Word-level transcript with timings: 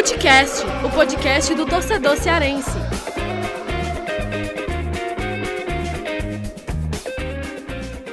Futecast, 0.00 0.64
o 0.82 0.90
podcast 0.90 1.54
do 1.54 1.66
torcedor 1.66 2.16
cearense. 2.16 2.70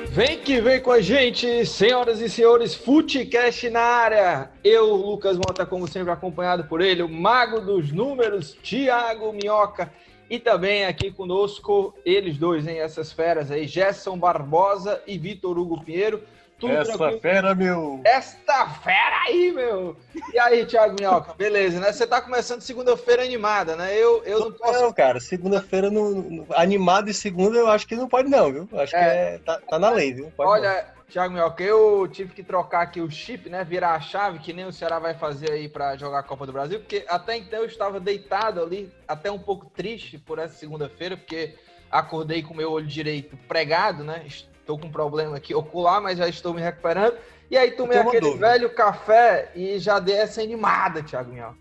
Vem 0.10 0.40
que 0.40 0.60
vem 0.60 0.82
com 0.82 0.92
a 0.92 1.00
gente, 1.00 1.66
senhoras 1.66 2.20
e 2.20 2.28
senhores, 2.28 2.76
Futecast 2.76 3.70
na 3.70 3.80
área. 3.80 4.52
Eu, 4.66 4.94
Lucas 4.96 5.38
Mota, 5.38 5.66
como 5.66 5.88
sempre, 5.88 6.12
acompanhado 6.12 6.66
por 6.66 6.82
ele, 6.82 7.02
o 7.02 7.08
mago 7.08 7.62
dos 7.62 7.90
números, 7.90 8.58
Thiago 8.62 9.32
Minhoca. 9.32 9.90
E 10.30 10.38
também 10.40 10.86
aqui 10.86 11.10
conosco, 11.10 11.96
eles 12.06 12.38
dois, 12.38 12.68
hein? 12.68 12.80
Essas 12.80 13.14
feras 13.14 13.50
aí, 13.50 13.66
Gerson 13.66 14.18
Barbosa 14.18 15.02
e 15.08 15.18
Vitor 15.18 15.58
Hugo 15.58 15.82
Pinheiro. 15.86 16.22
Tudo 16.60 16.74
Essa 16.74 16.98
tranquilo? 16.98 17.22
fera, 17.22 17.54
meu! 17.54 18.02
Esta 18.04 18.68
fera 18.68 19.22
aí, 19.28 19.52
meu! 19.52 19.96
E 20.34 20.40
aí, 20.40 20.66
Thiago 20.66 20.96
Minhoca, 21.00 21.34
beleza, 21.36 21.80
né? 21.80 21.92
Você 21.92 22.08
tá 22.08 22.20
começando 22.20 22.62
segunda-feira 22.62 23.24
animada, 23.24 23.76
né? 23.76 23.96
Eu, 23.96 24.24
eu 24.24 24.40
não 24.40 24.52
posso. 24.52 24.82
Não, 24.82 24.92
cara, 24.92 25.20
segunda-feira 25.20 25.92
no, 25.92 26.48
animado 26.56 27.10
e 27.10 27.14
segunda 27.14 27.58
eu 27.58 27.68
acho 27.68 27.88
que 27.88 27.96
não 27.96 28.08
pode, 28.08 28.28
não, 28.28 28.52
viu? 28.52 28.70
Acho 28.74 28.96
é. 28.96 29.00
que 29.00 29.06
é, 29.06 29.38
tá, 29.40 29.62
tá, 29.70 29.78
na 29.78 29.92
lei, 29.92 30.14
viu? 30.14 30.32
Pode 30.36 30.50
Olha, 30.50 30.84
não. 30.84 31.04
Thiago 31.12 31.34
Minhoca, 31.36 31.64
eu 31.64 32.08
tive 32.12 32.34
que 32.34 32.42
trocar 32.42 32.82
aqui 32.82 33.02
o 33.02 33.10
chip, 33.10 33.48
né? 33.52 33.64
Virar 33.64 33.94
a 33.94 34.02
chave, 34.02 34.40
que 34.40 34.52
nem 34.52 34.66
o 34.66 34.74
Ceará 34.74 34.98
vai 34.98 35.14
fazer 35.14 35.52
aí 35.52 35.70
para 35.70 35.96
jogar 35.96 36.20
a 36.20 36.24
Copa 36.24 36.48
do 36.48 36.54
Brasil, 36.54 36.80
porque 36.80 37.06
até 37.08 37.38
então 37.38 37.60
eu 37.60 37.66
estava 37.66 38.00
deitado 38.00 38.64
ali, 38.64 38.92
até 39.08 39.32
um 39.32 39.40
pouco 39.40 39.68
triste 39.68 40.18
por 40.18 40.40
essa 40.40 40.56
segunda-feira, 40.56 41.16
porque 41.16 41.54
acordei 41.92 42.42
com 42.42 42.56
o 42.56 42.58
meu 42.58 42.72
olho 42.72 42.88
direito 42.88 43.38
pregado, 43.48 44.04
né? 44.04 44.26
Estou 44.68 44.78
com 44.78 44.88
um 44.88 44.92
problema 44.92 45.38
aqui 45.38 45.56
ocular, 45.56 46.02
mas 46.02 46.18
já 46.18 46.28
estou 46.28 46.54
me 46.54 46.62
recuperando. 46.62 47.16
E 47.50 47.56
aí 47.56 47.72
tomei 47.72 48.00
aquele 48.00 48.20
dúvida. 48.20 48.50
velho 48.50 48.70
café 48.70 49.50
e 49.56 49.80
já 49.80 49.98
dei 49.98 50.16
essa 50.16 50.42
animada, 50.42 51.02
Thiago 51.02 51.32
Minhal. 51.32 51.56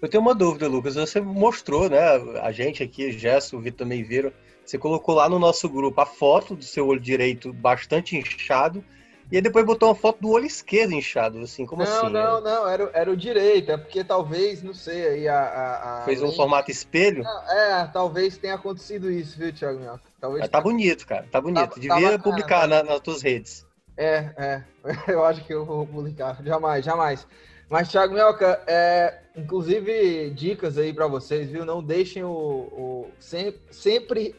Eu 0.00 0.08
tenho 0.08 0.20
uma 0.20 0.36
dúvida, 0.36 0.68
Lucas. 0.68 0.94
Você 0.94 1.20
mostrou, 1.20 1.90
né? 1.90 1.98
A 2.40 2.52
gente 2.52 2.80
aqui, 2.80 3.10
Gesso, 3.10 3.56
o 3.56 3.60
Vitor 3.60 3.78
também 3.78 4.04
viram. 4.04 4.32
Você 4.64 4.78
colocou 4.78 5.16
lá 5.16 5.28
no 5.28 5.36
nosso 5.36 5.68
grupo 5.68 6.00
a 6.00 6.06
foto 6.06 6.54
do 6.54 6.62
seu 6.62 6.86
olho 6.86 7.00
direito 7.00 7.52
bastante 7.52 8.16
inchado. 8.16 8.84
E 9.32 9.36
aí 9.36 9.42
depois 9.42 9.64
botou 9.64 9.88
uma 9.88 9.94
foto 9.94 10.20
do 10.20 10.30
olho 10.30 10.46
esquerdo 10.46 10.92
inchado, 10.92 11.38
assim, 11.40 11.64
como 11.66 11.82
não, 11.82 11.90
assim? 11.90 12.12
Não, 12.12 12.40
não, 12.40 12.40
não, 12.40 12.68
era, 12.68 12.90
era 12.92 13.10
o 13.10 13.16
direito, 13.16 13.72
é 13.72 13.76
porque 13.76 14.04
talvez, 14.04 14.62
não 14.62 14.74
sei, 14.74 15.06
aí 15.08 15.28
a... 15.28 15.40
a, 15.40 16.02
a 16.02 16.04
Fez 16.04 16.22
um 16.22 16.32
formato 16.32 16.70
espelho? 16.70 17.22
Não, 17.24 17.50
é, 17.50 17.90
talvez 17.92 18.36
tenha 18.36 18.54
acontecido 18.54 19.10
isso, 19.10 19.38
viu, 19.38 19.52
Thiago 19.52 19.80
Minhoca? 19.80 20.02
Talvez 20.20 20.40
Mas 20.40 20.50
tá 20.50 20.60
bonito, 20.60 21.06
cara. 21.06 21.26
Tá 21.30 21.40
bonito. 21.40 21.74
Tá, 21.74 21.80
Devia 21.80 22.12
tá 22.12 22.18
publicar 22.18 22.60
tá. 22.60 22.66
na, 22.66 22.82
nas 22.82 23.00
tuas 23.00 23.22
redes. 23.22 23.66
É, 23.96 24.30
é. 24.36 24.64
Eu 25.08 25.24
acho 25.24 25.44
que 25.44 25.54
eu 25.54 25.64
vou 25.64 25.86
publicar. 25.86 26.38
Jamais, 26.44 26.84
jamais. 26.84 27.26
Mas, 27.68 27.88
Thiago 27.88 28.14
Melca, 28.14 28.62
é, 28.66 29.18
inclusive, 29.36 30.30
dicas 30.30 30.78
aí 30.78 30.92
para 30.92 31.06
vocês, 31.06 31.50
viu? 31.50 31.64
Não 31.64 31.82
deixem 31.82 32.22
o. 32.22 32.28
o 32.28 33.10
sempre, 33.18 33.60
sempre, 33.70 34.34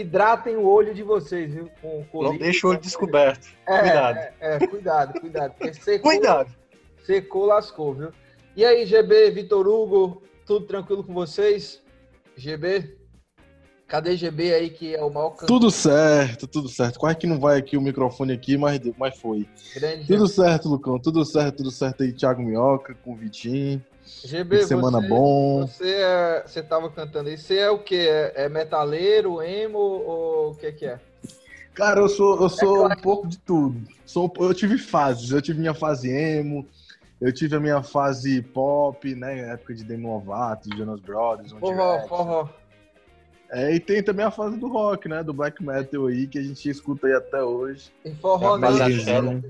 hidratem 0.00 0.56
o 0.56 0.66
olho 0.66 0.94
de 0.94 1.02
vocês, 1.02 1.52
viu? 1.52 1.70
Com, 1.80 2.04
com 2.04 2.22
Não 2.22 2.36
deixe 2.36 2.66
o 2.66 2.70
olho 2.70 2.80
descoberto. 2.80 3.48
É, 3.66 3.78
cuidado. 3.80 4.18
É, 4.18 4.34
é, 4.40 4.66
cuidado, 4.66 5.20
cuidado. 5.20 5.54
Secou, 5.80 6.10
cuidado. 6.10 6.54
Secou, 7.04 7.46
lascou, 7.46 7.94
viu? 7.94 8.10
E 8.56 8.64
aí, 8.64 8.84
GB, 8.84 9.30
Vitor 9.30 9.66
Hugo, 9.66 10.22
tudo 10.44 10.66
tranquilo 10.66 11.04
com 11.04 11.14
vocês? 11.14 11.82
GB? 12.36 12.96
Cadê 13.86 14.16
GB 14.16 14.52
aí, 14.52 14.68
que 14.68 14.94
é 14.94 15.02
o 15.02 15.10
maior 15.10 15.30
cantor? 15.30 15.46
Tudo 15.46 15.70
certo, 15.70 16.46
tudo 16.46 16.68
certo. 16.68 16.98
Quase 16.98 17.16
que 17.16 17.26
não 17.26 17.40
vai 17.40 17.58
aqui 17.58 17.76
o 17.76 17.80
microfone 17.80 18.34
aqui, 18.34 18.58
mas, 18.58 18.78
mas 18.98 19.18
foi. 19.18 19.48
Grande 19.74 20.06
tudo 20.06 20.26
GB. 20.26 20.28
certo, 20.28 20.68
Lucão. 20.68 20.98
Tudo 20.98 21.24
certo, 21.24 21.56
tudo 21.56 21.70
certo 21.70 22.02
aí, 22.02 22.12
Thiago 22.12 22.42
Minhoca, 22.42 22.94
com 22.94 23.12
o 23.12 23.16
Vitinho. 23.16 23.82
GB, 24.24 24.64
semana 24.64 25.00
você, 25.00 25.08
bom. 25.08 25.66
Você, 25.66 25.94
é, 25.94 26.42
você 26.46 26.62
tava 26.62 26.90
cantando 26.90 27.28
aí. 27.28 27.36
Você 27.38 27.58
é 27.58 27.70
o 27.70 27.78
quê? 27.78 28.06
É, 28.08 28.44
é 28.44 28.48
metaleiro, 28.48 29.42
emo 29.42 29.78
ou 29.78 30.50
o 30.50 30.54
que 30.54 30.72
que 30.72 30.86
é? 30.86 30.98
Cara, 31.74 32.00
eu 32.00 32.08
sou, 32.08 32.40
eu 32.40 32.48
sou 32.48 32.76
é 32.76 32.78
claro. 32.80 32.98
um 32.98 33.02
pouco 33.02 33.28
de 33.28 33.38
tudo. 33.38 33.80
Sou, 34.04 34.32
eu 34.38 34.52
tive 34.52 34.78
fases. 34.78 35.30
Eu 35.30 35.40
tive 35.40 35.60
minha 35.60 35.74
fase 35.74 36.10
emo, 36.10 36.66
eu 37.20 37.32
tive 37.32 37.56
a 37.56 37.60
minha 37.60 37.82
fase 37.82 38.42
pop, 38.42 39.14
né? 39.14 39.52
Época 39.52 39.74
de 39.74 39.84
Demi 39.84 40.04
Lovato, 40.04 40.68
Jonas 40.76 41.00
Brothers. 41.00 41.52
Forró, 41.52 42.00
forró. 42.08 42.48
É, 43.50 43.74
e 43.74 43.80
tem 43.80 44.02
também 44.02 44.26
a 44.26 44.30
fase 44.30 44.58
do 44.58 44.68
rock, 44.68 45.08
né? 45.08 45.22
Do 45.22 45.32
black 45.32 45.62
metal 45.64 46.06
aí, 46.06 46.26
que 46.26 46.38
a 46.38 46.42
gente 46.42 46.68
escuta 46.68 47.06
aí 47.06 47.14
até 47.14 47.42
hoje. 47.42 47.90
E 48.04 48.14
forró 48.14 48.56
é 48.56 48.60
não, 48.60 48.72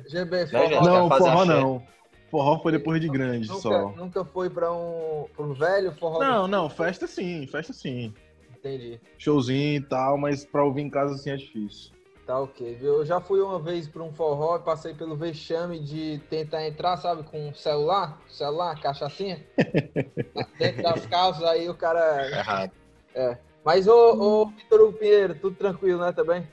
GB, 0.09 0.47
forró. 0.47 0.83
Não, 0.83 1.09
forró 1.09 1.45
não. 1.45 1.83
Forró 2.31 2.59
foi 2.59 2.73
depois 2.73 3.01
de 3.01 3.09
grande 3.09 3.49
nunca, 3.49 3.61
só. 3.61 3.89
Nunca 3.91 4.25
foi 4.25 4.51
pra 4.51 4.73
um, 4.73 5.27
pra 5.35 5.45
um 5.45 5.55
velho 5.55 5.93
forró? 5.93 6.21
Não, 6.21 6.47
não, 6.47 6.69
festa 6.69 7.07
sim, 7.07 7.47
festa 7.47 7.73
sim. 7.73 8.13
Entendi. 8.57 9.01
Showzinho 9.17 9.77
e 9.77 9.81
tal, 9.81 10.19
mas 10.19 10.45
pra 10.45 10.65
ouvir 10.65 10.83
em 10.83 10.91
casa 10.91 11.15
assim 11.15 11.31
é 11.31 11.37
difícil. 11.37 11.93
Tá 12.27 12.41
ok, 12.41 12.75
viu? 12.75 12.97
Eu 12.97 13.07
já 13.07 13.21
fui 13.21 13.41
uma 13.41 13.59
vez 13.59 13.89
pra 13.89 14.03
um 14.03 14.13
forró 14.13 14.57
e 14.57 14.61
passei 14.61 14.93
pelo 14.93 15.17
vexame 15.17 15.79
de 15.79 16.21
tentar 16.29 16.67
entrar, 16.67 16.99
sabe, 16.99 17.23
com 17.23 17.55
celular, 17.55 18.21
celular, 18.29 18.79
cachaçinha. 18.79 19.43
dentro 20.59 20.83
das 20.83 21.07
calças, 21.07 21.43
aí 21.45 21.71
o 21.71 21.75
cara. 21.75 22.29
Errado. 22.29 22.73
É. 23.15 23.39
Mas, 23.65 23.89
ô, 23.89 24.43
ô 24.43 24.47
Vitor 24.47 24.93
Pinheiro, 24.93 25.35
tudo 25.37 25.57
tranquilo, 25.57 26.01
né, 26.01 26.13
também? 26.13 26.47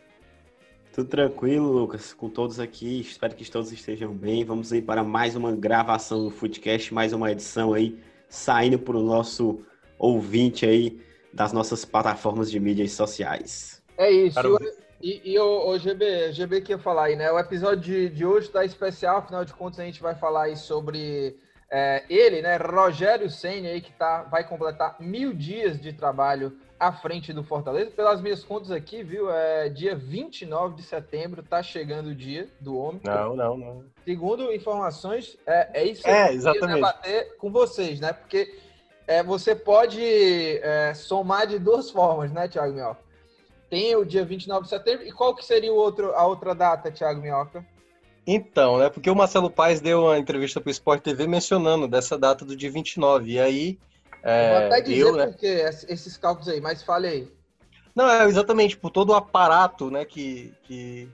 Tudo 0.96 1.10
tranquilo, 1.10 1.70
Lucas, 1.74 2.14
com 2.14 2.30
todos 2.30 2.58
aqui. 2.58 3.02
Espero 3.02 3.36
que 3.36 3.52
todos 3.52 3.70
estejam 3.70 4.14
bem. 4.14 4.46
Vamos 4.46 4.72
aí 4.72 4.82
para 4.82 5.04
mais 5.04 5.36
uma 5.36 5.54
gravação 5.54 6.24
do 6.24 6.32
Footcast, 6.32 6.94
mais 6.94 7.12
uma 7.12 7.30
edição 7.30 7.74
aí, 7.74 8.02
saindo 8.30 8.80
para 8.80 8.96
o 8.96 9.04
nosso 9.04 9.60
ouvinte 10.00 10.66
aí 10.66 11.02
das 11.34 11.52
nossas 11.52 11.84
plataformas 11.84 12.50
de 12.50 12.62
mídias 12.62 12.94
sociais. 12.94 13.84
É 13.98 14.10
isso. 14.10 14.40
E, 15.02 15.34
e 15.34 15.38
o, 15.38 15.68
o 15.68 15.78
GB, 15.78 16.32
GB 16.32 16.62
que 16.62 16.72
ia 16.72 16.80
falar 16.80 17.08
aí, 17.08 17.18
né? 17.18 17.30
O 17.30 17.38
episódio 17.38 17.82
de, 17.82 18.10
de 18.10 18.26
hoje 18.26 18.48
está 18.48 18.64
especial, 18.64 19.18
afinal 19.18 19.44
de 19.44 19.54
contas, 19.54 19.82
a 19.82 19.84
gente 19.84 20.02
vai 20.02 20.16
falar 20.16 20.44
aí 20.44 20.56
sobre 20.56 21.38
é, 21.70 22.06
ele, 22.10 22.42
né? 22.42 22.56
Rogério 22.56 23.30
Senna 23.30 23.68
aí, 23.68 23.82
que 23.82 23.92
tá, 23.92 24.24
vai 24.24 24.48
completar 24.48 24.96
mil 25.02 25.34
dias 25.34 25.78
de 25.78 25.92
trabalho 25.92 26.58
à 26.80 26.92
frente 26.92 27.32
do 27.34 27.44
Fortaleza. 27.44 27.92
Pelas 27.92 28.22
minhas 28.22 28.44
contas 28.44 28.72
aqui, 28.72 29.04
viu? 29.04 29.30
É 29.32 29.70
dia 29.70 29.96
29 29.96 30.76
de 30.76 30.84
setembro, 30.84 31.44
tá 31.44 31.64
chegando 31.64 32.08
o 32.08 32.16
dia 32.16 32.50
do 32.60 32.78
homem. 32.78 33.02
Não, 33.04 33.36
não, 33.36 33.58
não. 33.58 33.84
Segundo 34.04 34.54
informações, 34.54 35.38
é, 35.46 35.82
é 35.82 35.86
isso 35.86 36.08
é, 36.08 36.34
exatamente. 36.34 36.70
eu 36.70 36.76
debater 36.76 37.38
com 37.38 37.52
vocês, 37.52 38.00
né? 38.00 38.14
Porque 38.14 38.58
é, 39.08 39.24
você 39.24 39.56
pode 39.56 40.02
é, 40.02 40.94
somar 40.94 41.48
de 41.48 41.60
duas 41.60 41.90
formas, 41.90 42.32
né, 42.32 42.48
Thiago 42.48 42.74
Minhoca? 42.74 43.06
Tem 43.70 43.96
o 43.96 44.06
dia 44.06 44.24
29 44.24 44.64
de 44.64 44.70
setembro. 44.70 45.06
E 45.06 45.12
qual 45.12 45.36
que 45.36 45.44
seria 45.44 45.74
o 45.74 45.76
outro, 45.76 46.14
a 46.14 46.26
outra 46.26 46.54
data, 46.54 46.92
Thiago 46.92 47.22
Minhoca? 47.22 47.66
Então, 48.28 48.78
né? 48.78 48.90
Porque 48.90 49.10
o 49.10 49.16
Marcelo 49.16 49.52
Paes 49.52 49.80
deu 49.80 50.04
uma 50.04 50.18
entrevista 50.18 50.60
para 50.60 50.70
o 50.70 50.72
Sport 50.72 51.02
TV 51.02 51.28
mencionando 51.28 51.88
dessa 51.88 52.18
data 52.18 52.44
do 52.44 52.56
dia 52.56 52.72
29. 52.72 53.32
E 53.32 53.40
aí 53.40 53.80
é, 54.26 54.50
Vou 54.50 54.68
até 54.68 54.82
dizer 54.82 54.98
eu, 55.02 55.16
né? 55.16 55.28
porque 55.28 55.46
esses 55.46 56.18
cálculos 56.18 56.50
aí, 56.50 56.60
mas 56.60 56.82
fale 56.82 57.08
aí. 57.08 57.32
Não, 57.96 58.10
é 58.10 58.26
exatamente 58.26 58.76
por 58.76 58.90
todo 58.90 59.12
o 59.12 59.16
aparato 59.16 59.92
né, 59.92 60.04
que, 60.04 60.52
que 60.64 61.08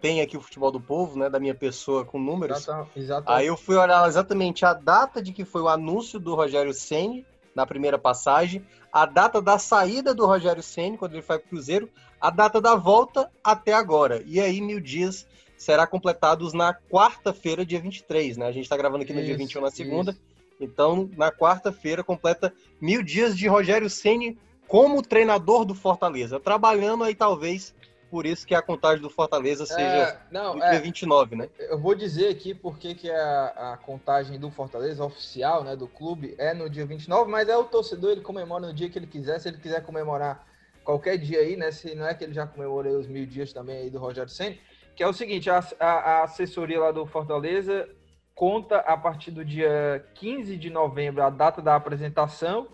tem 0.00 0.20
aqui 0.20 0.36
o 0.36 0.40
futebol 0.40 0.70
do 0.70 0.80
povo, 0.80 1.18
né, 1.18 1.28
da 1.28 1.40
minha 1.40 1.56
pessoa 1.56 2.04
com 2.04 2.20
números. 2.20 2.68
Exatamente. 2.94 3.22
Aí 3.26 3.48
eu 3.48 3.56
fui 3.56 3.74
olhar 3.74 4.06
exatamente 4.08 4.64
a 4.64 4.72
data 4.72 5.20
de 5.20 5.32
que 5.32 5.44
foi 5.44 5.60
o 5.60 5.68
anúncio 5.68 6.20
do 6.20 6.36
Rogério 6.36 6.72
Ceni 6.72 7.26
na 7.52 7.66
primeira 7.66 7.98
passagem, 7.98 8.64
a 8.92 9.04
data 9.04 9.42
da 9.42 9.58
saída 9.58 10.14
do 10.14 10.24
Rogério 10.24 10.62
Ceni 10.62 10.96
quando 10.96 11.14
ele 11.14 11.22
foi 11.22 11.40
para 11.40 11.46
o 11.46 11.50
Cruzeiro, 11.50 11.90
a 12.20 12.30
data 12.30 12.60
da 12.60 12.76
volta 12.76 13.28
até 13.42 13.74
agora. 13.74 14.22
E 14.24 14.40
aí 14.40 14.60
mil 14.60 14.80
dias 14.80 15.26
será 15.58 15.84
completados 15.84 16.52
na 16.52 16.72
quarta-feira, 16.72 17.66
dia 17.66 17.80
23, 17.80 18.36
né? 18.36 18.46
A 18.46 18.52
gente 18.52 18.64
está 18.64 18.76
gravando 18.76 19.02
aqui 19.02 19.12
no 19.12 19.18
isso, 19.18 19.26
dia 19.26 19.36
21 19.36 19.60
na 19.60 19.70
segunda. 19.70 20.12
Isso. 20.12 20.31
Então, 20.64 21.10
na 21.16 21.30
quarta-feira, 21.30 22.04
completa 22.04 22.52
mil 22.80 23.02
dias 23.02 23.36
de 23.36 23.46
Rogério 23.48 23.90
Ceni 23.90 24.38
como 24.66 25.02
treinador 25.02 25.64
do 25.64 25.74
Fortaleza. 25.74 26.40
Trabalhando 26.40 27.04
aí, 27.04 27.14
talvez, 27.14 27.74
por 28.10 28.26
isso 28.26 28.46
que 28.46 28.54
a 28.54 28.62
contagem 28.62 29.02
do 29.02 29.10
Fortaleza 29.10 29.66
seja 29.66 29.80
é, 29.80 30.18
não, 30.30 30.54
no 30.56 30.62
é, 30.62 30.70
dia 30.70 30.80
29, 30.80 31.36
né? 31.36 31.48
Eu 31.58 31.78
vou 31.78 31.94
dizer 31.94 32.28
aqui 32.28 32.54
porque 32.54 32.94
que 32.94 33.10
a, 33.10 33.72
a, 33.72 33.76
contagem 33.76 34.38
do 34.38 34.50
Fortaleza 34.50 35.04
oficial, 35.04 35.64
né, 35.64 35.76
do 35.76 35.88
clube, 35.88 36.34
é 36.38 36.54
no 36.54 36.70
dia 36.70 36.86
29, 36.86 37.30
mas 37.30 37.48
é 37.48 37.56
o 37.56 37.64
torcedor, 37.64 38.12
ele 38.12 38.20
comemora 38.20 38.66
no 38.66 38.72
dia 38.72 38.88
que 38.88 38.98
ele 38.98 39.06
quiser. 39.06 39.38
Se 39.38 39.48
ele 39.48 39.58
quiser 39.58 39.82
comemorar 39.82 40.46
qualquer 40.84 41.16
dia 41.18 41.40
aí, 41.40 41.56
né? 41.56 41.70
Se 41.70 41.94
não 41.94 42.06
é 42.06 42.14
que 42.14 42.24
ele 42.24 42.34
já 42.34 42.46
comemorou 42.46 42.98
os 42.98 43.06
mil 43.06 43.26
dias 43.26 43.52
também 43.52 43.78
aí 43.78 43.90
do 43.90 43.98
Rogério 43.98 44.30
Ceni, 44.30 44.60
que 44.94 45.02
é 45.02 45.08
o 45.08 45.12
seguinte, 45.12 45.48
a, 45.50 45.64
a, 45.80 45.86
a 45.86 46.24
assessoria 46.24 46.80
lá 46.80 46.92
do 46.92 47.06
Fortaleza 47.06 47.88
conta 48.34 48.78
a 48.78 48.96
partir 48.96 49.30
do 49.30 49.44
dia 49.44 50.04
15 50.14 50.56
de 50.56 50.70
novembro, 50.70 51.22
a 51.22 51.30
data 51.30 51.60
da 51.60 51.76
apresentação. 51.76 52.68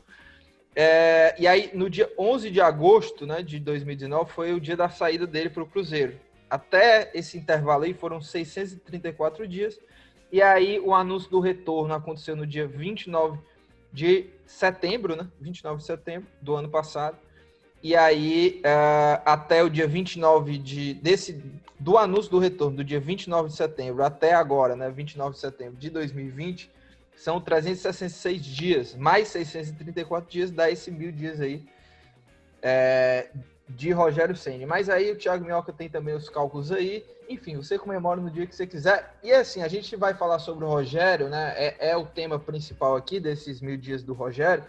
É, 0.74 1.34
e 1.38 1.46
aí, 1.46 1.70
no 1.74 1.90
dia 1.90 2.10
11 2.18 2.50
de 2.50 2.60
agosto 2.60 3.26
né, 3.26 3.42
de 3.42 3.58
2019, 3.58 4.30
foi 4.30 4.52
o 4.52 4.60
dia 4.60 4.76
da 4.76 4.88
saída 4.88 5.26
dele 5.26 5.50
para 5.50 5.62
o 5.62 5.66
Cruzeiro. 5.66 6.18
Até 6.48 7.10
esse 7.14 7.36
intervalo 7.36 7.84
aí 7.84 7.92
foram 7.92 8.20
634 8.20 9.46
dias. 9.46 9.78
E 10.30 10.40
aí, 10.40 10.78
o 10.78 10.94
anúncio 10.94 11.30
do 11.30 11.40
retorno 11.40 11.94
aconteceu 11.94 12.36
no 12.36 12.46
dia 12.46 12.66
29 12.66 13.38
de 13.92 14.30
setembro, 14.46 15.16
né? 15.16 15.26
29 15.40 15.78
de 15.78 15.84
setembro 15.84 16.28
do 16.40 16.54
ano 16.54 16.68
passado. 16.68 17.18
E 17.82 17.94
aí, 17.94 18.60
uh, 18.64 19.22
até 19.24 19.62
o 19.62 19.70
dia 19.70 19.86
29 19.86 20.58
de, 20.58 20.94
desse, 20.94 21.42
do 21.78 21.96
anúncio 21.96 22.30
do 22.30 22.38
retorno, 22.38 22.78
do 22.78 22.84
dia 22.84 22.98
29 22.98 23.48
de 23.48 23.54
setembro 23.54 24.02
até 24.02 24.34
agora, 24.34 24.74
né? 24.74 24.90
29 24.90 25.34
de 25.34 25.40
setembro 25.40 25.76
de 25.76 25.88
2020, 25.90 26.70
são 27.16 27.40
366 27.40 28.44
dias, 28.44 28.94
mais 28.94 29.28
634 29.28 30.30
dias, 30.30 30.50
dá 30.50 30.70
esse 30.70 30.90
mil 30.90 31.12
dias 31.12 31.40
aí 31.40 31.64
é, 32.62 33.28
de 33.68 33.90
Rogério 33.90 34.36
Senna. 34.36 34.66
Mas 34.66 34.88
aí 34.88 35.12
o 35.12 35.16
Thiago 35.16 35.44
Minhoca 35.44 35.72
tem 35.72 35.88
também 35.88 36.14
os 36.14 36.28
cálculos 36.28 36.72
aí. 36.72 37.04
Enfim, 37.28 37.56
você 37.56 37.78
comemora 37.78 38.20
no 38.20 38.30
dia 38.30 38.46
que 38.46 38.54
você 38.54 38.66
quiser. 38.66 39.14
E 39.22 39.32
assim, 39.32 39.62
a 39.62 39.68
gente 39.68 39.94
vai 39.96 40.14
falar 40.14 40.38
sobre 40.38 40.64
o 40.64 40.68
Rogério, 40.68 41.28
né? 41.28 41.54
É, 41.56 41.90
é 41.90 41.96
o 41.96 42.06
tema 42.06 42.38
principal 42.38 42.96
aqui 42.96 43.20
desses 43.20 43.60
mil 43.60 43.76
dias 43.76 44.02
do 44.02 44.14
Rogério. 44.14 44.64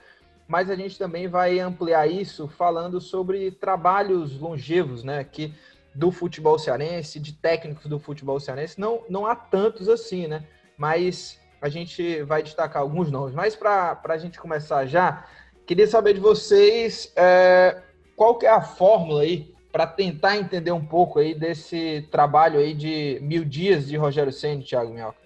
Mas 0.50 0.68
a 0.68 0.76
gente 0.76 0.98
também 0.98 1.28
vai 1.28 1.60
ampliar 1.60 2.08
isso 2.08 2.48
falando 2.48 3.00
sobre 3.00 3.52
trabalhos 3.52 4.40
longevos, 4.40 5.04
né? 5.04 5.24
Que 5.24 5.54
do 5.94 6.12
futebol 6.12 6.58
cearense, 6.58 7.20
de 7.20 7.34
técnicos 7.34 7.86
do 7.86 8.00
futebol 8.00 8.40
cearense. 8.40 8.82
Não, 8.82 9.04
não 9.08 9.28
há 9.28 9.36
tantos 9.36 9.88
assim, 9.88 10.26
né? 10.26 10.44
Mas 10.76 11.40
a 11.62 11.70
gente 11.70 12.24
vai 12.24 12.42
destacar 12.42 12.82
alguns 12.82 13.12
nomes. 13.12 13.36
Mas 13.36 13.56
para 13.56 14.02
a 14.04 14.18
gente 14.18 14.40
começar 14.40 14.88
já, 14.88 15.24
queria 15.68 15.86
saber 15.86 16.16
de 16.16 16.20
vocês. 16.20 17.14
É, 17.16 17.84
qual 18.16 18.36
que 18.40 18.48
é 18.48 18.50
a 18.50 18.62
fórmula 18.62 19.22
aí 19.22 19.54
para 19.72 19.86
tentar 19.86 20.36
entender 20.36 20.72
um 20.72 20.84
pouco 20.84 21.20
aí 21.20 21.36
desse 21.36 22.08
trabalho 22.10 22.60
aí 22.60 22.74
de 22.74 23.20
mil 23.22 23.46
dias 23.46 23.86
de 23.86 23.96
Rogério 23.98 24.34
Senna, 24.34 24.64
Thiago 24.64 24.92
Minhoca? 24.92 25.20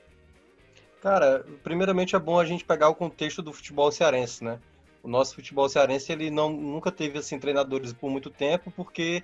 Cara, 1.02 1.46
primeiramente 1.64 2.14
é 2.14 2.20
bom 2.20 2.38
a 2.38 2.46
gente 2.46 2.66
pegar 2.66 2.90
o 2.90 2.96
contexto 2.96 3.42
do 3.42 3.54
futebol 3.54 3.90
cearense, 3.90 4.44
né? 4.44 4.60
O 5.03 5.09
nosso 5.09 5.35
futebol 5.35 5.67
cearense 5.67 6.11
ele 6.13 6.31
não, 6.31 6.50
nunca 6.50 6.89
teve 6.89 7.19
assim 7.19 7.38
treinadores 7.38 7.91
por 7.91 8.09
muito 8.09 8.29
tempo 8.29 8.71
porque 8.71 9.21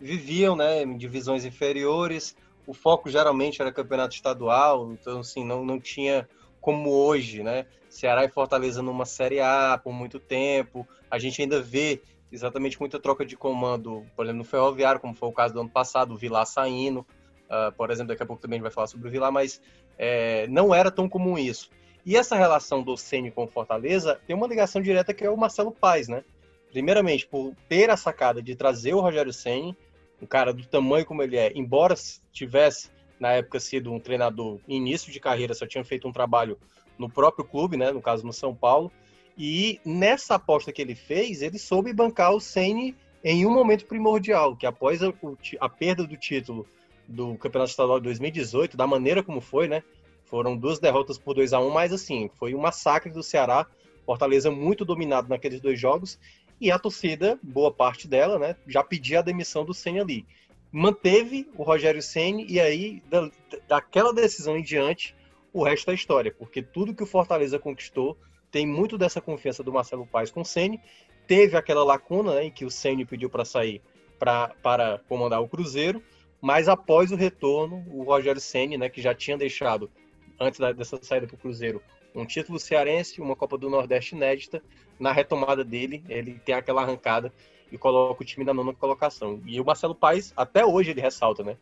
viviam, 0.00 0.54
né, 0.54 0.84
em 0.84 0.96
divisões 0.96 1.44
inferiores. 1.44 2.36
O 2.64 2.72
foco 2.72 3.10
geralmente 3.10 3.60
era 3.60 3.72
campeonato 3.72 4.14
estadual, 4.14 4.92
então 4.92 5.20
assim 5.20 5.44
não, 5.44 5.64
não 5.64 5.80
tinha 5.80 6.28
como 6.60 6.90
hoje, 6.90 7.42
né? 7.42 7.66
Ceará 7.88 8.24
e 8.24 8.28
Fortaleza 8.28 8.82
numa 8.82 9.04
Série 9.04 9.40
A 9.40 9.80
por 9.82 9.92
muito 9.92 10.18
tempo. 10.18 10.86
A 11.10 11.18
gente 11.18 11.42
ainda 11.42 11.60
vê 11.60 12.02
exatamente 12.30 12.78
muita 12.78 12.98
troca 12.98 13.24
de 13.24 13.36
comando, 13.36 14.04
por 14.14 14.24
exemplo, 14.24 14.38
no 14.38 14.44
Ferroviário, 14.44 15.00
como 15.00 15.14
foi 15.14 15.28
o 15.28 15.32
caso 15.32 15.54
do 15.54 15.60
ano 15.60 15.70
passado, 15.70 16.12
o 16.12 16.16
Vilar 16.16 16.46
saindo, 16.46 17.00
uh, 17.00 17.72
por 17.76 17.90
exemplo, 17.90 18.08
daqui 18.08 18.22
a 18.22 18.26
pouco 18.26 18.42
também 18.42 18.56
a 18.56 18.58
gente 18.58 18.64
vai 18.64 18.72
falar 18.72 18.88
sobre 18.88 19.08
o 19.08 19.10
Vilar, 19.10 19.32
mas 19.32 19.60
é, 19.98 20.46
não 20.48 20.74
era 20.74 20.90
tão 20.90 21.08
comum 21.08 21.38
isso. 21.38 21.70
E 22.06 22.16
essa 22.16 22.36
relação 22.36 22.84
do 22.84 22.96
Ceni 22.96 23.32
com 23.32 23.44
o 23.44 23.48
Fortaleza 23.48 24.20
tem 24.24 24.36
uma 24.36 24.46
ligação 24.46 24.80
direta 24.80 25.12
que 25.12 25.24
é 25.24 25.30
o 25.30 25.36
Marcelo 25.36 25.72
Paes, 25.72 26.06
né? 26.06 26.22
Primeiramente, 26.70 27.26
por 27.26 27.52
ter 27.68 27.90
a 27.90 27.96
sacada 27.96 28.40
de 28.40 28.54
trazer 28.54 28.94
o 28.94 29.00
Rogério 29.00 29.32
Ceni, 29.32 29.76
um 30.22 30.26
cara 30.26 30.52
do 30.52 30.64
tamanho 30.64 31.04
como 31.04 31.20
ele 31.20 31.36
é, 31.36 31.52
embora 31.56 31.96
tivesse 32.32 32.90
na 33.18 33.32
época 33.32 33.58
sido 33.58 33.92
um 33.92 33.98
treinador 33.98 34.60
início 34.68 35.10
de 35.10 35.18
carreira, 35.18 35.52
só 35.52 35.66
tinha 35.66 35.84
feito 35.84 36.06
um 36.06 36.12
trabalho 36.12 36.56
no 36.96 37.10
próprio 37.10 37.44
clube, 37.44 37.76
né, 37.76 37.90
no 37.90 38.00
caso 38.00 38.24
no 38.24 38.32
São 38.32 38.54
Paulo, 38.54 38.92
e 39.36 39.80
nessa 39.84 40.36
aposta 40.36 40.72
que 40.72 40.80
ele 40.80 40.94
fez, 40.94 41.42
ele 41.42 41.58
soube 41.58 41.92
bancar 41.92 42.32
o 42.32 42.40
Ceni 42.40 42.94
em 43.24 43.44
um 43.44 43.50
momento 43.50 43.84
primordial, 43.84 44.54
que 44.54 44.64
após 44.64 45.02
a, 45.02 45.12
a, 45.60 45.68
perda 45.68 46.06
do 46.06 46.16
título 46.16 46.66
do 47.08 47.36
Campeonato 47.36 47.70
Estadual 47.70 47.98
de 47.98 48.04
2018, 48.04 48.76
da 48.76 48.86
maneira 48.86 49.22
como 49.22 49.40
foi, 49.40 49.66
né? 49.66 49.82
Foram 50.26 50.56
duas 50.56 50.78
derrotas 50.78 51.18
por 51.18 51.34
2 51.34 51.52
a 51.52 51.60
1 51.60 51.70
mas 51.70 51.92
assim, 51.92 52.28
foi 52.34 52.54
um 52.54 52.60
massacre 52.60 53.10
do 53.10 53.22
Ceará, 53.22 53.66
Fortaleza 54.04 54.50
muito 54.50 54.84
dominado 54.84 55.28
naqueles 55.28 55.60
dois 55.60 55.80
jogos, 55.80 56.18
e 56.60 56.70
a 56.70 56.78
torcida, 56.78 57.38
boa 57.42 57.72
parte 57.72 58.08
dela, 58.08 58.38
né, 58.38 58.56
já 58.66 58.82
pedia 58.82 59.18
a 59.18 59.22
demissão 59.22 59.64
do 59.64 59.74
Ceni 59.74 60.00
ali. 60.00 60.26
Manteve 60.72 61.48
o 61.56 61.62
Rogério 61.62 62.02
Ceni 62.02 62.46
e 62.48 62.60
aí 62.60 63.02
da, 63.08 63.30
daquela 63.68 64.12
decisão 64.12 64.56
em 64.56 64.62
diante, 64.62 65.14
o 65.52 65.62
resto 65.62 65.90
é 65.90 65.94
história, 65.94 66.34
porque 66.36 66.62
tudo 66.62 66.94
que 66.94 67.02
o 67.02 67.06
Fortaleza 67.06 67.58
conquistou 67.58 68.16
tem 68.50 68.66
muito 68.66 68.96
dessa 68.96 69.20
confiança 69.20 69.62
do 69.62 69.72
Marcelo 69.72 70.06
Paes 70.06 70.30
com 70.30 70.40
o 70.40 70.44
Ceni. 70.44 70.80
Teve 71.26 71.56
aquela 71.56 71.84
lacuna 71.84 72.36
né, 72.36 72.44
em 72.44 72.50
que 72.50 72.64
o 72.64 72.70
Ceni 72.70 73.04
pediu 73.04 73.28
para 73.28 73.44
sair 73.44 73.82
pra, 74.18 74.48
para 74.62 75.00
comandar 75.08 75.42
o 75.42 75.48
Cruzeiro, 75.48 76.02
mas 76.40 76.68
após 76.68 77.10
o 77.10 77.16
retorno, 77.16 77.84
o 77.90 78.02
Rogério 78.02 78.40
Ceni, 78.40 78.76
né, 78.76 78.88
que 78.88 79.00
já 79.00 79.14
tinha 79.14 79.36
deixado 79.36 79.90
antes 80.38 80.60
dessa 80.76 80.98
saída 81.02 81.26
para 81.26 81.34
o 81.34 81.38
Cruzeiro 81.38 81.82
um 82.14 82.24
título 82.24 82.58
cearense, 82.58 83.20
uma 83.20 83.36
Copa 83.36 83.58
do 83.58 83.68
Nordeste 83.68 84.14
inédita, 84.14 84.62
na 84.98 85.12
retomada 85.12 85.62
dele, 85.62 86.02
ele 86.08 86.40
tem 86.44 86.54
aquela 86.54 86.82
arrancada 86.82 87.30
e 87.70 87.76
coloca 87.76 88.22
o 88.22 88.26
time 88.26 88.44
na 88.44 88.54
nona 88.54 88.72
colocação. 88.72 89.42
E 89.44 89.60
o 89.60 89.64
Marcelo 89.64 89.94
Paes, 89.94 90.32
até 90.34 90.64
hoje 90.64 90.92
ele 90.92 91.00
ressalta, 91.00 91.42
né? 91.42 91.58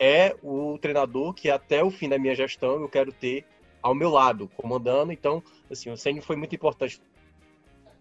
É 0.00 0.34
o 0.42 0.78
treinador 0.78 1.34
que 1.34 1.50
até 1.50 1.84
o 1.84 1.90
fim 1.90 2.08
da 2.08 2.18
minha 2.18 2.34
gestão 2.34 2.80
eu 2.80 2.88
quero 2.88 3.12
ter 3.12 3.44
ao 3.82 3.94
meu 3.94 4.08
lado, 4.08 4.48
comandando. 4.56 5.12
Então, 5.12 5.42
assim, 5.70 5.90
o 5.90 5.96
Senna 5.96 6.22
foi 6.22 6.36
muito 6.36 6.54
importante 6.54 7.02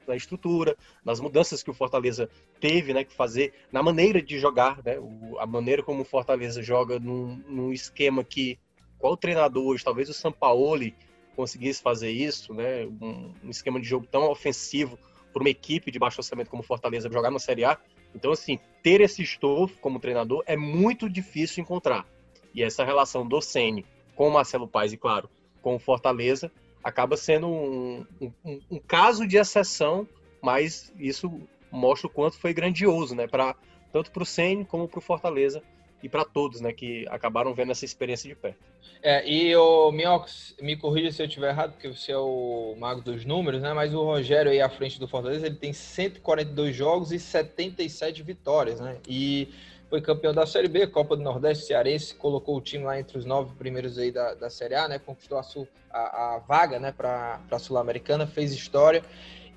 na 0.07 0.15
estrutura, 0.15 0.77
nas 1.03 1.19
mudanças 1.19 1.61
que 1.61 1.69
o 1.69 1.73
Fortaleza 1.73 2.29
teve 2.61 2.93
né, 2.93 3.03
que 3.03 3.13
fazer, 3.13 3.53
na 3.71 3.83
maneira 3.83 4.21
de 4.21 4.39
jogar, 4.39 4.81
né, 4.83 4.97
o, 4.97 5.37
a 5.37 5.45
maneira 5.45 5.83
como 5.83 6.03
o 6.03 6.05
Fortaleza 6.05 6.63
joga 6.63 6.97
num, 6.97 7.35
num, 7.47 7.73
esquema 7.73 8.23
que 8.23 8.57
qual 8.97 9.15
treinador 9.15 9.65
hoje, 9.65 9.83
talvez 9.83 10.09
o 10.09 10.13
Sampaoli 10.13 10.95
conseguisse 11.35 11.81
fazer 11.81 12.09
isso, 12.09 12.53
né, 12.53 12.85
um, 12.85 13.33
esquema 13.49 13.79
de 13.79 13.87
jogo 13.87 14.07
tão 14.07 14.29
ofensivo 14.29 14.97
para 15.31 15.41
uma 15.41 15.49
equipe 15.49 15.91
de 15.91 15.99
baixo 15.99 16.19
orçamento 16.19 16.49
como 16.49 16.63
Fortaleza 16.63 17.11
jogar 17.11 17.29
na 17.29 17.37
Série 17.37 17.63
A. 17.63 17.77
Então, 18.15 18.31
assim, 18.31 18.59
ter 18.81 19.01
esse 19.01 19.21
estofo 19.21 19.77
como 19.79 19.99
treinador 19.99 20.43
é 20.47 20.57
muito 20.57 21.07
difícil 21.07 21.61
encontrar. 21.61 22.07
E 22.55 22.63
essa 22.63 22.83
relação 22.83 23.27
do 23.27 23.39
Ceni 23.39 23.85
com 24.15 24.29
o 24.29 24.31
Marcelo 24.31 24.67
Paes 24.67 24.93
e, 24.93 24.97
claro, 24.97 25.29
com 25.61 25.75
o 25.75 25.79
Fortaleza, 25.79 26.51
acaba 26.83 27.15
sendo 27.15 27.47
um, 27.47 28.05
um, 28.19 28.59
um 28.71 28.79
caso 28.79 29.27
de 29.27 29.37
exceção, 29.37 30.07
mas 30.41 30.91
isso 30.97 31.41
mostra 31.71 32.07
o 32.07 32.09
quanto 32.09 32.39
foi 32.39 32.53
grandioso, 32.53 33.13
né? 33.13 33.27
Pra, 33.27 33.55
tanto 33.91 34.11
para 34.11 34.23
o 34.23 34.25
Senna 34.25 34.65
como 34.65 34.87
para 34.87 34.97
o 34.97 35.01
Fortaleza 35.01 35.61
e 36.01 36.09
para 36.09 36.23
todos, 36.23 36.61
né? 36.61 36.71
Que 36.71 37.05
acabaram 37.09 37.53
vendo 37.53 37.71
essa 37.71 37.85
experiência 37.85 38.29
de 38.29 38.35
perto. 38.35 38.57
É, 39.01 39.27
e 39.29 39.55
o 39.55 39.91
Minhox, 39.91 40.55
me 40.61 40.75
corrija 40.75 41.11
se 41.11 41.21
eu 41.21 41.27
estiver 41.27 41.49
errado, 41.49 41.73
porque 41.73 41.87
você 41.87 42.11
é 42.11 42.17
o 42.17 42.75
mago 42.79 43.01
dos 43.01 43.25
números, 43.25 43.61
né? 43.61 43.73
Mas 43.73 43.93
o 43.93 44.03
Rogério 44.03 44.51
aí 44.51 44.61
à 44.61 44.69
frente 44.69 44.99
do 44.99 45.07
Fortaleza, 45.07 45.45
ele 45.45 45.55
tem 45.55 45.73
142 45.73 46.75
jogos 46.75 47.11
e 47.11 47.19
77 47.19 48.23
vitórias, 48.23 48.79
né? 48.79 48.97
E 49.07 49.49
foi 49.89 50.01
campeão 50.01 50.33
da 50.33 50.45
Série 50.45 50.67
B, 50.67 50.87
Copa 50.87 51.15
do 51.15 51.23
Nordeste 51.23 51.65
Cearense, 51.65 52.13
colocou 52.15 52.57
o 52.57 52.61
time 52.61 52.83
lá 52.83 52.99
entre 52.99 53.17
os 53.17 53.25
nove 53.25 53.55
primeiros 53.55 53.97
aí 53.97 54.11
da, 54.11 54.33
da 54.33 54.49
Série 54.49 54.75
A, 54.75 54.87
né? 54.87 54.99
Conquistou 54.99 55.37
a, 55.37 55.43
sul, 55.43 55.67
a, 55.89 56.35
a 56.35 56.39
vaga, 56.39 56.79
né, 56.79 56.91
para 56.91 57.39
a 57.49 57.59
Sul-Americana, 57.59 58.27
fez 58.27 58.51
história. 58.51 59.03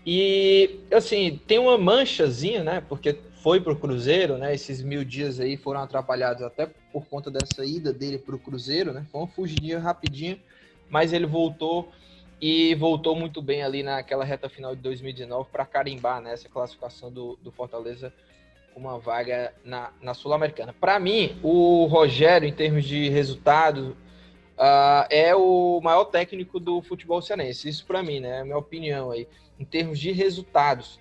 E, 0.06 0.80
assim, 0.92 1.40
tem 1.46 1.58
uma 1.58 1.76
manchazinha, 1.76 2.62
né? 2.62 2.82
Porque 2.88 3.18
foi 3.42 3.60
para 3.60 3.72
o 3.72 3.76
Cruzeiro, 3.76 4.36
né? 4.36 4.54
Esses 4.54 4.82
mil 4.82 5.04
dias 5.04 5.40
aí 5.40 5.56
foram 5.56 5.80
atrapalhados 5.80 6.42
até 6.42 6.66
por 6.92 7.06
conta 7.06 7.30
dessa 7.30 7.64
ida 7.64 7.92
dele 7.92 8.18
para 8.18 8.34
o 8.34 8.38
Cruzeiro, 8.38 8.92
né? 8.92 9.06
Foi 9.10 9.20
uma 9.20 9.26
fugidinha 9.26 9.78
rapidinho, 9.78 10.38
mas 10.88 11.12
ele 11.12 11.26
voltou 11.26 11.90
e 12.40 12.74
voltou 12.74 13.14
muito 13.14 13.42
bem 13.42 13.62
ali 13.62 13.82
naquela 13.82 14.24
reta 14.24 14.48
final 14.48 14.74
de 14.74 14.82
2019 14.82 15.48
para 15.50 15.66
carimbar 15.66 16.22
né, 16.22 16.32
essa 16.32 16.48
classificação 16.48 17.12
do, 17.12 17.38
do 17.42 17.52
Fortaleza 17.52 18.12
uma 18.74 18.98
vaga 18.98 19.52
na, 19.64 19.92
na 20.00 20.14
Sul-Americana. 20.14 20.72
Para 20.72 20.98
mim, 20.98 21.38
o 21.42 21.84
Rogério, 21.86 22.48
em 22.48 22.52
termos 22.52 22.84
de 22.84 23.08
resultado, 23.08 23.96
uh, 24.56 25.06
é 25.10 25.34
o 25.34 25.80
maior 25.82 26.04
técnico 26.04 26.58
do 26.58 26.80
futebol 26.80 27.20
cearense. 27.20 27.68
Isso 27.68 27.84
para 27.84 28.02
mim, 28.02 28.20
né? 28.20 28.38
É 28.38 28.40
a 28.40 28.44
minha 28.44 28.56
opinião 28.56 29.10
aí. 29.10 29.26
Em 29.58 29.64
termos 29.64 29.98
de 29.98 30.12
resultados, 30.12 30.98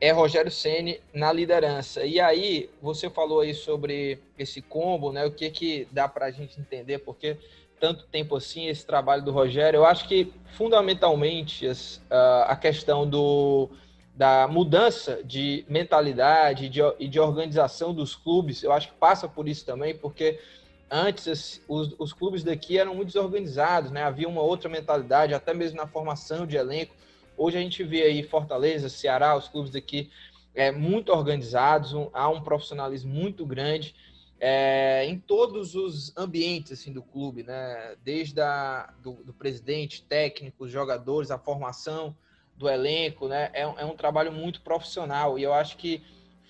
é 0.00 0.10
Rogério 0.10 0.50
Ceni 0.50 1.00
na 1.12 1.32
liderança. 1.32 2.04
E 2.04 2.20
aí, 2.20 2.68
você 2.82 3.08
falou 3.08 3.40
aí 3.40 3.54
sobre 3.54 4.18
esse 4.38 4.60
combo, 4.60 5.12
né? 5.12 5.24
O 5.24 5.32
que 5.32 5.50
que 5.50 5.88
dá 5.90 6.08
para 6.08 6.26
a 6.26 6.30
gente 6.30 6.60
entender? 6.60 6.98
Porque 6.98 7.36
tanto 7.80 8.06
tempo 8.06 8.36
assim 8.36 8.66
esse 8.68 8.86
trabalho 8.86 9.22
do 9.22 9.30
Rogério, 9.30 9.78
eu 9.78 9.84
acho 9.84 10.08
que 10.08 10.32
fundamentalmente 10.56 11.66
a 12.10 12.56
questão 12.56 13.08
do 13.08 13.68
da 14.14 14.48
mudança 14.48 15.20
de 15.22 15.62
mentalidade 15.68 16.70
de, 16.70 16.80
e 16.98 17.06
de 17.06 17.20
organização 17.20 17.92
dos 17.92 18.16
clubes, 18.16 18.62
eu 18.62 18.72
acho 18.72 18.88
que 18.88 18.94
passa 18.94 19.28
por 19.28 19.46
isso 19.46 19.66
também, 19.66 19.94
porque 19.94 20.40
antes 20.90 21.62
os, 21.68 21.94
os 21.98 22.14
clubes 22.14 22.42
daqui 22.42 22.78
eram 22.78 22.94
muito 22.94 23.08
desorganizados, 23.08 23.90
né? 23.90 24.02
Havia 24.02 24.26
uma 24.26 24.40
outra 24.40 24.70
mentalidade, 24.70 25.34
até 25.34 25.52
mesmo 25.52 25.76
na 25.76 25.86
formação 25.86 26.46
de 26.46 26.56
elenco. 26.56 26.94
Hoje 27.36 27.58
a 27.58 27.60
gente 27.60 27.82
vê 27.84 28.02
aí 28.02 28.22
Fortaleza, 28.22 28.88
Ceará, 28.88 29.36
os 29.36 29.48
clubes 29.48 29.70
daqui 29.70 30.10
é, 30.54 30.72
muito 30.72 31.12
organizados, 31.12 31.92
um, 31.92 32.08
há 32.12 32.28
um 32.28 32.40
profissionalismo 32.40 33.12
muito 33.12 33.44
grande 33.44 33.94
é, 34.38 35.04
em 35.06 35.18
todos 35.18 35.74
os 35.74 36.16
ambientes 36.16 36.72
assim, 36.72 36.92
do 36.92 37.02
clube, 37.02 37.42
né? 37.42 37.96
Desde 38.02 38.40
a, 38.40 38.92
do, 39.02 39.12
do 39.24 39.32
presidente, 39.32 40.02
técnicos, 40.02 40.70
jogadores, 40.70 41.30
a 41.30 41.38
formação, 41.38 42.14
do 42.56 42.68
elenco, 42.68 43.28
né? 43.28 43.50
É, 43.52 43.62
é 43.62 43.84
um 43.84 43.96
trabalho 43.96 44.32
muito 44.32 44.62
profissional 44.62 45.38
e 45.38 45.42
eu 45.42 45.52
acho 45.52 45.76
que 45.76 46.02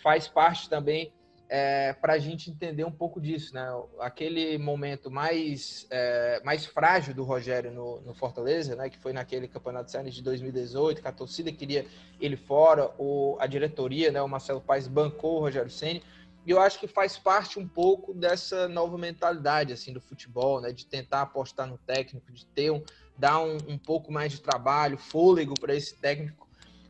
faz 0.03 0.29
parte 0.29 0.69
também 0.69 1.13
é, 1.49 1.93
para 1.93 2.15
a 2.15 2.19
gente 2.19 2.51
entender 2.51 2.85
um 2.85 2.91
pouco 2.91 3.21
disso, 3.21 3.55
né? 3.55 3.67
Aquele 4.01 4.59
momento 4.59 5.11
mais, 5.11 5.87
é, 5.91 6.41
mais 6.45 6.67
frágil 6.67 7.15
do 7.15 7.23
Rogério 7.23 7.71
no, 7.71 8.01
no, 8.01 8.15
Fortaleza, 8.15 8.75
né? 8.75 8.91
Que 8.91 8.99
foi 8.99 9.13
naquele 9.13 9.47
campeonato 9.47 9.91
série 9.91 10.11
de 10.11 10.23
2018, 10.23 11.01
que 11.01 11.09
a 11.09 11.13
torcida 11.13 11.53
queria 11.53 11.87
ele 12.21 12.37
fora, 12.37 12.91
o, 12.99 13.37
a 13.39 13.47
diretoria, 13.47 14.11
né? 14.11 14.21
O 14.21 14.29
Marcelo 14.29 14.61
Paes 14.61 14.89
bancou 14.89 15.37
o 15.37 15.41
Rogério 15.41 15.71
Ceni. 15.71 16.03
E 16.45 16.51
eu 16.51 16.61
acho 16.61 16.79
que 16.79 16.87
faz 16.87 17.19
parte 17.19 17.59
um 17.59 17.67
pouco 17.67 18.15
dessa 18.15 18.69
nova 18.69 18.97
mentalidade 18.97 19.73
assim 19.73 19.93
do 19.93 20.01
futebol, 20.01 20.61
né? 20.61 20.73
De 20.73 20.87
tentar 20.87 21.23
apostar 21.23 21.67
no 21.67 21.79
técnico, 21.79 22.33
de 22.33 22.45
ter 22.47 22.71
um, 22.71 22.83
dar 23.17 23.41
um, 23.41 23.57
um 23.69 23.79
pouco 23.79 24.13
mais 24.13 24.33
de 24.33 24.41
trabalho, 24.41 24.99
fôlego 24.99 25.55
para 25.59 25.75
esse 25.75 25.95
técnico 25.97 26.46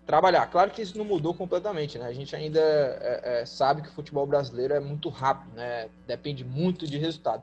trabalhar. 0.06 0.46
Claro 0.46 0.70
que 0.70 0.80
isso 0.80 0.96
não 0.96 1.04
mudou 1.04 1.34
completamente, 1.34 1.98
né? 1.98 2.06
A 2.06 2.12
gente 2.12 2.34
ainda 2.34 2.60
é, 2.60 3.40
é, 3.40 3.46
sabe 3.46 3.82
que 3.82 3.88
o 3.88 3.92
futebol 3.92 4.26
brasileiro 4.26 4.72
é 4.72 4.80
muito 4.80 5.08
rápido, 5.08 5.54
né? 5.54 5.88
Depende 6.06 6.44
muito 6.44 6.86
de 6.86 6.96
resultado. 6.96 7.42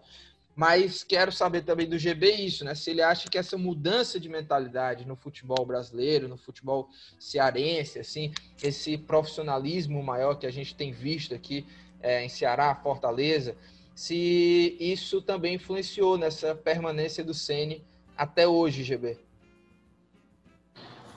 Mas 0.55 1.03
quero 1.03 1.31
saber 1.31 1.63
também 1.63 1.89
do 1.89 1.97
GB 1.97 2.31
isso, 2.31 2.63
né? 2.63 2.73
Se 2.75 2.91
ele 2.91 3.01
acha 3.01 3.29
que 3.29 3.37
essa 3.37 3.57
mudança 3.57 4.19
de 4.19 4.29
mentalidade 4.29 5.05
no 5.05 5.15
futebol 5.15 5.65
brasileiro, 5.65 6.27
no 6.27 6.37
futebol 6.37 6.87
cearense, 7.19 7.99
assim, 7.99 8.31
esse 8.61 8.97
profissionalismo 8.97 10.01
maior 10.01 10.35
que 10.35 10.45
a 10.45 10.51
gente 10.51 10.73
tem 10.75 10.91
visto 10.91 11.33
aqui 11.33 11.65
é, 12.01 12.23
em 12.23 12.29
Ceará, 12.29 12.73
Fortaleza, 12.75 13.57
se 13.95 14.77
isso 14.79 15.21
também 15.21 15.55
influenciou 15.55 16.17
nessa 16.17 16.55
permanência 16.55 17.23
do 17.23 17.33
Ceni 17.33 17.83
até 18.15 18.47
hoje, 18.47 18.83
GB. 18.83 19.17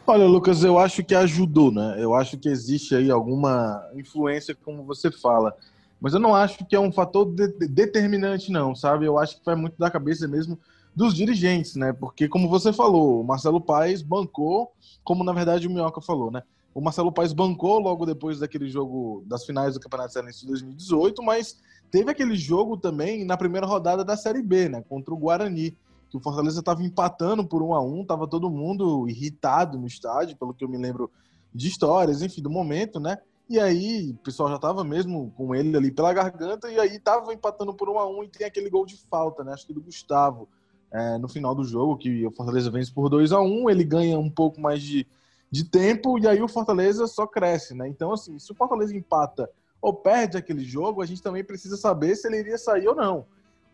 Olha, 0.08 0.24
Lucas, 0.24 0.62
eu 0.62 0.78
acho 0.78 1.02
que 1.02 1.16
ajudou, 1.16 1.72
né? 1.72 1.96
Eu 1.98 2.14
acho 2.14 2.38
que 2.38 2.48
existe 2.48 2.94
aí 2.94 3.10
alguma 3.10 3.84
influência, 3.92 4.54
como 4.54 4.84
você 4.84 5.10
fala. 5.10 5.52
Mas 6.00 6.14
eu 6.14 6.20
não 6.20 6.32
acho 6.32 6.64
que 6.64 6.76
é 6.76 6.80
um 6.80 6.92
fator 6.92 7.24
de 7.26 7.48
determinante, 7.66 8.52
não, 8.52 8.72
sabe? 8.72 9.04
Eu 9.04 9.18
acho 9.18 9.36
que 9.36 9.44
vai 9.44 9.56
muito 9.56 9.76
da 9.76 9.90
cabeça 9.90 10.28
mesmo 10.28 10.56
dos 10.94 11.12
dirigentes, 11.12 11.74
né? 11.74 11.92
Porque, 11.92 12.28
como 12.28 12.48
você 12.48 12.72
falou, 12.72 13.20
o 13.20 13.24
Marcelo 13.24 13.60
Paes 13.60 14.00
bancou, 14.00 14.70
como 15.02 15.24
na 15.24 15.32
verdade 15.32 15.66
o 15.66 15.70
Minhoca 15.70 16.00
falou, 16.00 16.30
né? 16.30 16.44
O 16.72 16.80
Marcelo 16.80 17.10
Paes 17.10 17.32
bancou 17.32 17.80
logo 17.80 18.06
depois 18.06 18.38
daquele 18.38 18.68
jogo 18.68 19.24
das 19.26 19.44
finais 19.44 19.74
do 19.74 19.80
Campeonato 19.80 20.12
Cearense 20.12 20.42
de 20.42 20.46
2018, 20.46 21.20
mas 21.20 21.58
teve 21.90 22.12
aquele 22.12 22.36
jogo 22.36 22.76
também 22.76 23.24
na 23.24 23.36
primeira 23.36 23.66
rodada 23.66 24.04
da 24.04 24.16
Série 24.16 24.42
B, 24.42 24.68
né? 24.68 24.84
Contra 24.88 25.12
o 25.12 25.18
Guarani 25.18 25.76
que 26.16 26.20
o 26.20 26.22
Fortaleza 26.22 26.60
estava 26.60 26.82
empatando 26.82 27.46
por 27.46 27.62
um 27.62 27.74
a 27.74 27.82
um, 27.82 28.02
estava 28.02 28.26
todo 28.26 28.50
mundo 28.50 29.08
irritado 29.08 29.78
no 29.78 29.86
estádio, 29.86 30.36
pelo 30.36 30.54
que 30.54 30.64
eu 30.64 30.68
me 30.68 30.78
lembro 30.78 31.10
de 31.54 31.68
histórias, 31.68 32.22
enfim, 32.22 32.42
do 32.42 32.50
momento, 32.50 32.98
né? 32.98 33.18
E 33.48 33.60
aí 33.60 34.10
o 34.10 34.24
pessoal 34.24 34.48
já 34.48 34.56
estava 34.56 34.82
mesmo 34.82 35.32
com 35.36 35.54
ele 35.54 35.76
ali 35.76 35.90
pela 35.90 36.12
garganta, 36.12 36.70
e 36.70 36.80
aí 36.80 36.96
estava 36.96 37.32
empatando 37.32 37.72
por 37.72 37.88
um 37.88 37.98
a 37.98 38.08
um 38.08 38.24
e 38.24 38.28
tem 38.28 38.46
aquele 38.46 38.68
gol 38.68 38.84
de 38.84 38.96
falta, 39.08 39.44
né? 39.44 39.52
Acho 39.52 39.66
que 39.66 39.74
do 39.74 39.80
Gustavo 39.80 40.48
é, 40.90 41.18
no 41.18 41.28
final 41.28 41.54
do 41.54 41.64
jogo, 41.64 41.96
que 41.96 42.26
o 42.26 42.30
Fortaleza 42.30 42.70
vence 42.70 42.92
por 42.92 43.08
2 43.08 43.32
a 43.32 43.40
1 43.40 43.70
ele 43.70 43.84
ganha 43.84 44.18
um 44.18 44.30
pouco 44.30 44.60
mais 44.60 44.82
de, 44.82 45.06
de 45.50 45.64
tempo, 45.64 46.18
e 46.18 46.26
aí 46.26 46.42
o 46.42 46.48
Fortaleza 46.48 47.06
só 47.06 47.26
cresce, 47.26 47.74
né? 47.74 47.86
Então, 47.86 48.12
assim, 48.12 48.38
se 48.38 48.50
o 48.50 48.54
Fortaleza 48.54 48.96
empata 48.96 49.48
ou 49.80 49.92
perde 49.92 50.36
aquele 50.36 50.64
jogo, 50.64 51.02
a 51.02 51.06
gente 51.06 51.22
também 51.22 51.44
precisa 51.44 51.76
saber 51.76 52.16
se 52.16 52.26
ele 52.26 52.38
iria 52.38 52.58
sair 52.58 52.88
ou 52.88 52.94
não. 52.94 53.26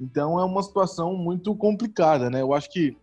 Então 0.03 0.39
é 0.39 0.45
uma 0.45 0.63
situação 0.65 1.17
muito 1.17 1.55
complicada, 1.55 2.29
né? 2.29 2.43
Eu 2.43 2.53
acho 2.53 2.69
que 2.69 2.97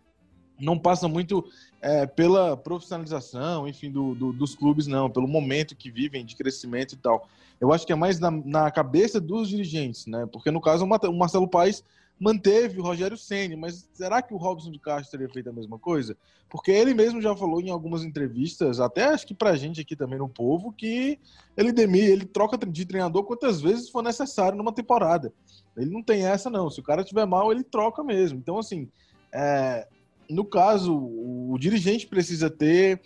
não 0.59 0.77
passa 0.77 1.07
muito 1.07 1.45
é, 1.81 2.05
pela 2.05 2.57
profissionalização, 2.57 3.65
enfim, 3.65 3.89
do, 3.89 4.13
do, 4.13 4.33
dos 4.33 4.53
clubes, 4.53 4.85
não, 4.85 5.09
pelo 5.09 5.27
momento 5.27 5.77
que 5.77 5.89
vivem 5.89 6.25
de 6.25 6.35
crescimento 6.35 6.93
e 6.93 6.97
tal. 6.97 7.25
Eu 7.61 7.71
acho 7.71 7.87
que 7.87 7.93
é 7.93 7.95
mais 7.95 8.19
na, 8.19 8.29
na 8.29 8.69
cabeça 8.69 9.19
dos 9.19 9.47
dirigentes, 9.47 10.05
né? 10.07 10.27
Porque 10.29 10.51
no 10.51 10.59
caso 10.59 10.83
o 10.83 11.17
Marcelo 11.17 11.47
Paes 11.47 11.85
manteve 12.19 12.79
o 12.79 12.83
Rogério 12.83 13.17
Ceni, 13.17 13.55
mas 13.55 13.89
será 13.93 14.21
que 14.21 14.33
o 14.33 14.37
Robson 14.37 14.71
de 14.71 14.79
Castro 14.79 15.11
teria 15.11 15.33
feito 15.33 15.49
a 15.49 15.53
mesma 15.53 15.79
coisa? 15.79 16.17
Porque 16.49 16.71
ele 16.71 16.93
mesmo 16.93 17.21
já 17.21 17.35
falou 17.35 17.61
em 17.61 17.69
algumas 17.69 18.03
entrevistas, 18.03 18.79
até 18.79 19.05
acho 19.05 19.25
que 19.25 19.33
pra 19.33 19.55
gente 19.55 19.79
aqui 19.79 19.95
também 19.95 20.19
no 20.19 20.27
povo, 20.27 20.73
que 20.73 21.19
ele 21.55 21.71
demi, 21.71 21.99
ele 21.99 22.25
troca 22.25 22.57
de 22.57 22.85
treinador 22.85 23.23
quantas 23.23 23.61
vezes 23.61 23.89
for 23.89 24.01
necessário 24.01 24.57
numa 24.57 24.73
temporada. 24.73 25.31
Ele 25.77 25.91
não 25.91 26.03
tem 26.03 26.25
essa 26.25 26.49
não. 26.49 26.69
Se 26.69 26.79
o 26.79 26.83
cara 26.83 27.03
tiver 27.03 27.25
mal, 27.25 27.51
ele 27.51 27.63
troca 27.63 28.03
mesmo. 28.03 28.37
Então 28.37 28.57
assim, 28.57 28.89
é, 29.31 29.87
no 30.29 30.43
caso, 30.43 30.95
o, 30.95 31.57
dirigente 31.59 32.07
precisa 32.07 32.49
ter 32.49 33.01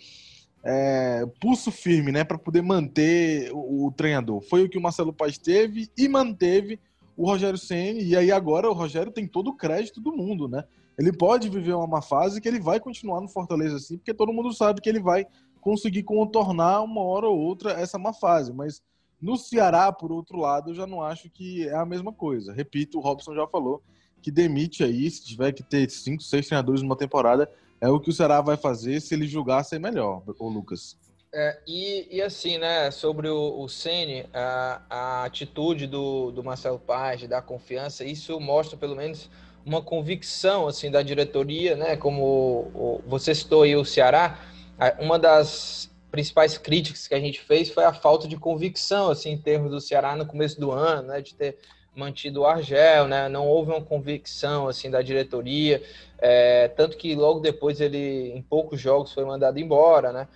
é, 0.62 1.24
pulso 1.40 1.70
firme, 1.70 2.12
né, 2.12 2.24
para 2.24 2.38
poder 2.38 2.62
manter 2.62 3.50
o, 3.52 3.86
o 3.86 3.92
treinador. 3.92 4.40
Foi 4.42 4.64
o 4.64 4.68
que 4.68 4.78
o 4.78 4.82
Marcelo 4.82 5.12
Paes 5.12 5.38
teve 5.38 5.88
e 5.96 6.08
manteve 6.08 6.78
o 7.16 7.26
Rogério 7.26 7.58
Ceni 7.58 8.04
e 8.04 8.16
aí 8.16 8.30
agora 8.32 8.68
o 8.68 8.74
Rogério 8.74 9.12
tem 9.12 9.26
todo 9.26 9.48
o 9.48 9.56
crédito 9.56 10.00
do 10.00 10.12
mundo, 10.12 10.48
né? 10.48 10.64
Ele 10.98 11.12
pode 11.12 11.48
viver 11.48 11.74
uma 11.74 11.86
má 11.86 12.02
fase 12.02 12.40
que 12.40 12.48
ele 12.48 12.60
vai 12.60 12.78
continuar 12.78 13.20
no 13.20 13.28
Fortaleza 13.28 13.76
assim, 13.76 13.96
porque 13.96 14.14
todo 14.14 14.32
mundo 14.32 14.52
sabe 14.52 14.80
que 14.80 14.88
ele 14.88 15.00
vai 15.00 15.26
conseguir 15.60 16.02
contornar 16.02 16.82
uma 16.82 17.02
hora 17.02 17.26
ou 17.26 17.38
outra 17.38 17.72
essa 17.72 17.98
má 17.98 18.12
fase, 18.12 18.52
mas 18.52 18.82
no 19.20 19.36
Ceará, 19.36 19.90
por 19.90 20.12
outro 20.12 20.38
lado, 20.38 20.70
eu 20.70 20.74
já 20.74 20.86
não 20.86 21.02
acho 21.02 21.30
que 21.30 21.66
é 21.66 21.74
a 21.74 21.86
mesma 21.86 22.12
coisa. 22.12 22.52
Repito, 22.52 22.98
o 22.98 23.00
Robson 23.00 23.34
já 23.34 23.46
falou 23.46 23.82
que 24.20 24.30
demite 24.30 24.84
aí, 24.84 25.10
se 25.10 25.24
tiver 25.24 25.52
que 25.52 25.62
ter 25.62 25.88
cinco, 25.90 26.22
seis 26.22 26.46
treinadores 26.46 26.82
numa 26.82 26.96
temporada, 26.96 27.50
é 27.80 27.88
o 27.88 27.98
que 27.98 28.10
o 28.10 28.12
Ceará 28.12 28.40
vai 28.40 28.56
fazer 28.56 29.00
se 29.00 29.14
ele 29.14 29.26
julgar 29.26 29.64
ser 29.64 29.78
melhor, 29.78 30.22
o 30.38 30.48
Lucas. 30.48 30.98
É, 31.36 31.58
e, 31.66 32.06
e, 32.12 32.22
assim, 32.22 32.58
né, 32.58 32.92
sobre 32.92 33.26
o, 33.28 33.60
o 33.60 33.68
Ceni, 33.68 34.24
a, 34.32 34.82
a, 34.88 35.24
atitude 35.24 35.84
do, 35.84 36.30
do 36.30 36.44
Marcelo 36.44 36.78
Paz, 36.78 37.18
de 37.18 37.26
dar 37.26 37.42
confiança, 37.42 38.04
isso 38.04 38.38
mostra 38.38 38.76
pelo 38.76 38.94
menos 38.94 39.28
uma 39.66 39.82
convicção 39.82 40.68
assim 40.68 40.92
da 40.92 41.02
diretoria, 41.02 41.74
né? 41.74 41.96
Como 41.96 42.22
o, 42.72 43.02
você 43.04 43.34
citou 43.34 43.64
aí 43.64 43.74
o 43.74 43.84
Ceará, 43.84 44.38
uma 45.00 45.18
das 45.18 45.90
principais 46.08 46.56
críticas 46.56 47.08
que 47.08 47.14
a 47.16 47.20
gente 47.20 47.40
fez 47.40 47.68
foi 47.68 47.82
a 47.82 47.92
falta 47.92 48.28
de 48.28 48.36
convicção 48.36 49.10
assim 49.10 49.30
em 49.30 49.38
termos 49.38 49.72
do 49.72 49.80
Ceará 49.80 50.14
no 50.14 50.26
começo 50.26 50.60
do 50.60 50.70
ano, 50.70 51.08
né? 51.08 51.20
De 51.20 51.34
ter 51.34 51.58
mantido 51.96 52.42
o 52.42 52.46
Argel, 52.46 53.08
né? 53.08 53.28
Não 53.28 53.48
houve 53.48 53.72
uma 53.72 53.82
convicção 53.82 54.68
assim 54.68 54.88
da 54.88 55.02
diretoria, 55.02 55.82
é, 56.18 56.68
tanto 56.68 56.96
que 56.96 57.12
logo 57.16 57.40
depois 57.40 57.80
ele 57.80 58.30
em 58.32 58.42
poucos 58.42 58.80
jogos 58.80 59.12
foi 59.12 59.24
mandado 59.24 59.58
embora, 59.58 60.12
né? 60.12 60.28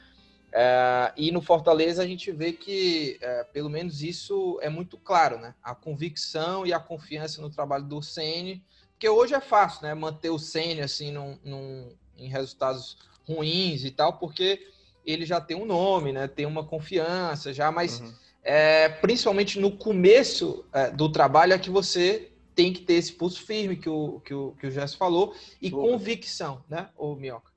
É, 0.52 1.12
e 1.16 1.30
no 1.30 1.42
Fortaleza 1.42 2.02
a 2.02 2.06
gente 2.06 2.32
vê 2.32 2.52
que, 2.52 3.18
é, 3.20 3.44
pelo 3.44 3.68
menos 3.68 4.02
isso 4.02 4.58
é 4.62 4.68
muito 4.68 4.96
claro, 4.96 5.38
né? 5.38 5.54
A 5.62 5.74
convicção 5.74 6.66
e 6.66 6.72
a 6.72 6.80
confiança 6.80 7.42
no 7.42 7.50
trabalho 7.50 7.84
do 7.84 8.02
Ceni, 8.02 8.62
porque 8.92 9.08
hoje 9.08 9.34
é 9.34 9.40
fácil, 9.40 9.82
né? 9.82 9.94
Manter 9.94 10.30
o 10.30 10.38
Ceni 10.38 10.80
assim 10.80 11.12
num, 11.12 11.38
num, 11.44 11.92
em 12.16 12.28
resultados 12.28 12.96
ruins 13.26 13.84
e 13.84 13.90
tal, 13.90 14.14
porque 14.14 14.66
ele 15.04 15.26
já 15.26 15.40
tem 15.40 15.56
um 15.56 15.66
nome, 15.66 16.12
né? 16.12 16.26
Tem 16.26 16.46
uma 16.46 16.64
confiança 16.64 17.52
já, 17.52 17.70
mas 17.70 18.00
uhum. 18.00 18.12
é, 18.42 18.88
principalmente 18.88 19.60
no 19.60 19.76
começo 19.76 20.64
é, 20.72 20.90
do 20.90 21.10
trabalho 21.10 21.52
é 21.52 21.58
que 21.58 21.70
você 21.70 22.32
tem 22.54 22.72
que 22.72 22.80
ter 22.80 22.94
esse 22.94 23.12
pulso 23.12 23.42
firme 23.42 23.76
que 23.76 23.88
o 23.88 24.20
que 24.20 24.34
o, 24.34 24.52
que 24.58 24.66
o 24.66 24.70
Jess 24.70 24.94
falou 24.94 25.34
e 25.60 25.70
convicção, 25.70 26.64
né? 26.68 26.88
O 26.96 27.14
Minhoca. 27.14 27.52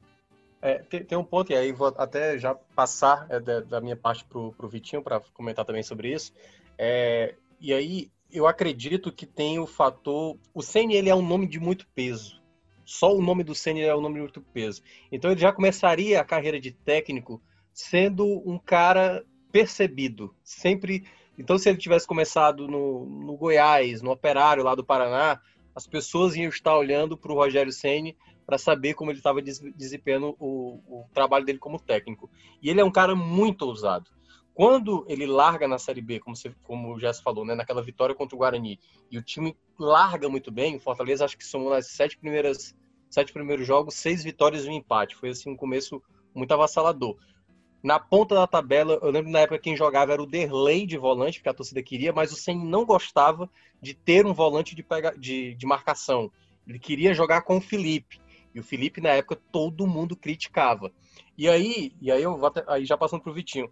É, 0.61 0.79
tem, 0.79 1.03
tem, 1.03 1.17
um 1.17 1.23
ponto, 1.23 1.51
e 1.51 1.55
aí 1.55 1.71
vou 1.71 1.93
até 1.97 2.37
já 2.37 2.53
passar 2.53 3.25
é, 3.29 3.39
da, 3.39 3.61
da, 3.61 3.81
minha 3.81 3.95
parte 3.95 4.23
para 4.23 4.37
o 4.39 4.69
Vitinho 4.69 5.01
para 5.01 5.19
comentar 5.33 5.65
também 5.65 5.81
sobre 5.81 6.13
isso. 6.13 6.31
É, 6.77 7.35
e 7.59 7.73
aí 7.73 8.11
eu 8.31 8.45
acredito 8.45 9.11
que 9.11 9.25
tem 9.25 9.59
o 9.59 9.65
fator. 9.65 10.37
O 10.53 10.61
Senna 10.61 10.93
ele 10.93 11.09
é 11.09 11.15
um 11.15 11.21
nome 11.21 11.47
de 11.47 11.59
muito 11.59 11.87
peso. 11.95 12.41
Só 12.85 13.15
o 13.15 13.21
nome 13.21 13.43
do 13.43 13.55
Senna 13.55 13.79
é 13.79 13.95
um 13.95 14.01
nome 14.01 14.15
de 14.15 14.21
muito 14.21 14.41
peso. 14.41 14.83
Então 15.11 15.31
ele 15.31 15.39
já 15.39 15.51
começaria 15.51 16.19
a 16.19 16.25
carreira 16.25 16.59
de 16.59 16.71
técnico 16.71 17.41
sendo 17.73 18.25
um 18.47 18.59
cara 18.59 19.25
percebido. 19.51 20.33
Sempre. 20.43 21.05
Então, 21.37 21.57
se 21.57 21.69
ele 21.69 21.77
tivesse 21.77 22.05
começado 22.05 22.67
no, 22.67 23.05
no 23.05 23.35
Goiás, 23.35 24.01
no 24.01 24.11
Operário 24.11 24.63
lá 24.63 24.75
do 24.75 24.83
Paraná, 24.83 25.39
as 25.75 25.87
pessoas 25.87 26.35
iam 26.35 26.49
estar 26.49 26.77
olhando 26.77 27.17
para 27.17 27.31
o 27.31 27.35
Rogério 27.35 27.71
Senna 27.71 28.13
para 28.45 28.57
saber 28.57 28.93
como 28.93 29.11
ele 29.11 29.19
estava 29.19 29.41
desempenhando 29.41 30.35
o, 30.39 30.81
o, 30.87 31.05
trabalho 31.13 31.45
dele 31.45 31.59
como 31.59 31.79
técnico. 31.79 32.29
E 32.61 32.69
ele 32.69 32.81
é 32.81 32.83
um 32.83 32.91
cara 32.91 33.15
muito 33.15 33.63
ousado. 33.63 34.09
Quando 34.53 35.05
ele 35.07 35.25
larga 35.25 35.67
na 35.67 35.77
Série 35.77 36.01
B, 36.01 36.19
como, 36.19 36.35
você, 36.35 36.53
como 36.63 36.93
o 36.93 36.99
Jess 36.99 37.21
falou, 37.21 37.45
né, 37.45 37.55
naquela 37.55 37.81
vitória 37.81 38.13
contra 38.13 38.35
o 38.35 38.39
Guarani, 38.39 38.79
e 39.09 39.17
o 39.17 39.23
time 39.23 39.55
larga 39.79 40.27
muito 40.27 40.51
bem, 40.51 40.75
o 40.75 40.79
Fortaleza 40.79 41.23
acho 41.23 41.37
que 41.37 41.45
somou 41.45 41.69
nas 41.69 41.87
sete 41.87 42.17
primeiras 42.17 42.75
sete 43.11 43.33
primeiros 43.33 43.67
jogos, 43.67 43.95
seis 43.95 44.23
vitórias 44.23 44.65
e 44.65 44.69
um 44.69 44.73
empate. 44.73 45.15
Foi 45.15 45.29
assim 45.29 45.51
um 45.51 45.55
começo 45.55 46.01
muito 46.33 46.53
avassalador. 46.53 47.17
Na 47.83 47.99
ponta 47.99 48.35
da 48.35 48.45
tabela, 48.45 48.99
eu 49.01 49.09
lembro 49.09 49.31
na 49.31 49.39
época 49.39 49.57
quem 49.57 49.75
jogava 49.75 50.13
era 50.13 50.21
o 50.21 50.27
Derlei 50.27 50.85
de 50.85 50.97
volante, 50.97 51.39
porque 51.39 51.49
a 51.49 51.53
torcida 51.53 51.81
queria, 51.81 52.13
mas 52.13 52.31
o 52.31 52.35
Sen 52.35 52.57
não 52.57 52.85
gostava 52.85 53.49
de 53.81 53.93
ter 53.93 54.25
um 54.25 54.33
volante 54.33 54.75
de, 54.75 54.83
pega, 54.83 55.17
de, 55.17 55.55
de 55.55 55.65
marcação. 55.65 56.31
Ele 56.67 56.77
queria 56.77 57.13
jogar 57.13 57.41
com 57.41 57.57
o 57.57 57.61
Felipe. 57.61 58.21
E 58.53 58.59
o 58.59 58.63
Felipe, 58.63 59.01
na 59.01 59.09
época, 59.09 59.39
todo 59.51 59.87
mundo 59.87 60.15
criticava. 60.15 60.91
E 61.37 61.49
aí, 61.49 61.91
e 61.99 62.11
aí 62.11 62.21
eu 62.21 62.37
vou 62.37 62.47
até, 62.47 62.63
aí 62.67 62.85
já 62.85 62.95
passando 62.95 63.21
pro 63.21 63.33
Vitinho. 63.33 63.71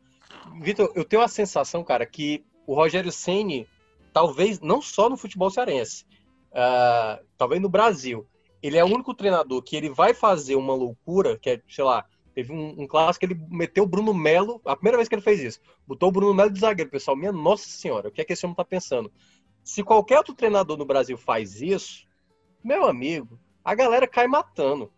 Vitor, 0.61 0.91
eu 0.95 1.05
tenho 1.05 1.21
a 1.21 1.27
sensação, 1.27 1.83
cara, 1.83 2.05
que 2.05 2.43
o 2.65 2.73
Rogério 2.73 3.11
Ceni, 3.11 3.67
talvez 4.11 4.59
não 4.59 4.81
só 4.81 5.09
no 5.09 5.17
futebol 5.17 5.49
cearense, 5.49 6.05
uh, 6.51 7.23
talvez 7.37 7.61
no 7.61 7.69
Brasil, 7.69 8.25
ele 8.61 8.77
é 8.77 8.83
o 8.83 8.87
único 8.87 9.13
treinador 9.13 9.61
que 9.61 9.75
ele 9.75 9.89
vai 9.89 10.13
fazer 10.13 10.55
uma 10.55 10.73
loucura, 10.73 11.37
que 11.37 11.49
é, 11.49 11.61
sei 11.69 11.83
lá, 11.83 12.05
teve 12.39 12.53
um, 12.53 12.83
um 12.83 12.87
clássico 12.87 13.27
que 13.27 13.33
ele 13.33 13.41
meteu 13.49 13.83
o 13.83 13.87
Bruno 13.87 14.13
Melo, 14.13 14.61
a 14.63 14.73
primeira 14.73 14.97
vez 14.97 15.09
que 15.09 15.15
ele 15.15 15.21
fez 15.21 15.41
isso, 15.41 15.59
botou 15.85 16.07
o 16.07 16.11
Bruno 16.11 16.33
Melo 16.33 16.49
de 16.49 16.59
zagueiro, 16.59 16.89
pessoal, 16.89 17.17
minha 17.17 17.33
nossa 17.33 17.67
senhora, 17.67 18.07
o 18.07 18.11
que 18.11 18.21
é 18.21 18.23
que 18.23 18.31
esse 18.31 18.45
homem 18.45 18.55
tá 18.55 18.63
pensando? 18.63 19.11
Se 19.61 19.83
qualquer 19.83 20.17
outro 20.17 20.33
treinador 20.33 20.77
no 20.77 20.85
Brasil 20.85 21.17
faz 21.17 21.61
isso, 21.61 22.07
meu 22.63 22.85
amigo, 22.85 23.37
a 23.63 23.75
galera 23.75 24.07
cai 24.07 24.25
matando. 24.25 24.89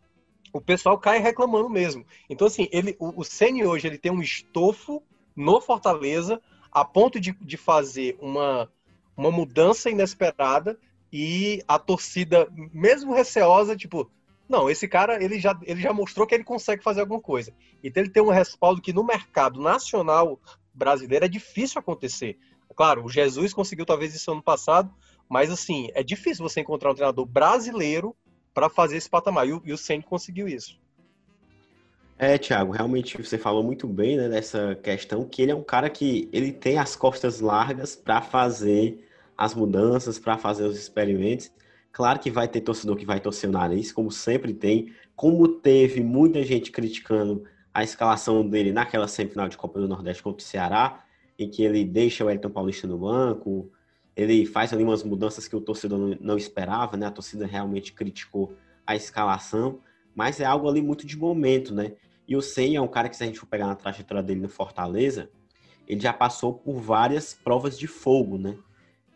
O 0.54 0.62
pessoal 0.62 1.00
cai 1.00 1.18
reclamando 1.18 1.70
mesmo. 1.70 2.06
Então, 2.30 2.46
assim, 2.46 2.68
ele, 2.72 2.96
o, 3.00 3.22
o 3.22 3.24
Ceni 3.24 3.66
hoje 3.66 3.88
ele 3.88 3.98
tem 3.98 4.12
um 4.12 4.22
estofo 4.22 5.02
no 5.36 5.60
Fortaleza 5.62 6.40
a 6.72 6.86
ponto 6.86 7.20
de, 7.20 7.32
de 7.42 7.58
fazer 7.58 8.18
uma, 8.22 8.70
uma 9.18 9.32
mudança 9.32 9.90
inesperada 9.90 10.78
e 11.12 11.64
a 11.68 11.80
torcida, 11.80 12.48
mesmo 12.72 13.14
receosa, 13.14 13.76
tipo, 13.76 14.12
não, 14.51 14.70
esse 14.70 14.88
cara 14.88 15.24
ele 15.24 15.39
já, 15.39 15.58
ele 15.63 15.81
já 15.81 15.93
mostrou 15.93 16.27
que 16.27 16.36
ele 16.36 16.43
consegue 16.43 16.84
fazer 16.84 17.01
alguma 17.01 17.22
coisa. 17.22 17.53
Então 17.81 18.03
ele 18.03 18.12
tem 18.12 18.22
um 18.22 18.29
respaldo 18.29 18.81
que 18.81 18.91
no 18.91 19.03
mercado 19.03 19.62
nacional 19.62 20.39
brasileiro 20.74 21.25
é 21.25 21.29
difícil 21.29 21.79
acontecer. 21.79 22.38
Claro, 22.75 23.05
o 23.05 23.10
Jesus 23.10 23.53
conseguiu 23.53 23.86
talvez 23.86 24.13
isso 24.13 24.31
ano 24.31 24.43
passado, 24.43 24.93
mas 25.29 25.50
assim, 25.50 25.89
é 25.93 26.03
difícil 26.03 26.48
você 26.48 26.60
encontrar 26.60 26.91
um 26.91 26.96
treinador 26.96 27.25
brasileiro 27.25 28.15
para 28.53 28.70
fazer 28.70 28.98
esse 28.98 29.10
patamar. 29.10 29.48
E 29.48 29.53
o, 29.53 29.63
e 29.65 30.01
conseguiu 30.03 30.48
isso. 30.48 30.79
É, 32.17 32.38
Thiago, 32.38 32.72
realmente 32.72 33.17
você 33.17 33.38
falou 33.38 33.63
muito 33.63 33.88
bem 33.88 34.15
né, 34.17 34.29
dessa 34.29 34.75
questão, 34.75 35.25
que 35.25 35.41
ele 35.41 35.51
é 35.51 35.55
um 35.55 35.63
cara 35.63 35.89
que 35.89 36.29
ele 36.31 36.51
tem 36.51 36.77
as 36.77 36.96
costas 36.96 37.39
largas 37.39 37.96
para 37.96 38.22
fazer 38.22 39.08
as 39.36 39.55
mudanças, 39.55 40.20
para 40.20 40.38
fazer 40.38 40.65
os 40.65 40.77
experimentos. 40.77 41.51
Claro 41.92 42.20
que 42.20 42.32
vai 42.32 42.48
ter 42.48 42.62
torcedor 42.62 42.96
que 42.96 43.06
vai 43.06 43.20
torcer 43.20 43.50
o 43.50 43.54
nariz, 43.54 43.92
como 43.92 44.12
sempre 44.12 44.54
tem, 44.54 44.94
como 45.16 45.48
teve 45.48 46.02
muita 46.02 46.42
gente 46.44 46.72
criticando 46.72 47.44
a 47.74 47.84
escalação 47.84 48.48
dele 48.48 48.72
naquela 48.72 49.08
semifinal 49.08 49.50
de 49.50 49.58
Copa 49.58 49.80
do 49.80 49.88
Nordeste 49.88 50.24
contra 50.24 50.44
o 50.44 50.48
Ceará, 50.48 51.04
em 51.38 51.50
que 51.50 51.64
ele 51.64 51.84
deixa 51.84 52.24
o 52.24 52.30
Elton 52.30 52.50
Paulista 52.50 52.88
no 52.88 52.98
banco, 52.98 53.72
ele 54.16 54.46
faz 54.46 54.74
ali 54.74 54.84
umas 54.84 55.04
mudanças 55.04 55.48
que 55.48 55.56
o 55.56 55.62
torcedor 55.62 56.18
não 56.20 56.38
esperava, 56.38 56.98
né? 56.98 57.06
A 57.08 57.12
torcida 57.12 57.46
realmente 57.46 57.94
criticou 57.94 58.54
a 58.86 58.96
escalação, 58.96 59.80
mas 60.14 60.40
é 60.40 60.46
algo 60.46 60.70
ali 60.70 60.82
muito 60.82 61.06
de 61.06 61.18
momento, 61.18 61.74
né? 61.74 61.94
E 62.28 62.36
o 62.36 62.42
Senna 62.42 62.78
é 62.78 62.82
um 62.82 62.88
cara 62.88 63.10
que, 63.10 63.16
se 63.16 63.24
a 63.24 63.26
gente 63.26 63.40
for 63.40 63.46
pegar 63.46 63.68
na 63.68 63.76
trajetória 63.76 64.22
dele 64.22 64.42
no 64.42 64.50
Fortaleza, 64.50 65.30
ele 65.88 66.00
já 66.00 66.14
passou 66.14 66.54
por 66.54 66.80
várias 66.80 67.34
provas 67.34 67.78
de 67.78 67.88
fogo, 67.88 68.38
né? 68.38 68.58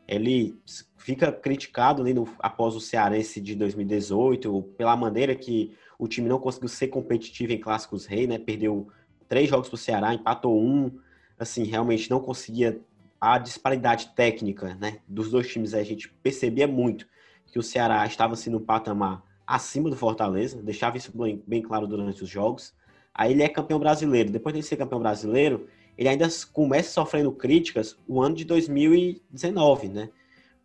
Ele 0.07 0.57
fica 0.97 1.31
criticado 1.31 2.01
ali 2.01 2.13
no, 2.13 2.27
após 2.39 2.75
o 2.75 2.79
Cearense 2.79 3.41
de 3.41 3.55
2018, 3.55 4.73
pela 4.77 4.95
maneira 4.95 5.35
que 5.35 5.75
o 5.97 6.07
time 6.07 6.27
não 6.27 6.39
conseguiu 6.39 6.69
ser 6.69 6.87
competitivo 6.87 7.53
em 7.53 7.59
Clássicos 7.59 8.05
Rei, 8.05 8.27
né? 8.27 8.37
Perdeu 8.37 8.87
três 9.27 9.49
jogos 9.49 9.69
para 9.69 9.75
o 9.75 9.77
Ceará, 9.77 10.13
empatou 10.13 10.59
um, 10.59 10.91
assim, 11.39 11.63
realmente 11.63 12.09
não 12.09 12.19
conseguia 12.19 12.79
a 13.19 13.37
disparidade 13.37 14.09
técnica, 14.15 14.75
né? 14.75 14.99
Dos 15.07 15.31
dois 15.31 15.47
times 15.51 15.73
a 15.73 15.83
gente 15.83 16.09
percebia 16.21 16.67
muito 16.67 17.07
que 17.47 17.57
o 17.57 17.63
Ceará 17.63 18.05
estava 18.05 18.33
assim 18.33 18.49
no 18.49 18.59
patamar 18.59 19.23
acima 19.47 19.89
do 19.89 19.95
Fortaleza, 19.95 20.61
deixava 20.61 20.97
isso 20.97 21.15
bem, 21.15 21.41
bem 21.45 21.61
claro 21.61 21.87
durante 21.87 22.23
os 22.23 22.29
jogos. 22.29 22.73
Aí 23.13 23.31
ele 23.31 23.43
é 23.43 23.49
campeão 23.49 23.79
brasileiro. 23.79 24.31
Depois 24.31 24.53
de 24.53 24.61
ser 24.61 24.75
campeão 24.75 24.99
brasileiro, 24.99 25.67
ele 25.97 26.09
ainda 26.09 26.27
começa 26.51 26.91
sofrendo 26.91 27.31
críticas 27.31 27.97
o 28.07 28.21
ano 28.21 28.35
de 28.35 28.45
2019, 28.45 29.89
né? 29.89 30.09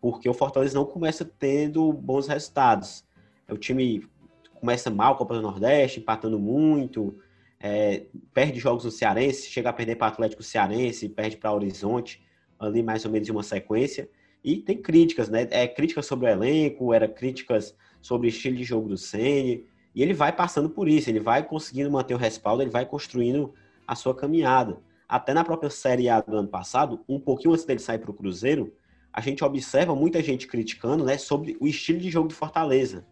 Porque 0.01 0.29
o 0.29 0.35
Fortaleza 0.35 0.75
não 0.75 0.85
começa 0.85 1.25
tendo 1.25 1.93
bons 1.93 2.27
resultados. 2.27 3.05
O 3.49 3.57
time 3.57 4.07
começa 4.55 4.91
mal, 4.91 5.17
Copa 5.17 5.35
do 5.35 5.43
Nordeste, 5.43 6.01
empatando 6.01 6.39
muito, 6.39 7.17
é, 7.61 8.07
perde 8.33 8.59
jogos 8.59 8.85
no 8.85 8.91
Cearense, 8.91 9.49
chega 9.49 9.71
a 9.71 9.73
perder 9.73 9.97
para 9.97 10.07
o 10.07 10.13
Atlético 10.13 10.43
Cearense, 10.43 11.09
perde 11.09 11.37
para 11.37 11.53
Horizonte, 11.53 12.23
ali 12.59 12.83
mais 12.83 13.05
ou 13.05 13.11
menos 13.11 13.29
em 13.29 13.33
uma 13.33 13.43
sequência. 13.43 14.09
E 14.43 14.57
tem 14.57 14.81
críticas, 14.81 15.29
né? 15.29 15.47
É 15.51 15.69
críticas 15.69 16.07
sobre 16.07 16.27
o 16.27 16.29
elenco, 16.31 16.95
era 16.95 17.07
críticas 17.07 17.77
sobre 18.01 18.27
o 18.27 18.31
estilo 18.31 18.57
de 18.57 18.65
jogo 18.65 18.89
do 18.89 18.97
Ceni, 18.97 19.67
e 19.95 20.03
ele 20.03 20.15
vai 20.15 20.33
passando 20.33 20.71
por 20.71 20.89
isso, 20.89 21.11
ele 21.11 21.21
vai 21.21 21.43
conseguindo 21.43 21.91
manter 21.91 22.15
o 22.15 22.19
respaldo, 22.19 22.63
ele 22.63 22.71
vai 22.71 22.87
construindo 22.87 23.53
a 23.87 23.95
sua 23.95 24.15
caminhada. 24.15 24.79
Até 25.11 25.35
na 25.35 25.43
própria 25.43 25.69
Série 25.69 26.09
A 26.09 26.21
do 26.21 26.37
ano 26.37 26.47
passado, 26.47 27.05
um 27.09 27.19
pouquinho 27.19 27.53
antes 27.53 27.65
dele 27.65 27.81
sair 27.81 27.99
para 27.99 28.13
o 28.13 28.15
Cruzeiro, 28.15 28.73
a 29.13 29.21
gente 29.21 29.43
observa 29.43 29.93
muita 29.93 30.23
gente 30.23 30.47
criticando 30.47 31.05
né, 31.05 31.19
sobre 31.19 31.57
o 31.59 31.67
estilo 31.67 31.99
de 31.99 32.09
jogo 32.09 32.29
de 32.29 32.35
Fortaleza. 32.37 33.05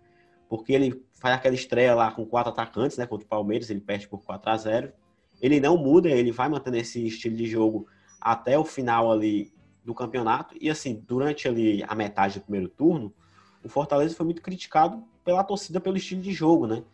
Porque 0.48 0.72
ele 0.72 1.04
faz 1.14 1.34
aquela 1.34 1.56
estreia 1.56 1.96
lá 1.96 2.12
com 2.12 2.24
quatro 2.24 2.52
atacantes, 2.52 2.96
né, 2.96 3.04
contra 3.04 3.26
o 3.26 3.28
Palmeiras, 3.28 3.68
ele 3.68 3.80
perde 3.80 4.06
por 4.06 4.22
4 4.22 4.48
a 4.48 4.56
0 4.56 4.92
Ele 5.42 5.58
não 5.58 5.76
muda, 5.76 6.08
ele 6.08 6.30
vai 6.30 6.48
mantendo 6.48 6.76
esse 6.76 7.04
estilo 7.04 7.34
de 7.34 7.46
jogo 7.48 7.88
até 8.20 8.56
o 8.56 8.64
final 8.64 9.10
ali 9.10 9.52
do 9.84 9.92
campeonato. 9.92 10.54
E 10.60 10.70
assim, 10.70 11.02
durante 11.04 11.48
ali 11.48 11.82
a 11.82 11.96
metade 11.96 12.38
do 12.38 12.42
primeiro 12.42 12.68
turno, 12.68 13.12
o 13.64 13.68
Fortaleza 13.68 14.14
foi 14.14 14.24
muito 14.24 14.40
criticado 14.40 15.02
pela 15.24 15.42
torcida 15.42 15.80
pelo 15.80 15.96
estilo 15.96 16.22
de 16.22 16.32
jogo, 16.32 16.68
né? 16.68 16.84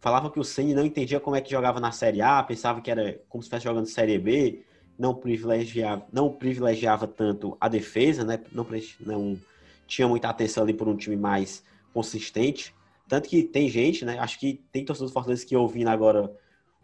Falava 0.00 0.30
que 0.30 0.38
o 0.38 0.44
Ceni 0.44 0.74
não 0.74 0.84
entendia 0.84 1.18
como 1.18 1.36
é 1.36 1.40
que 1.40 1.50
jogava 1.50 1.80
na 1.80 1.90
Série 1.90 2.20
A, 2.20 2.42
pensava 2.42 2.80
que 2.80 2.90
era 2.90 3.20
como 3.28 3.42
se 3.42 3.46
estivesse 3.46 3.64
jogando 3.64 3.86
Série 3.86 4.18
B, 4.18 4.62
não 4.98 5.14
privilegiava, 5.14 6.06
não 6.12 6.30
privilegiava 6.30 7.06
tanto 7.06 7.56
a 7.60 7.68
defesa, 7.68 8.24
né? 8.24 8.40
Não, 8.52 8.66
não 9.00 9.38
tinha 9.86 10.06
muita 10.06 10.28
atenção 10.28 10.62
ali 10.62 10.74
por 10.74 10.88
um 10.88 10.96
time 10.96 11.16
mais 11.16 11.64
consistente. 11.92 12.74
Tanto 13.08 13.28
que 13.28 13.42
tem 13.42 13.68
gente, 13.68 14.04
né? 14.04 14.18
Acho 14.18 14.38
que 14.38 14.62
tem 14.72 14.84
torcedor 14.84 15.08
do 15.08 15.12
Fortaleza 15.12 15.46
que 15.46 15.56
ouvindo 15.56 15.88
agora 15.88 16.30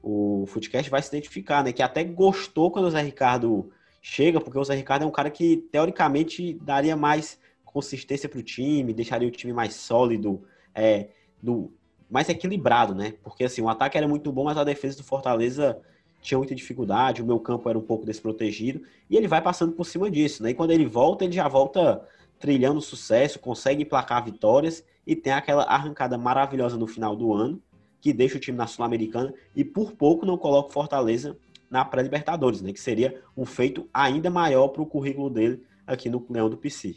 o 0.02 0.44
Footcast 0.48 0.90
vai 0.90 1.02
se 1.02 1.08
identificar, 1.08 1.62
né? 1.62 1.72
Que 1.72 1.82
até 1.82 2.02
gostou 2.04 2.70
quando 2.70 2.86
o 2.86 2.90
Zé 2.90 3.02
Ricardo 3.02 3.70
chega, 4.02 4.40
porque 4.40 4.58
o 4.58 4.64
Zé 4.64 4.74
Ricardo 4.74 5.02
é 5.02 5.06
um 5.06 5.10
cara 5.10 5.30
que 5.30 5.58
teoricamente 5.70 6.54
daria 6.54 6.96
mais 6.96 7.38
consistência 7.64 8.28
para 8.28 8.38
o 8.38 8.42
time, 8.42 8.92
deixaria 8.92 9.28
o 9.28 9.30
time 9.30 9.52
mais 9.52 9.74
sólido, 9.74 10.42
é, 10.74 11.08
do, 11.42 11.72
mais 12.10 12.28
equilibrado, 12.28 12.94
né? 12.94 13.14
Porque 13.22 13.44
assim, 13.44 13.62
o 13.62 13.68
ataque 13.68 13.96
era 13.96 14.08
muito 14.08 14.32
bom, 14.32 14.44
mas 14.44 14.58
a 14.58 14.64
defesa 14.64 14.96
do 14.96 15.04
Fortaleza 15.04 15.80
tinha 16.20 16.36
muita 16.36 16.54
dificuldade, 16.54 17.22
o 17.22 17.26
meu 17.26 17.38
campo 17.38 17.68
era 17.68 17.78
um 17.78 17.82
pouco 17.82 18.04
desprotegido, 18.04 18.82
e 19.08 19.16
ele 19.16 19.26
vai 19.26 19.40
passando 19.40 19.72
por 19.72 19.84
cima 19.84 20.10
disso, 20.10 20.42
né? 20.42 20.50
E 20.50 20.54
quando 20.54 20.70
ele 20.70 20.86
volta, 20.86 21.24
ele 21.24 21.32
já 21.32 21.48
volta 21.48 22.06
trilhando 22.38 22.80
sucesso, 22.80 23.38
consegue 23.38 23.82
emplacar 23.82 24.24
vitórias 24.24 24.84
e 25.06 25.14
tem 25.14 25.32
aquela 25.32 25.64
arrancada 25.64 26.18
maravilhosa 26.18 26.76
no 26.76 26.86
final 26.86 27.14
do 27.14 27.32
ano, 27.32 27.62
que 28.00 28.12
deixa 28.12 28.36
o 28.36 28.40
time 28.40 28.56
na 28.56 28.66
Sul-Americana 28.66 29.32
e 29.54 29.64
por 29.64 29.92
pouco 29.92 30.24
não 30.24 30.38
coloca 30.38 30.70
o 30.70 30.72
Fortaleza 30.72 31.36
na 31.70 31.84
pré-Libertadores, 31.84 32.60
né? 32.60 32.72
Que 32.72 32.80
seria 32.80 33.22
um 33.36 33.44
feito 33.44 33.88
ainda 33.92 34.30
maior 34.30 34.68
para 34.68 34.82
o 34.82 34.86
currículo 34.86 35.30
dele 35.30 35.62
aqui 35.86 36.08
no 36.08 36.24
Leão 36.28 36.48
do 36.48 36.56
PC. 36.56 36.96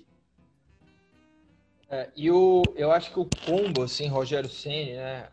É, 1.94 2.10
e 2.16 2.32
o, 2.32 2.74
eu 2.76 2.92
acho 2.92 3.12
que 3.12 3.20
o 3.20 3.30
combo, 3.46 3.84
assim, 3.84 4.08
Rogério 4.08 4.50
Ceni, 4.50 4.94
né, 4.94 5.28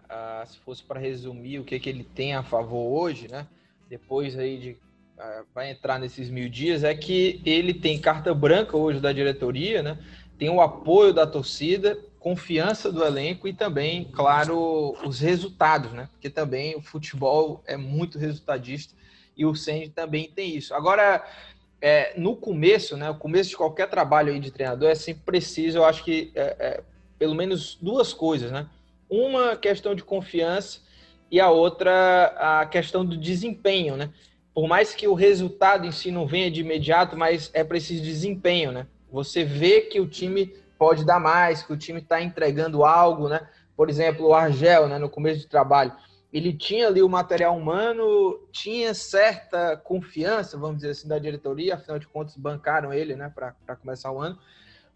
se 0.46 0.59
fosse 0.59 0.83
para 0.83 1.01
resumir 1.01 1.59
o 1.59 1.64
que, 1.64 1.81
que 1.81 1.88
ele 1.88 2.05
tem 2.05 2.35
a 2.35 2.42
favor 2.42 3.01
hoje, 3.01 3.29
né, 3.29 3.46
depois 3.88 4.38
aí 4.38 4.59
de 4.59 4.77
ah, 5.18 5.42
vai 5.55 5.70
entrar 5.70 5.99
nesses 5.99 6.29
mil 6.29 6.51
dias, 6.51 6.85
é 6.85 6.94
que 6.94 7.40
ele 7.46 7.73
tem 7.73 7.99
carta 7.99 8.35
branca 8.35 8.77
hoje 8.77 9.01
da 9.01 9.11
diretoria, 9.11 9.83
né, 9.83 9.99
tem 10.37 10.51
o 10.51 10.61
apoio 10.61 11.14
da 11.14 11.27
torcida, 11.27 11.96
confiança 12.18 12.92
do 12.92 13.03
elenco 13.03 13.49
e 13.49 13.55
também, 13.55 14.05
claro, 14.12 14.94
os 15.03 15.18
resultados, 15.18 15.92
né, 15.92 16.11
porque 16.12 16.29
também 16.29 16.77
o 16.77 16.83
futebol 16.83 17.64
é 17.66 17.79
muito 17.79 18.18
resultadista 18.18 18.94
e 19.35 19.46
o 19.46 19.55
Ceni 19.55 19.88
também 19.88 20.31
tem 20.31 20.55
isso. 20.55 20.75
Agora, 20.75 21.25
é, 21.81 22.12
no 22.16 22.37
começo, 22.37 22.97
né, 22.97 23.09
o 23.09 23.14
começo 23.14 23.51
de 23.51 23.57
qualquer 23.57 23.88
trabalho 23.88 24.33
aí 24.33 24.38
de 24.38 24.51
treinador 24.51 24.90
é 24.90 24.95
sempre 24.95 25.23
preciso, 25.25 25.79
eu 25.79 25.85
acho 25.85 26.05
que 26.05 26.31
é, 26.35 26.57
é, 26.59 26.81
pelo 27.19 27.35
menos 27.35 27.79
duas 27.81 28.12
coisas, 28.12 28.51
né? 28.51 28.66
Uma 29.09 29.57
questão 29.57 29.95
de 29.95 30.03
confiança 30.03 30.81
e 31.31 31.40
a 31.40 31.51
outra 31.51 32.35
a 32.38 32.66
questão 32.66 33.05
do 33.05 33.16
desempenho, 33.16 33.97
né? 33.97 34.11
Por 34.55 34.66
mais 34.66 34.95
que 34.95 35.07
o 35.07 35.14
resultado 35.14 35.87
em 35.87 35.93
si 35.93 36.11
não 36.11 36.27
venha 36.27 36.51
de 36.51 36.61
imediato, 36.61 37.16
mas 37.16 37.51
é 37.53 37.62
preciso 37.62 38.03
desempenho, 38.03 38.73
né? 38.73 38.87
Você 39.12 39.45
vê 39.45 39.83
que 39.83 40.01
o 40.01 40.07
time 40.07 40.55
pode 40.79 41.05
dar 41.05 41.21
mais, 41.21 41.62
que 41.62 41.73
o 41.73 41.77
time 41.77 42.01
está 42.01 42.23
entregando 42.23 42.85
algo, 42.85 43.29
né? 43.29 43.47
Por 43.77 43.88
exemplo, 43.88 44.29
o 44.29 44.35
Argel, 44.35 44.88
né, 44.88 44.99
no 44.99 45.09
começo 45.09 45.47
do 45.47 45.49
trabalho, 45.49 45.93
ele 46.33 46.53
tinha 46.53 46.87
ali 46.87 47.03
o 47.03 47.09
material 47.09 47.57
humano, 47.57 48.38
tinha 48.53 48.95
certa 48.95 49.77
confiança, 49.77 50.57
vamos 50.57 50.77
dizer 50.77 50.90
assim, 50.90 51.09
da 51.09 51.19
diretoria, 51.19 51.75
afinal 51.75 51.99
de 51.99 52.07
contas 52.07 52.37
bancaram 52.37 52.93
ele, 52.93 53.16
né, 53.16 53.33
para 53.35 53.77
começar 53.77 54.12
o 54.12 54.21
ano, 54.21 54.38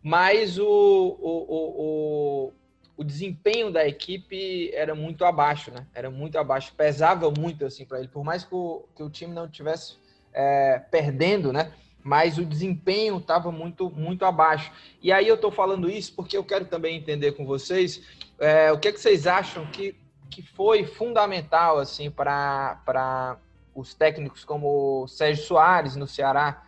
mas 0.02 0.58
o, 0.58 0.66
o, 0.66 2.48
o, 2.48 2.52
o 2.96 3.04
desempenho 3.04 3.72
da 3.72 3.86
equipe 3.86 4.70
era 4.74 4.94
muito 4.94 5.24
abaixo, 5.24 5.70
né? 5.70 5.86
Era 5.94 6.10
muito 6.10 6.38
abaixo, 6.38 6.74
pesava 6.76 7.30
muito 7.30 7.64
assim 7.64 7.84
para 7.84 7.98
ele, 7.98 8.08
por 8.08 8.22
mais 8.22 8.44
que 8.44 8.54
o, 8.54 8.84
que 8.94 9.02
o 9.02 9.10
time 9.10 9.32
não 9.32 9.48
tivesse 9.48 9.96
é, 10.32 10.78
perdendo, 10.90 11.52
né? 11.52 11.72
Mas 12.02 12.36
o 12.36 12.44
desempenho 12.44 13.16
estava 13.16 13.50
muito, 13.50 13.90
muito 13.90 14.26
abaixo. 14.26 14.70
E 15.02 15.10
aí 15.10 15.26
eu 15.26 15.36
estou 15.36 15.50
falando 15.50 15.90
isso 15.90 16.12
porque 16.14 16.36
eu 16.36 16.44
quero 16.44 16.66
também 16.66 16.98
entender 16.98 17.32
com 17.32 17.46
vocês 17.46 18.02
é, 18.38 18.70
o 18.70 18.78
que, 18.78 18.88
é 18.88 18.92
que 18.92 19.00
vocês 19.00 19.26
acham 19.26 19.64
que, 19.66 19.96
que 20.34 20.42
foi 20.42 20.84
fundamental 20.84 21.78
assim 21.78 22.10
para 22.10 23.38
os 23.74 23.94
técnicos 23.94 24.44
como 24.44 25.06
Sérgio 25.06 25.44
Soares 25.44 25.94
no 25.94 26.08
Ceará 26.08 26.64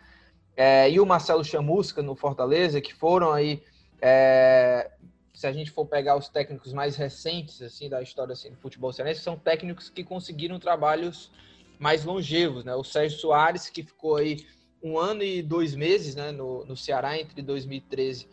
é, 0.55 0.89
e 0.89 0.99
o 0.99 1.05
Marcelo 1.05 1.43
Chamusca 1.43 2.01
no 2.01 2.15
Fortaleza, 2.15 2.79
que 2.79 2.93
foram 2.93 3.33
aí 3.33 3.61
é, 4.01 4.89
se 5.33 5.45
a 5.45 5.51
gente 5.51 5.69
for 5.69 5.85
pegar 5.85 6.15
os 6.15 6.29
técnicos 6.29 6.71
mais 6.71 6.95
recentes 6.95 7.61
assim 7.61 7.89
da 7.89 8.01
história 8.01 8.33
assim, 8.33 8.51
do 8.51 8.57
futebol 8.57 8.93
cearense, 8.93 9.19
são 9.19 9.37
técnicos 9.37 9.89
que 9.89 10.03
conseguiram 10.03 10.57
trabalhos 10.59 11.29
mais 11.77 12.05
longevos, 12.05 12.63
né? 12.63 12.73
O 12.73 12.83
Sérgio 12.83 13.19
Soares, 13.19 13.69
que 13.69 13.83
ficou 13.83 14.15
aí 14.15 14.47
um 14.81 14.97
ano 14.97 15.23
e 15.23 15.41
dois 15.41 15.75
meses 15.75 16.15
né, 16.15 16.31
no, 16.31 16.65
no 16.65 16.77
Ceará, 16.77 17.19
entre 17.19 17.41
2013 17.41 18.27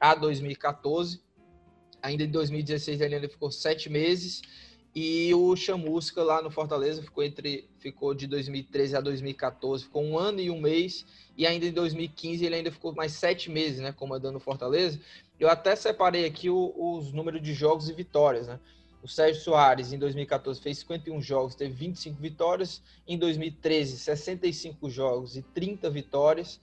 a 0.00 0.14
2014. 0.14 1.20
Ainda 2.02 2.24
em 2.24 2.30
2016 2.30 3.00
ele 3.00 3.16
ainda 3.16 3.28
ficou 3.28 3.50
sete 3.50 3.90
meses. 3.90 4.42
E 5.00 5.32
o 5.32 5.54
Chamusca 5.54 6.24
lá 6.24 6.42
no 6.42 6.50
Fortaleza 6.50 7.00
ficou 7.00 7.22
entre 7.22 7.70
ficou 7.78 8.12
de 8.12 8.26
2013 8.26 8.96
a 8.96 9.00
2014, 9.00 9.84
ficou 9.84 10.02
um 10.02 10.18
ano 10.18 10.40
e 10.40 10.50
um 10.50 10.60
mês. 10.60 11.06
E 11.36 11.46
ainda 11.46 11.66
em 11.66 11.70
2015 11.70 12.44
ele 12.44 12.56
ainda 12.56 12.72
ficou 12.72 12.92
mais 12.92 13.12
sete 13.12 13.48
meses, 13.48 13.78
né, 13.78 13.92
comandando 13.92 14.38
o 14.38 14.40
Fortaleza. 14.40 14.98
Eu 15.38 15.48
até 15.48 15.76
separei 15.76 16.24
aqui 16.24 16.50
o, 16.50 16.74
os 16.76 17.12
números 17.12 17.40
de 17.40 17.54
jogos 17.54 17.88
e 17.88 17.92
vitórias, 17.92 18.48
né? 18.48 18.58
O 19.00 19.06
Sérgio 19.06 19.40
Soares, 19.40 19.92
em 19.92 20.00
2014, 20.00 20.60
fez 20.60 20.78
51 20.78 21.22
jogos, 21.22 21.54
teve 21.54 21.72
25 21.74 22.20
vitórias. 22.20 22.82
Em 23.06 23.16
2013, 23.16 23.98
65 23.98 24.90
jogos 24.90 25.36
e 25.36 25.42
30 25.42 25.88
vitórias. 25.90 26.60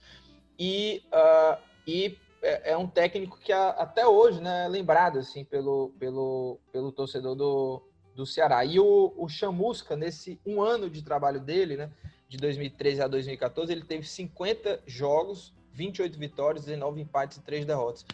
E, 0.59 1.01
uh, 1.07 1.57
e 1.87 2.17
é, 2.41 2.71
é, 2.71 2.77
um 2.77 2.85
técnico 2.85 3.39
que 3.39 3.53
até 3.53 4.05
hoje 4.05 4.41
né, 4.41 4.65
é 4.65 4.67
lembrado 4.67 5.19
assim, 5.19 5.45
pelo, 5.45 5.93
pelo, 5.97 6.59
pelo 6.73 6.91
torcedor 6.91 7.33
do, 7.33 7.81
do 8.15 8.25
Ceará. 8.25 8.63
E 8.63 8.79
o, 8.79 9.13
o 9.17 9.27
Chamusca, 9.27 9.95
nesse 9.95 10.39
um 10.45 10.61
ano 10.61 10.89
de 10.89 11.03
trabalho 11.03 11.39
dele, 11.39 11.75
né, 11.75 11.91
de 12.27 12.37
2013 12.37 13.01
a 13.01 13.07
2014, 13.07 13.71
ele 13.71 13.83
teve 13.83 14.07
50 14.07 14.81
jogos, 14.87 15.53
28 15.73 16.17
vitórias, 16.17 16.65
19 16.65 17.01
empates 17.01 17.37
e 17.37 17.41
3 17.41 17.65
derrotas. 17.65 18.05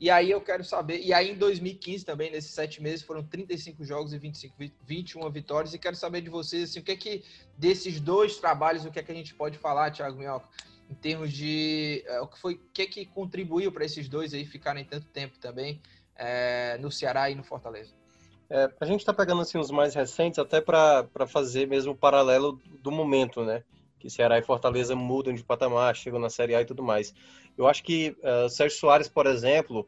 E 0.00 0.08
aí 0.08 0.30
eu 0.30 0.40
quero 0.40 0.64
saber, 0.64 1.00
e 1.00 1.12
aí 1.12 1.30
em 1.30 1.36
2015 1.36 2.06
também, 2.06 2.30
nesses 2.30 2.52
sete 2.52 2.82
meses, 2.82 3.04
foram 3.04 3.22
35 3.22 3.84
jogos 3.84 4.14
e 4.14 4.18
25, 4.18 4.54
21 4.86 5.30
vitórias, 5.30 5.74
e 5.74 5.78
quero 5.78 5.94
saber 5.94 6.22
de 6.22 6.30
vocês, 6.30 6.70
assim, 6.70 6.80
o 6.80 6.82
que 6.82 6.92
é 6.92 6.96
que, 6.96 7.22
desses 7.58 8.00
dois 8.00 8.38
trabalhos, 8.38 8.86
o 8.86 8.90
que 8.90 8.98
é 8.98 9.02
que 9.02 9.12
a 9.12 9.14
gente 9.14 9.34
pode 9.34 9.58
falar, 9.58 9.90
Thiago 9.90 10.16
Minhoca, 10.16 10.48
em 10.88 10.94
termos 10.94 11.30
de, 11.30 12.02
uh, 12.08 12.22
o 12.22 12.28
que 12.28 12.38
foi, 12.38 12.54
o 12.54 12.70
que 12.72 12.80
é 12.80 12.86
que 12.86 13.04
contribuiu 13.04 13.70
para 13.70 13.84
esses 13.84 14.08
dois 14.08 14.32
aí 14.32 14.46
ficarem 14.46 14.86
tanto 14.86 15.06
tempo 15.08 15.38
também 15.38 15.82
é, 16.16 16.78
no 16.78 16.90
Ceará 16.90 17.28
e 17.28 17.34
no 17.34 17.44
Fortaleza? 17.44 17.99
É, 18.50 18.68
a 18.80 18.84
gente 18.84 19.00
está 19.00 19.14
pegando, 19.14 19.40
assim, 19.40 19.58
os 19.58 19.70
mais 19.70 19.94
recentes, 19.94 20.38
até 20.38 20.60
para 20.60 21.06
fazer 21.28 21.66
mesmo 21.66 21.92
o 21.92 21.96
paralelo 21.96 22.60
do 22.82 22.90
momento, 22.90 23.44
né? 23.44 23.62
que 24.00 24.08
Ceará 24.08 24.38
e 24.38 24.42
Fortaleza 24.42 24.96
mudam 24.96 25.32
de 25.32 25.44
patamar, 25.44 25.94
chegam 25.94 26.18
na 26.18 26.30
Série 26.30 26.54
A 26.54 26.62
e 26.62 26.64
tudo 26.64 26.82
mais. 26.82 27.14
Eu 27.56 27.68
acho 27.68 27.84
que 27.84 28.16
uh, 28.22 28.48
Sérgio 28.48 28.78
Soares, 28.78 29.08
por 29.08 29.26
exemplo, 29.26 29.86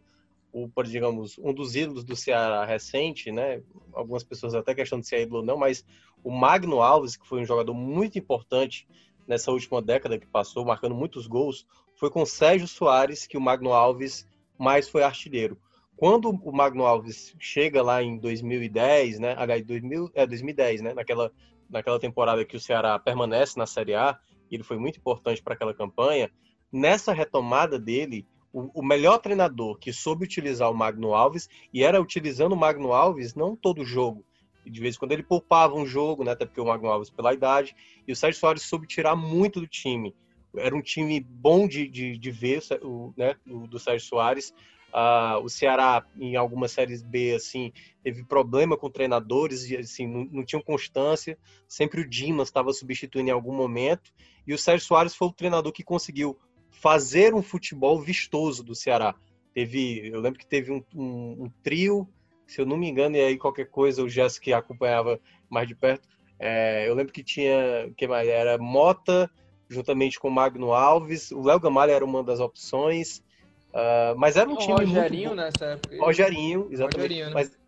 o, 0.53 0.69
digamos, 0.85 1.39
um 1.39 1.53
dos 1.53 1.75
ídolos 1.75 2.05
do 2.05 2.15
Ceará 2.15 2.65
recente, 2.65 3.33
né? 3.33 3.63
Algumas 3.93 4.23
pessoas 4.23 4.55
até 4.55 4.75
questionam 4.75 5.03
se 5.03 5.17
é 5.17 5.23
ídolo 5.23 5.41
ou 5.41 5.45
não, 5.45 5.57
mas 5.57 5.85
o 6.23 6.31
Magno 6.31 6.83
Alves, 6.83 7.17
que 7.17 7.27
foi 7.27 7.41
um 7.41 7.47
jogador 7.47 7.73
muito 7.73 8.19
importante 8.19 8.87
nessa 9.27 9.51
última 9.51 9.81
década 9.81 10.19
que 10.19 10.27
passou, 10.27 10.65
marcando 10.65 10.95
muitos 10.95 11.27
gols, 11.27 11.67
foi 11.95 12.11
com 12.11 12.27
Sérgio 12.27 12.69
Soares 12.69 13.27
que 13.27 13.39
o 13.39 13.41
Magno 13.41 13.73
Alves 13.73 14.29
mais 14.59 14.89
foi 14.89 15.03
artilheiro. 15.03 15.57
Quando 16.03 16.31
o 16.31 16.51
Magno 16.51 16.85
Alves 16.85 17.33
chega 17.39 17.81
lá 17.81 18.03
em 18.03 18.19
2010, 18.19 19.21
né? 19.21 19.37
Aliás, 19.39 19.65
2000, 19.65 20.11
é 20.15 20.27
2010, 20.27 20.81
né? 20.81 20.95
Naquela 20.95 21.31
naquela 21.71 22.01
temporada 22.01 22.45
que 22.45 22.57
o 22.57 22.61
Ceará 22.61 22.99
permanece 22.99 23.57
na 23.57 23.67
Série 23.67 23.95
A, 23.95 24.19
ele 24.51 24.65
foi 24.65 24.77
muito 24.79 24.99
importante 24.99 25.41
para 25.41 25.55
aquela 25.55 25.73
campanha. 25.73 26.29
Nessa 26.73 27.13
retomada 27.13 27.79
dele, 27.79 28.27
o, 28.53 28.83
melhor 28.83 29.19
treinador 29.19 29.79
que 29.79 29.93
soube 29.93 30.25
utilizar 30.25 30.69
o 30.69 30.75
Magno 30.75 31.15
Alves, 31.15 31.49
e 31.73 31.85
era 31.85 32.03
utilizando 32.03 32.55
o 32.55 32.59
Magno 32.59 32.93
Alves 32.93 33.37
não 33.37 33.55
todo 33.55 33.85
jogo, 33.85 34.25
de 34.67 34.81
vez 34.81 34.97
em 34.97 34.99
quando 34.99 35.13
ele 35.13 35.23
poupava 35.23 35.77
um 35.77 35.87
jogo, 35.87 36.25
né, 36.25 36.33
até 36.33 36.45
porque 36.45 36.61
o 36.61 36.67
Magno 36.67 36.89
Alves 36.89 37.11
pela 37.11 37.33
idade, 37.33 37.77
e 38.09 38.13
o 38.13 38.17
Sérgio 38.17 38.41
Soares 38.41 38.63
soube 38.63 38.89
tirar 38.89 39.15
muito 39.15 39.61
do 39.61 39.69
time. 39.69 40.17
Era 40.57 40.75
um 40.75 40.83
time 40.83 41.21
bom 41.21 41.69
de, 41.69 41.87
de, 41.87 42.19
de 42.19 42.31
ver, 42.33 42.61
o, 42.83 43.15
né, 43.17 43.37
do, 43.47 43.69
do 43.69 43.79
Sérgio 43.79 44.09
Soares, 44.09 44.53
Uh, 44.93 45.43
o 45.43 45.49
Ceará, 45.49 46.05
em 46.21 46.37
algumas 46.37 46.73
séries 46.73 47.03
B, 47.03 47.35
assim, 47.35 47.73
teve 48.03 48.25
problema 48.25 48.77
com 48.77 48.91
treinadores, 48.91 49.73
assim, 49.73 50.07
não, 50.07 50.25
não 50.31 50.45
tinham 50.45 50.63
constância. 50.63 51.39
Sempre 51.67 52.03
o 52.03 52.09
Dimas 52.09 52.49
estava 52.49 52.73
substituindo 52.73 53.31
em 53.31 53.33
algum 53.33 53.55
momento. 53.55 54.13
E 54.47 54.53
o 54.53 54.59
Sérgio 54.59 54.87
Soares 54.87 55.15
foi 55.15 55.29
o 55.29 55.33
treinador 55.33 55.73
que 55.73 55.83
conseguiu 55.83 56.39
fazer 56.71 57.35
um 57.35 57.43
futebol 57.43 58.01
vistoso 58.01 58.63
do 58.63 58.75
Ceará. 58.75 59.15
Teve, 59.55 60.09
eu 60.09 60.21
lembro 60.21 60.39
que 60.39 60.47
teve 60.47 60.73
um, 60.73 60.83
um, 60.95 61.45
um 61.45 61.51
trio, 61.63 62.09
se 62.47 62.61
eu 62.61 62.67
não 62.67 62.77
me 62.77 62.89
engano, 62.89 63.17
e 63.17 63.21
aí 63.21 63.39
qualquer 63.39 63.71
coisa 63.71 64.03
o 64.03 64.09
Jéssica 64.09 64.59
acompanhava 64.59 65.19
mais 65.49 65.69
de 65.69 65.75
perto. 65.75 66.09
É, 66.39 66.89
eu 66.89 66.95
lembro 66.95 67.13
que 67.13 67.23
tinha, 67.23 67.91
que 67.97 68.07
mais 68.09 68.29
era 68.29 68.59
Mota, 68.59 69.31
juntamente 69.71 70.19
com 70.19 70.29
o 70.29 70.31
Magno 70.31 70.73
Alves. 70.73 71.31
O 71.31 71.43
Léo 71.43 71.61
Gamalha 71.61 71.93
era 71.93 72.05
uma 72.05 72.23
das 72.23 72.41
opções. 72.41 73.23
Uh, 73.73 74.15
mas 74.19 74.37
era 74.37 74.49
um 74.49 74.55
o 74.55 74.59
time 74.59 74.73
Rogerinho 74.73 75.29
muito... 75.29 75.41
nessa 75.41 75.65
época. 75.65 75.97
Rogerinho, 75.99 76.69
exatamente. 76.71 76.97
Rogerinho, 76.97 77.27
né? 77.27 77.33
mas, 77.33 77.59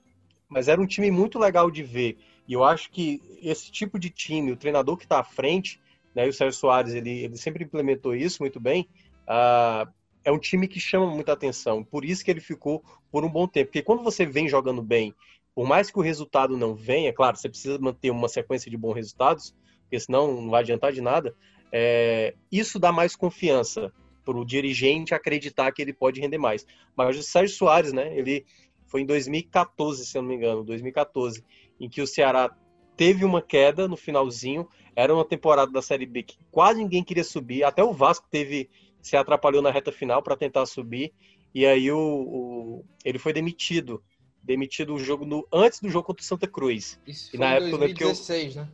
mas 0.48 0.68
era 0.68 0.80
um 0.80 0.86
time 0.86 1.10
muito 1.10 1.38
legal 1.38 1.70
de 1.70 1.82
ver. 1.82 2.18
E 2.46 2.52
eu 2.52 2.62
acho 2.62 2.90
que 2.90 3.22
esse 3.42 3.72
tipo 3.72 3.98
de 3.98 4.10
time, 4.10 4.52
o 4.52 4.56
treinador 4.56 4.98
que 4.98 5.04
está 5.04 5.20
à 5.20 5.24
frente, 5.24 5.80
né, 6.14 6.26
o 6.26 6.32
Sérgio 6.32 6.58
Soares, 6.58 6.92
ele, 6.92 7.24
ele 7.24 7.36
sempre 7.36 7.64
implementou 7.64 8.14
isso 8.14 8.42
muito 8.42 8.60
bem, 8.60 8.86
uh, 9.22 9.90
é 10.22 10.30
um 10.30 10.38
time 10.38 10.68
que 10.68 10.78
chama 10.78 11.06
muita 11.06 11.32
atenção. 11.32 11.82
Por 11.82 12.04
isso 12.04 12.24
que 12.24 12.30
ele 12.30 12.40
ficou 12.40 12.84
por 13.10 13.24
um 13.24 13.30
bom 13.30 13.46
tempo. 13.46 13.66
Porque 13.66 13.82
quando 13.82 14.02
você 14.02 14.26
vem 14.26 14.48
jogando 14.48 14.82
bem, 14.82 15.14
por 15.54 15.66
mais 15.66 15.90
que 15.90 15.98
o 15.98 16.02
resultado 16.02 16.56
não 16.56 16.74
venha, 16.74 17.12
claro, 17.12 17.36
você 17.36 17.48
precisa 17.48 17.78
manter 17.78 18.10
uma 18.10 18.28
sequência 18.28 18.70
de 18.70 18.76
bons 18.76 18.94
resultados, 18.94 19.54
porque 19.82 20.00
senão 20.00 20.40
não 20.40 20.50
vai 20.50 20.62
adiantar 20.62 20.92
de 20.92 21.00
nada, 21.00 21.34
é, 21.72 22.34
isso 22.50 22.78
dá 22.78 22.92
mais 22.92 23.16
confiança 23.16 23.92
para 24.24 24.38
o 24.38 24.44
dirigente 24.44 25.14
acreditar 25.14 25.70
que 25.72 25.82
ele 25.82 25.92
pode 25.92 26.20
render 26.20 26.38
mais. 26.38 26.66
Mas 26.96 27.18
o 27.18 27.22
Sérgio 27.22 27.56
Soares, 27.56 27.92
né? 27.92 28.16
Ele 28.16 28.44
foi 28.86 29.02
em 29.02 29.06
2014, 29.06 30.06
se 30.06 30.16
eu 30.16 30.22
não 30.22 30.28
me 30.28 30.36
engano, 30.36 30.64
2014, 30.64 31.44
em 31.80 31.88
que 31.88 32.00
o 32.00 32.06
Ceará 32.06 32.54
teve 32.96 33.24
uma 33.24 33.42
queda 33.42 33.88
no 33.88 33.96
finalzinho. 33.96 34.68
Era 34.96 35.12
uma 35.12 35.24
temporada 35.24 35.70
da 35.70 35.82
Série 35.82 36.06
B 36.06 36.22
que 36.22 36.36
quase 36.50 36.78
ninguém 36.80 37.02
queria 37.02 37.24
subir. 37.24 37.64
Até 37.64 37.82
o 37.82 37.92
Vasco 37.92 38.26
teve 38.30 38.70
se 39.02 39.16
atrapalhou 39.16 39.60
na 39.60 39.70
reta 39.70 39.92
final 39.92 40.22
para 40.22 40.36
tentar 40.36 40.64
subir. 40.64 41.12
E 41.54 41.66
aí 41.66 41.92
o, 41.92 41.98
o, 41.98 42.84
ele 43.04 43.18
foi 43.18 43.32
demitido. 43.32 44.02
Demitido 44.42 44.94
o 44.94 44.98
jogo 44.98 45.24
no, 45.24 45.46
antes 45.52 45.80
do 45.80 45.88
jogo 45.88 46.06
contra 46.06 46.22
o 46.22 46.26
Santa 46.26 46.46
Cruz. 46.46 46.98
Isso 47.06 47.34
e 47.34 47.38
na 47.38 47.54
época 47.54 47.78
2016, 47.78 48.56
eu, 48.56 48.62
né? 48.62 48.68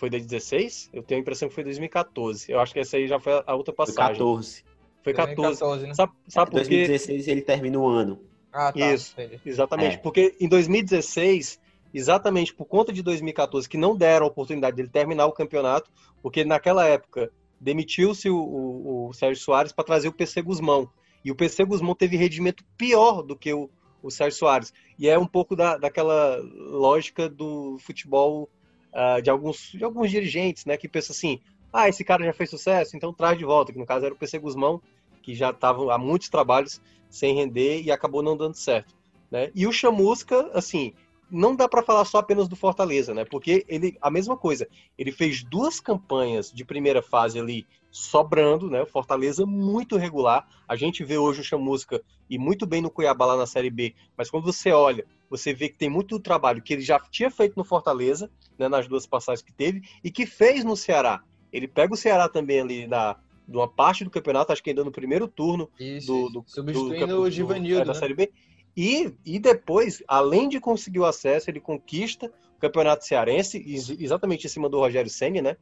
Foi 0.00 0.08
2016? 0.08 0.88
Eu 0.94 1.02
tenho 1.02 1.18
a 1.18 1.20
impressão 1.20 1.46
que 1.46 1.54
foi 1.54 1.62
2014. 1.62 2.50
Eu 2.50 2.58
acho 2.58 2.72
que 2.72 2.80
essa 2.80 2.96
aí 2.96 3.06
já 3.06 3.20
foi 3.20 3.34
a 3.46 3.54
outra 3.54 3.74
passagem. 3.74 4.16
Foi 4.16 4.16
14. 4.16 4.64
Foi 5.04 5.12
14. 5.12 5.36
2014 5.36 5.86
né? 5.86 5.94
Sabe, 5.94 6.12
sabe 6.26 6.50
por 6.50 6.62
quê? 6.62 6.86
2016 6.86 7.28
ele 7.28 7.42
termina 7.42 7.78
o 7.78 7.86
ano. 7.86 8.18
Ah, 8.50 8.72
tá. 8.72 8.94
Isso, 8.94 9.14
exatamente. 9.44 9.96
É. 9.96 9.98
Porque 9.98 10.34
em 10.40 10.48
2016, 10.48 11.60
exatamente 11.92 12.54
por 12.54 12.64
conta 12.64 12.94
de 12.94 13.02
2014, 13.02 13.68
que 13.68 13.76
não 13.76 13.94
deram 13.94 14.24
a 14.24 14.28
oportunidade 14.30 14.74
dele 14.74 14.88
terminar 14.88 15.26
o 15.26 15.32
campeonato, 15.32 15.90
porque 16.22 16.46
naquela 16.46 16.86
época 16.86 17.30
demitiu-se 17.60 18.30
o, 18.30 18.38
o, 18.38 19.08
o, 19.08 19.12
Sérgio 19.12 19.44
Soares 19.44 19.70
para 19.70 19.84
trazer 19.84 20.08
o 20.08 20.14
PC 20.14 20.40
Guzmão. 20.40 20.88
E 21.22 21.30
o 21.30 21.36
PC 21.36 21.62
Guzmão 21.66 21.94
teve 21.94 22.16
rendimento 22.16 22.64
pior 22.78 23.22
do 23.22 23.36
que 23.36 23.52
o, 23.52 23.68
o 24.02 24.10
Sérgio 24.10 24.38
Soares. 24.38 24.72
E 24.98 25.10
é 25.10 25.18
um 25.18 25.26
pouco 25.26 25.54
da, 25.54 25.76
daquela 25.76 26.38
lógica 26.42 27.28
do 27.28 27.76
futebol 27.80 28.48
uh, 28.92 29.20
de, 29.22 29.30
alguns, 29.30 29.72
de 29.72 29.84
alguns 29.84 30.10
dirigentes, 30.10 30.64
né, 30.64 30.76
que 30.76 30.88
pensam 30.88 31.14
assim, 31.14 31.40
ah, 31.72 31.88
esse 31.88 32.04
cara 32.04 32.24
já 32.24 32.32
fez 32.32 32.50
sucesso, 32.50 32.96
então 32.96 33.12
traz 33.12 33.38
de 33.38 33.44
volta, 33.44 33.72
que 33.72 33.78
no 33.78 33.86
caso 33.86 34.06
era 34.06 34.14
o 34.14 34.18
PC 34.18 34.38
Guzmão, 34.38 34.80
que 35.22 35.34
já 35.34 35.50
estava 35.50 35.92
há 35.92 35.98
muitos 35.98 36.28
trabalhos 36.28 36.80
sem 37.08 37.34
render 37.34 37.82
e 37.82 37.90
acabou 37.90 38.22
não 38.22 38.36
dando 38.36 38.54
certo. 38.54 38.94
Né? 39.30 39.50
E 39.54 39.66
o 39.66 39.72
Chamusca, 39.72 40.50
assim, 40.52 40.92
não 41.30 41.54
dá 41.54 41.68
para 41.68 41.82
falar 41.82 42.04
só 42.04 42.18
apenas 42.18 42.48
do 42.48 42.56
Fortaleza, 42.56 43.14
né? 43.14 43.24
Porque 43.24 43.64
ele, 43.68 43.96
a 44.00 44.10
mesma 44.10 44.36
coisa, 44.36 44.66
ele 44.98 45.12
fez 45.12 45.44
duas 45.44 45.78
campanhas 45.78 46.50
de 46.52 46.64
primeira 46.64 47.00
fase 47.00 47.38
ali 47.38 47.66
sobrando, 47.90 48.70
né? 48.70 48.82
O 48.82 48.86
Fortaleza 48.86 49.44
muito 49.44 49.96
regular. 49.96 50.46
A 50.68 50.76
gente 50.76 51.04
vê 51.04 51.18
hoje 51.18 51.40
o 51.40 51.44
Chamusca 51.44 52.02
e 52.28 52.38
muito 52.38 52.66
bem 52.66 52.80
no 52.80 52.90
Cuiabá 52.90 53.26
lá 53.26 53.36
na 53.36 53.46
Série 53.46 53.70
B, 53.70 53.94
mas 54.16 54.30
quando 54.30 54.44
você 54.44 54.70
olha, 54.70 55.04
você 55.28 55.52
vê 55.52 55.68
que 55.68 55.76
tem 55.76 55.88
muito 55.88 56.18
trabalho 56.20 56.62
que 56.62 56.72
ele 56.72 56.82
já 56.82 56.98
tinha 56.98 57.30
feito 57.30 57.56
no 57.56 57.64
Fortaleza, 57.64 58.30
né, 58.58 58.68
nas 58.68 58.86
duas 58.86 59.06
passagens 59.06 59.42
que 59.42 59.52
teve, 59.52 59.82
e 60.02 60.10
que 60.10 60.26
fez 60.26 60.64
no 60.64 60.76
Ceará. 60.76 61.22
Ele 61.52 61.66
pega 61.66 61.94
o 61.94 61.96
Ceará 61.96 62.28
também 62.28 62.60
ali 62.60 62.86
na, 62.86 63.16
de 63.46 63.56
uma 63.56 63.68
parte 63.68 64.04
do 64.04 64.10
campeonato, 64.10 64.52
acho 64.52 64.62
que 64.62 64.70
ainda 64.70 64.84
no 64.84 64.92
primeiro 64.92 65.26
turno 65.26 65.68
Isso, 65.78 66.06
do, 66.06 66.30
do, 66.30 66.44
substituindo 66.46 67.16
do, 67.16 67.22
o 67.22 67.30
Givanildo, 67.30 67.82
é, 67.82 67.84
da 67.84 67.92
né? 67.92 67.98
Série 67.98 68.14
B. 68.14 68.30
E, 68.76 69.12
e 69.26 69.38
depois, 69.38 70.02
além 70.06 70.48
de 70.48 70.60
conseguir 70.60 71.00
o 71.00 71.04
acesso, 71.04 71.50
ele 71.50 71.60
conquista 71.60 72.32
o 72.56 72.60
Campeonato 72.60 73.04
Cearense, 73.04 73.58
ex- 73.58 73.90
exatamente 73.90 74.46
em 74.46 74.50
cima 74.50 74.68
do 74.68 74.78
Rogério 74.78 75.10
Senni, 75.10 75.42
né? 75.42 75.56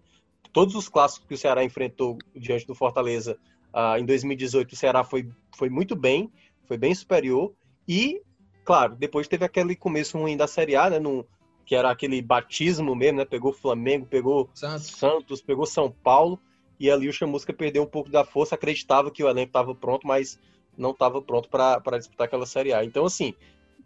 Todos 0.52 0.74
os 0.74 0.88
clássicos 0.88 1.28
que 1.28 1.34
o 1.34 1.38
Ceará 1.38 1.62
enfrentou 1.62 2.18
diante 2.34 2.66
do 2.66 2.74
Fortaleza 2.74 3.38
ah, 3.72 3.98
em 3.98 4.04
2018, 4.04 4.72
o 4.72 4.76
Ceará 4.76 5.04
foi, 5.04 5.28
foi 5.56 5.68
muito 5.68 5.94
bem, 5.94 6.32
foi 6.66 6.76
bem 6.76 6.94
superior. 6.94 7.52
E, 7.86 8.22
claro, 8.64 8.96
depois 8.96 9.28
teve 9.28 9.44
aquele 9.44 9.76
começo 9.76 10.18
ruim 10.18 10.36
da 10.36 10.46
Série 10.46 10.76
A, 10.76 10.90
né? 10.90 10.98
num- 10.98 11.24
que 11.64 11.74
era 11.74 11.90
aquele 11.90 12.22
batismo 12.22 12.94
mesmo, 12.94 13.18
né? 13.18 13.26
Pegou 13.26 13.52
Flamengo, 13.52 14.06
pegou 14.06 14.48
Santos. 14.54 14.86
Santos, 14.86 15.42
pegou 15.42 15.66
São 15.66 15.90
Paulo, 15.90 16.40
e 16.80 16.90
ali 16.90 17.08
o 17.08 17.12
Chamusca 17.12 17.52
perdeu 17.52 17.82
um 17.82 17.86
pouco 17.86 18.08
da 18.10 18.24
força, 18.24 18.54
acreditava 18.54 19.10
que 19.10 19.22
o 19.22 19.28
elenco 19.28 19.50
estava 19.50 19.74
pronto, 19.74 20.06
mas 20.06 20.40
não 20.78 20.92
estava 20.92 21.20
pronto 21.20 21.48
para 21.50 21.98
disputar 21.98 22.26
aquela 22.26 22.46
Série 22.46 22.72
A. 22.72 22.84
Então, 22.84 23.04
assim, 23.04 23.34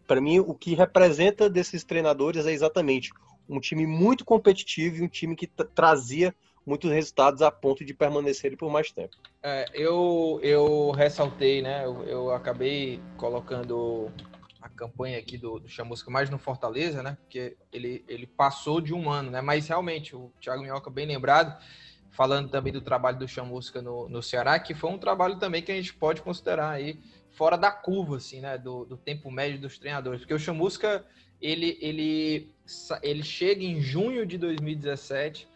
para 0.06 0.20
mim, 0.20 0.38
o 0.38 0.54
que 0.54 0.74
representa 0.74 1.50
desses 1.50 1.82
treinadores 1.82 2.46
é 2.46 2.52
exatamente 2.52 3.10
um 3.48 3.60
time 3.60 3.86
muito 3.86 4.24
competitivo 4.24 4.96
e 4.96 5.02
um 5.02 5.08
time 5.08 5.36
que 5.36 5.46
tra- 5.46 5.66
trazia 5.74 6.34
muitos 6.64 6.90
resultados 6.90 7.42
a 7.42 7.50
ponto 7.50 7.84
de 7.84 7.92
permanecerem 7.92 8.56
por 8.56 8.70
mais 8.70 8.90
tempo. 8.92 9.16
É, 9.42 9.68
eu, 9.74 10.38
eu 10.42 10.92
ressaltei, 10.92 11.60
né? 11.60 11.84
Eu, 11.84 12.04
eu 12.04 12.30
acabei 12.30 13.00
colocando 13.16 14.10
a 14.60 14.68
campanha 14.68 15.18
aqui 15.18 15.36
do, 15.36 15.58
do 15.58 15.68
Chamusca 15.68 16.08
mais 16.10 16.30
no 16.30 16.38
Fortaleza, 16.38 17.02
né? 17.02 17.18
Porque 17.22 17.56
ele, 17.72 18.04
ele 18.08 18.26
passou 18.26 18.80
de 18.80 18.94
um 18.94 19.10
ano, 19.10 19.30
né? 19.30 19.40
Mas 19.40 19.66
realmente, 19.66 20.14
o 20.14 20.32
Thiago 20.40 20.62
Minhoca 20.62 20.88
bem 20.88 21.06
lembrado, 21.06 21.60
falando 22.12 22.48
também 22.48 22.72
do 22.72 22.80
trabalho 22.80 23.18
do 23.18 23.26
Chamusca 23.26 23.82
no, 23.82 24.08
no 24.08 24.22
Ceará, 24.22 24.60
que 24.60 24.74
foi 24.74 24.90
um 24.90 24.98
trabalho 24.98 25.38
também 25.40 25.60
que 25.62 25.72
a 25.72 25.74
gente 25.74 25.92
pode 25.92 26.22
considerar 26.22 26.70
aí 26.70 27.00
fora 27.32 27.56
da 27.58 27.72
curva, 27.72 28.18
assim, 28.18 28.40
né? 28.40 28.56
Do, 28.56 28.84
do 28.84 28.96
tempo 28.96 29.28
médio 29.28 29.60
dos 29.60 29.76
treinadores. 29.76 30.20
Porque 30.20 30.34
o 30.34 30.38
Chamusca, 30.38 31.04
ele, 31.40 31.76
ele, 31.80 32.51
ele 33.02 33.22
chega 33.22 33.64
em 33.64 33.80
junho 33.80 34.24
de 34.24 34.38
2017 34.38 35.48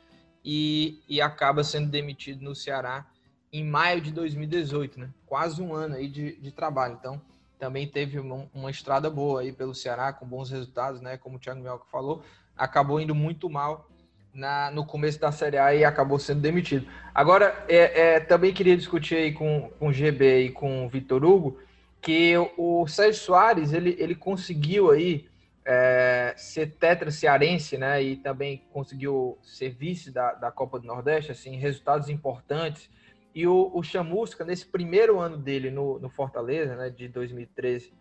e, 0.45 1.03
e 1.09 1.21
acaba 1.21 1.64
sendo 1.64 1.90
demitido 1.90 2.42
no 2.42 2.55
Ceará 2.55 3.07
em 3.53 3.64
maio 3.64 4.01
de 4.01 4.12
2018, 4.12 5.01
né? 5.01 5.11
Quase 5.25 5.62
um 5.62 5.75
ano 5.75 5.95
aí 5.95 6.09
de, 6.09 6.37
de 6.37 6.51
trabalho. 6.51 6.97
Então, 6.99 7.21
também 7.59 7.87
teve 7.87 8.19
uma, 8.19 8.49
uma 8.53 8.71
estrada 8.71 9.09
boa 9.09 9.40
aí 9.40 9.53
pelo 9.53 9.75
Ceará, 9.75 10.12
com 10.12 10.27
bons 10.27 10.51
resultados, 10.51 11.01
né? 11.01 11.16
Como 11.16 11.37
o 11.37 11.38
Thiago 11.38 11.61
Mioca 11.61 11.87
falou, 11.90 12.23
acabou 12.57 13.01
indo 13.01 13.14
muito 13.14 13.49
mal 13.49 13.88
na, 14.37 14.71
no 14.71 14.85
começo 14.85 15.19
da 15.19 15.33
Série 15.33 15.57
A 15.57 15.75
e 15.75 15.85
acabou 15.85 16.19
sendo 16.19 16.40
demitido. 16.40 16.87
Agora, 17.14 17.64
é, 17.69 18.16
é, 18.16 18.21
também 18.21 18.53
queria 18.53 18.77
discutir 18.77 19.16
aí 19.16 19.33
com, 19.33 19.71
com 19.79 19.88
o 19.88 19.92
GB 19.92 20.42
e 20.42 20.51
com 20.51 20.85
o 20.85 20.88
Vitor 20.88 21.25
Hugo, 21.25 21.59
que 22.01 22.35
o, 22.57 22.87
Sérgio 22.87 23.21
Soares, 23.21 23.73
ele, 23.73 23.97
ele 23.99 24.14
conseguiu 24.14 24.90
aí 24.90 25.27
é, 25.68 26.33
ser 26.37 26.76
tetra 26.79 27.11
cearense, 27.11 27.76
né? 27.76 28.00
E 28.00 28.16
também 28.16 28.62
conseguiu 28.72 29.37
ser 29.42 29.70
vice 29.70 30.12
da, 30.12 30.33
da 30.33 30.50
Copa 30.52 30.79
do 30.79 30.87
Nordeste, 30.87 31.33
assim, 31.33 31.57
resultados 31.57 32.09
importantes. 32.09 32.88
E 33.35 33.48
o, 33.48 33.72
o 33.74 33.83
Chamusca, 33.83 34.44
nesse 34.44 34.64
primeiro 34.64 35.18
ano 35.18 35.37
dele 35.37 35.70
no, 35.70 35.98
no 35.98 36.09
Fortaleza, 36.09 36.76
né, 36.76 36.88
de 36.88 37.09
2013 37.09 37.92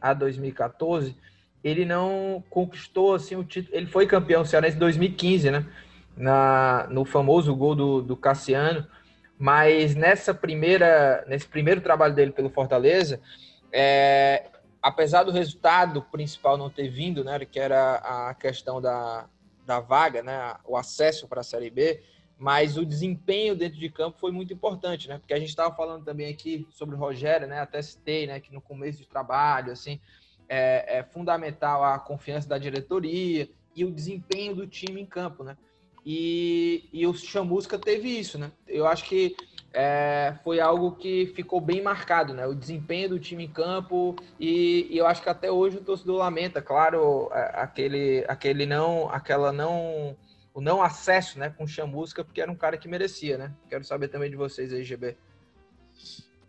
a 0.00 0.12
2014, 0.12 1.16
ele 1.64 1.86
não 1.86 2.44
conquistou 2.50 3.14
assim 3.14 3.36
o 3.36 3.42
título. 3.42 3.74
Ele 3.74 3.86
foi 3.86 4.06
campeão 4.06 4.44
cearense 4.44 4.76
em 4.76 4.80
2015, 4.80 5.50
né? 5.50 5.66
Na, 6.14 6.86
no 6.90 7.06
famoso 7.06 7.56
gol 7.56 7.74
do, 7.74 8.02
do 8.02 8.16
Cassiano. 8.16 8.86
Mas 9.38 9.96
nessa 9.96 10.34
primeira, 10.34 11.24
nesse 11.26 11.48
primeiro 11.48 11.80
trabalho 11.80 12.14
dele 12.14 12.32
pelo 12.32 12.50
Fortaleza, 12.50 13.18
é, 13.72 14.44
apesar 14.84 15.22
do 15.22 15.32
resultado 15.32 16.02
principal 16.02 16.58
não 16.58 16.68
ter 16.68 16.90
vindo, 16.90 17.24
né, 17.24 17.42
que 17.46 17.58
era 17.58 17.94
a 18.28 18.34
questão 18.34 18.82
da, 18.82 19.26
da 19.64 19.80
vaga, 19.80 20.22
né, 20.22 20.54
o 20.62 20.76
acesso 20.76 21.26
para 21.26 21.40
a 21.40 21.42
Série 21.42 21.70
B, 21.70 22.02
mas 22.38 22.76
o 22.76 22.84
desempenho 22.84 23.56
dentro 23.56 23.78
de 23.78 23.88
campo 23.88 24.18
foi 24.18 24.30
muito 24.30 24.52
importante, 24.52 25.08
né? 25.08 25.18
Porque 25.18 25.32
a 25.32 25.38
gente 25.38 25.48
estava 25.48 25.74
falando 25.74 26.04
também 26.04 26.28
aqui 26.28 26.66
sobre 26.68 26.96
o 26.96 26.98
Rogério, 26.98 27.46
né? 27.46 27.60
Até 27.60 27.80
citei, 27.80 28.26
né? 28.26 28.40
Que 28.40 28.52
no 28.52 28.60
começo 28.60 28.98
de 28.98 29.06
trabalho, 29.06 29.72
assim, 29.72 30.00
é, 30.48 30.98
é 30.98 31.02
fundamental 31.04 31.84
a 31.84 31.96
confiança 31.96 32.48
da 32.48 32.58
diretoria 32.58 33.48
e 33.74 33.84
o 33.84 33.90
desempenho 33.90 34.54
do 34.54 34.66
time 34.66 35.00
em 35.00 35.06
campo, 35.06 35.44
né? 35.44 35.56
E, 36.04 36.88
e 36.92 37.06
o 37.06 37.14
Chamusca 37.14 37.78
teve 37.78 38.08
isso, 38.08 38.36
né? 38.36 38.50
Eu 38.66 38.84
acho 38.84 39.04
que 39.04 39.36
é, 39.74 40.34
foi 40.44 40.60
algo 40.60 40.92
que 40.92 41.26
ficou 41.34 41.60
bem 41.60 41.82
marcado, 41.82 42.32
né? 42.32 42.46
O 42.46 42.54
desempenho 42.54 43.10
do 43.10 43.18
time 43.18 43.44
em 43.44 43.48
campo 43.48 44.14
e, 44.38 44.86
e 44.88 44.96
eu 44.96 45.06
acho 45.06 45.20
que 45.20 45.28
até 45.28 45.50
hoje 45.50 45.78
o 45.78 45.84
torcedor 45.84 46.18
lamenta, 46.18 46.62
claro, 46.62 47.28
é, 47.32 47.52
aquele, 47.56 48.24
aquele 48.28 48.66
não, 48.66 49.10
aquela 49.10 49.52
não 49.52 50.16
o 50.54 50.60
não 50.60 50.80
acesso 50.80 51.36
né, 51.40 51.50
com 51.50 51.66
Chamusca, 51.66 52.24
porque 52.24 52.40
era 52.40 52.50
um 52.50 52.54
cara 52.54 52.78
que 52.78 52.86
merecia, 52.86 53.36
né? 53.36 53.52
Quero 53.68 53.82
saber 53.82 54.06
também 54.06 54.30
de 54.30 54.36
vocês 54.36 54.72
aí, 54.72 54.84
GB. 54.84 55.16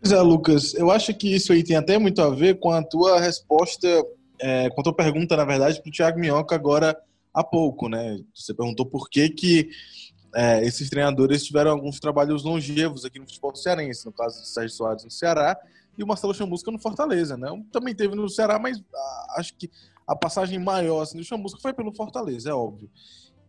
Pois 0.00 0.12
é, 0.12 0.20
Lucas, 0.20 0.74
eu 0.74 0.92
acho 0.92 1.12
que 1.12 1.34
isso 1.34 1.52
aí 1.52 1.64
tem 1.64 1.74
até 1.74 1.98
muito 1.98 2.22
a 2.22 2.30
ver 2.30 2.60
com 2.60 2.70
a 2.70 2.80
tua 2.84 3.18
resposta, 3.18 3.88
é, 4.40 4.70
com 4.70 4.80
a 4.80 4.84
tua 4.84 4.94
pergunta, 4.94 5.36
na 5.36 5.44
verdade, 5.44 5.82
para 5.82 5.88
o 5.88 5.92
Thiago 5.92 6.20
Minhoca 6.20 6.54
agora 6.54 6.96
há 7.34 7.42
pouco, 7.42 7.88
né? 7.88 8.20
Você 8.32 8.54
perguntou 8.54 8.86
por 8.86 9.10
que, 9.10 9.28
que 9.28 9.70
é, 10.36 10.62
esses 10.66 10.90
treinadores 10.90 11.42
tiveram 11.42 11.70
alguns 11.70 11.98
trabalhos 11.98 12.44
longevos 12.44 13.06
aqui 13.06 13.18
no 13.18 13.24
futebol 13.24 13.56
cearense, 13.56 14.04
no 14.04 14.12
caso 14.12 14.38
do 14.38 14.46
Sérgio 14.46 14.76
Soares 14.76 15.02
no 15.02 15.10
Ceará 15.10 15.58
e 15.96 16.04
o 16.04 16.06
Marcelo 16.06 16.34
Chamusca 16.34 16.70
no 16.70 16.78
Fortaleza, 16.78 17.38
né? 17.38 17.48
Também 17.72 17.94
teve 17.94 18.14
no 18.14 18.28
Ceará, 18.28 18.58
mas 18.58 18.78
ah, 18.94 19.34
acho 19.38 19.54
que 19.56 19.70
a 20.06 20.14
passagem 20.14 20.58
maior 20.58 21.00
assim, 21.00 21.16
do 21.16 21.24
Chamusca 21.24 21.58
foi 21.58 21.72
pelo 21.72 21.90
Fortaleza, 21.90 22.50
é 22.50 22.52
óbvio. 22.52 22.90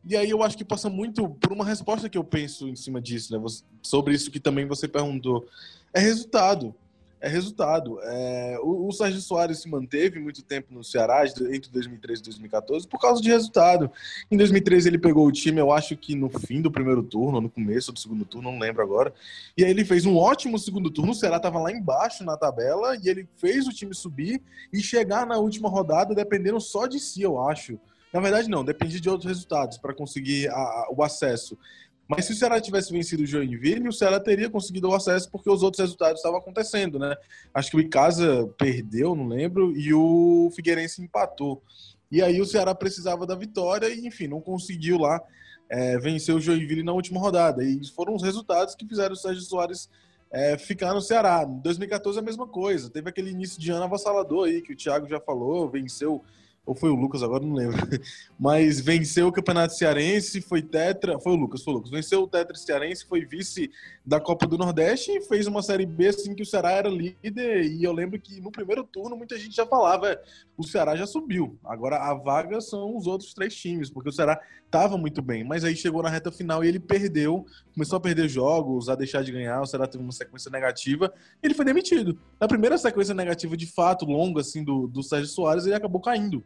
E 0.05 0.15
aí 0.15 0.29
eu 0.29 0.41
acho 0.41 0.57
que 0.57 0.63
passa 0.63 0.89
muito 0.89 1.27
por 1.29 1.51
uma 1.51 1.65
resposta 1.65 2.07
que 2.07 2.17
eu 2.17 2.23
penso 2.23 2.69
em 2.69 2.75
cima 2.77 3.01
disso, 3.01 3.37
né? 3.37 3.45
Sobre 3.81 4.13
isso 4.13 4.31
que 4.31 4.39
também 4.39 4.65
você 4.65 4.87
perguntou. 4.87 5.45
É 5.93 5.99
resultado. 5.99 6.73
É 7.19 7.27
resultado. 7.27 7.99
É, 8.03 8.57
o, 8.61 8.87
o 8.87 8.91
Sérgio 8.91 9.19
Soares 9.21 9.59
se 9.59 9.67
manteve 9.69 10.19
muito 10.19 10.43
tempo 10.43 10.71
no 10.73 10.83
Ceará, 10.83 11.25
entre 11.25 11.71
2013 11.71 12.21
e 12.21 12.23
2014, 12.25 12.87
por 12.87 12.99
causa 12.99 13.21
de 13.21 13.29
resultado. 13.29 13.89
Em 14.29 14.37
2013 14.37 14.87
ele 14.89 14.99
pegou 14.99 15.25
o 15.25 15.31
time, 15.31 15.59
eu 15.59 15.71
acho 15.71 15.97
que 15.97 16.13
no 16.15 16.29
fim 16.29 16.61
do 16.61 16.71
primeiro 16.71 17.01
turno, 17.01 17.41
no 17.41 17.49
começo 17.49 17.91
do 17.91 17.99
segundo 17.99 18.23
turno, 18.23 18.51
não 18.51 18.59
lembro 18.59 18.83
agora. 18.83 19.11
E 19.57 19.63
aí 19.65 19.71
ele 19.71 19.83
fez 19.83 20.05
um 20.05 20.15
ótimo 20.15 20.59
segundo 20.59 20.91
turno, 20.91 21.11
o 21.11 21.15
Ceará 21.15 21.37
estava 21.37 21.59
lá 21.59 21.71
embaixo 21.71 22.23
na 22.23 22.37
tabela, 22.37 22.95
e 22.95 23.09
ele 23.09 23.27
fez 23.37 23.67
o 23.67 23.71
time 23.71 23.95
subir 23.95 24.41
e 24.71 24.79
chegar 24.79 25.25
na 25.25 25.37
última 25.37 25.69
rodada 25.69 26.13
dependendo 26.13 26.61
só 26.61 26.85
de 26.85 26.99
si, 26.99 27.23
eu 27.23 27.41
acho. 27.41 27.79
Na 28.13 28.21
verdade, 28.21 28.49
não, 28.49 28.63
dependia 28.63 29.01
de 29.01 29.09
outros 29.09 29.27
resultados 29.27 29.77
para 29.77 29.93
conseguir 29.93 30.47
a- 30.49 30.53
a- 30.53 30.87
o 30.95 31.03
acesso. 31.03 31.57
Mas 32.07 32.25
se 32.25 32.31
o 32.31 32.35
Ceará 32.35 32.61
tivesse 32.61 32.91
vencido 32.91 33.23
o 33.23 33.25
Joinville, 33.25 33.89
o 33.89 33.93
Ceará 33.93 34.19
teria 34.19 34.49
conseguido 34.49 34.89
o 34.89 34.95
acesso 34.95 35.29
porque 35.29 35.49
os 35.49 35.61
outros 35.61 35.81
resultados 35.81 36.19
estavam 36.19 36.39
acontecendo, 36.39 36.97
né? 36.97 37.15
Acho 37.53 37.71
que 37.71 37.77
o 37.77 37.79
Icasa 37.81 38.47
perdeu, 38.57 39.13
não 39.13 39.27
lembro, 39.27 39.75
e 39.77 39.93
o 39.93 40.49
Figueirense 40.55 41.01
empatou. 41.01 41.61
E 42.09 42.21
aí 42.21 42.39
o 42.39 42.45
Ceará 42.45 42.73
precisava 42.73 43.27
da 43.27 43.35
vitória 43.35 43.89
e, 43.89 44.07
enfim, 44.07 44.27
não 44.27 44.39
conseguiu 44.39 44.97
lá 44.97 45.21
é, 45.69 45.97
vencer 45.99 46.33
o 46.33 46.39
Joinville 46.39 46.83
na 46.83 46.93
última 46.93 47.19
rodada. 47.19 47.63
E 47.63 47.85
foram 47.87 48.15
os 48.15 48.23
resultados 48.23 48.73
que 48.73 48.87
fizeram 48.87 49.13
o 49.13 49.17
Sérgio 49.17 49.41
Soares 49.41 49.89
é, 50.31 50.57
ficar 50.57 50.93
no 50.93 51.01
Ceará. 51.01 51.43
Em 51.43 51.59
2014 51.59 52.19
a 52.19 52.21
mesma 52.21 52.47
coisa. 52.47 52.89
Teve 52.89 53.09
aquele 53.09 53.31
início 53.31 53.59
de 53.59 53.71
ano 53.71 53.83
avassalador 53.83 54.47
aí, 54.47 54.61
que 54.61 54.73
o 54.73 54.77
Thiago 54.77 55.07
já 55.07 55.19
falou, 55.19 55.69
venceu 55.69 56.23
ou 56.67 56.75
foi 56.75 56.89
o 56.89 56.95
Lucas, 56.95 57.23
agora 57.23 57.45
não 57.45 57.55
lembro. 57.55 57.77
Mas 58.37 58.81
venceu 58.81 59.27
o 59.27 59.31
Campeonato 59.31 59.73
Cearense, 59.73 60.41
foi 60.41 60.61
tetra, 60.61 61.17
foi 61.17 61.31
o 61.31 61.35
Lucas, 61.35 61.63
foi 61.63 61.73
o 61.73 61.77
Lucas. 61.77 61.89
Venceu 61.89 62.21
o 62.21 62.27
tetra 62.27 62.57
cearense, 62.57 63.05
foi 63.07 63.25
vice 63.25 63.71
da 64.05 64.19
Copa 64.19 64.45
do 64.45 64.57
Nordeste 64.57 65.11
e 65.11 65.21
fez 65.21 65.47
uma 65.47 65.63
Série 65.63 65.85
B 65.85 66.09
assim 66.09 66.35
que 66.35 66.43
o 66.43 66.45
Ceará 66.45 66.71
era 66.71 66.89
líder. 66.89 67.63
E 67.65 67.81
eu 67.85 67.93
lembro 67.93 68.19
que 68.19 68.41
no 68.41 68.51
primeiro 68.51 68.83
turno 68.83 69.15
muita 69.15 69.39
gente 69.39 69.55
já 69.55 69.65
falava, 69.65 70.09
"É, 70.09 70.21
o 70.57 70.63
Ceará 70.63 70.93
já 70.97 71.07
subiu. 71.07 71.57
Agora 71.63 71.99
a 71.99 72.13
vaga 72.13 72.59
são 72.59 72.97
os 72.97 73.07
outros 73.07 73.33
três 73.33 73.55
times, 73.55 73.89
porque 73.89 74.09
o 74.09 74.13
Ceará 74.13 74.37
estava 74.65 74.97
muito 74.97 75.21
bem. 75.21 75.45
Mas 75.45 75.63
aí 75.63 75.75
chegou 75.75 76.03
na 76.03 76.09
reta 76.09 76.33
final 76.33 76.65
e 76.65 76.67
ele 76.67 76.79
perdeu, 76.79 77.45
começou 77.73 77.95
a 77.95 78.01
perder 78.01 78.27
jogos, 78.27 78.89
a 78.89 78.95
deixar 78.95 79.23
de 79.23 79.31
ganhar. 79.31 79.61
O 79.61 79.65
Ceará 79.65 79.87
teve 79.87 80.03
uma 80.03 80.11
sequência 80.11 80.51
negativa 80.51 81.13
ele 81.41 81.53
foi 81.53 81.63
demitido. 81.63 82.19
Na 82.39 82.47
primeira 82.47 82.77
sequência 82.77 83.13
negativa 83.13 83.55
de 83.55 83.67
fato, 83.67 84.05
longa 84.05 84.41
assim 84.41 84.63
do, 84.63 84.85
do 84.87 85.01
Sérgio 85.01 85.29
Soares, 85.29 85.65
ele 85.65 85.75
acabou 85.75 86.01
caindo 86.01 86.43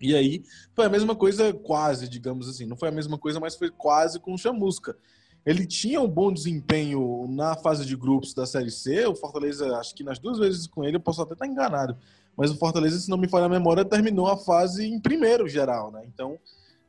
E 0.00 0.14
aí 0.14 0.42
foi 0.74 0.86
a 0.86 0.88
mesma 0.88 1.14
coisa, 1.14 1.52
quase, 1.52 2.08
digamos 2.08 2.48
assim. 2.48 2.66
Não 2.66 2.76
foi 2.76 2.88
a 2.88 2.92
mesma 2.92 3.18
coisa, 3.18 3.40
mas 3.40 3.56
foi 3.56 3.70
quase 3.70 4.20
com 4.20 4.34
o 4.34 4.38
Chamusca. 4.38 4.96
Ele 5.44 5.66
tinha 5.66 6.00
um 6.00 6.08
bom 6.08 6.32
desempenho 6.32 7.26
na 7.28 7.56
fase 7.56 7.84
de 7.86 7.96
grupos 7.96 8.34
da 8.34 8.46
Série 8.46 8.70
C. 8.70 9.06
O 9.06 9.14
Fortaleza, 9.14 9.76
acho 9.76 9.94
que 9.94 10.04
nas 10.04 10.18
duas 10.18 10.38
vezes 10.38 10.66
com 10.66 10.84
ele, 10.84 10.96
eu 10.96 11.00
posso 11.00 11.22
até 11.22 11.32
estar 11.32 11.46
enganado. 11.46 11.96
Mas 12.36 12.50
o 12.50 12.56
Fortaleza, 12.56 12.98
se 12.98 13.08
não 13.08 13.18
me 13.18 13.28
falha 13.28 13.46
a 13.46 13.48
memória, 13.48 13.84
terminou 13.84 14.28
a 14.28 14.36
fase 14.36 14.86
em 14.86 15.00
primeiro 15.00 15.48
geral, 15.48 15.90
né? 15.90 16.02
Então, 16.06 16.38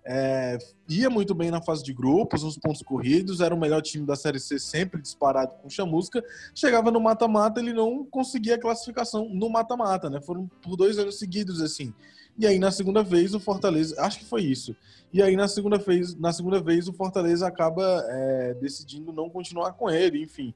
é, 0.06 0.58
ia 0.88 1.10
muito 1.10 1.36
bem 1.36 1.52
na 1.52 1.62
fase 1.62 1.84
de 1.84 1.94
grupos, 1.94 2.44
nos 2.44 2.58
pontos 2.58 2.82
corridos, 2.82 3.42
era 3.42 3.54
o 3.54 3.60
melhor 3.60 3.82
time 3.82 4.06
da 4.06 4.16
Série 4.16 4.40
C, 4.40 4.60
sempre 4.60 5.02
disparado 5.02 5.54
com 5.62 5.70
chamusca. 5.70 6.24
Chegava 6.54 6.92
no 6.92 7.00
mata-mata, 7.00 7.60
ele 7.60 7.74
não 7.74 8.04
conseguia 8.06 8.56
a 8.56 8.60
classificação 8.60 9.30
no 9.30 9.50
mata-mata, 9.50 10.10
né? 10.10 10.22
Foram 10.22 10.48
por 10.62 10.76
dois 10.76 10.98
anos 10.98 11.18
seguidos 11.18 11.62
assim. 11.62 11.94
E 12.40 12.48
aí 12.48 12.58
na 12.58 12.72
segunda 12.72 13.04
vez 13.04 13.34
o 13.34 13.40
Fortaleza, 13.40 14.02
acho 14.02 14.20
que 14.20 14.26
foi 14.26 14.44
isso. 14.44 14.74
E 15.12 15.22
aí 15.22 15.36
na 15.36 15.46
segunda 15.46 15.78
vez, 15.78 16.16
na 16.16 16.32
segunda 16.32 16.62
vez 16.62 16.88
o 16.88 16.94
Fortaleza 16.94 17.46
acaba 17.46 18.02
é, 18.08 18.54
decidindo 18.54 19.12
não 19.12 19.30
continuar 19.30 19.74
com 19.74 19.90
ele, 19.90 20.24
enfim. 20.24 20.54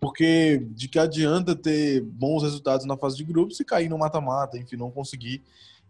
Porque 0.00 0.66
de 0.70 0.88
que 0.88 0.98
adianta 0.98 1.54
ter 1.54 2.00
bons 2.00 2.42
resultados 2.42 2.86
na 2.86 2.96
fase 2.96 3.18
de 3.18 3.24
grupos 3.24 3.60
e 3.60 3.66
cair 3.66 3.90
no 3.90 3.98
mata-mata, 3.98 4.56
enfim, 4.56 4.76
não 4.76 4.90
conseguir 4.90 5.42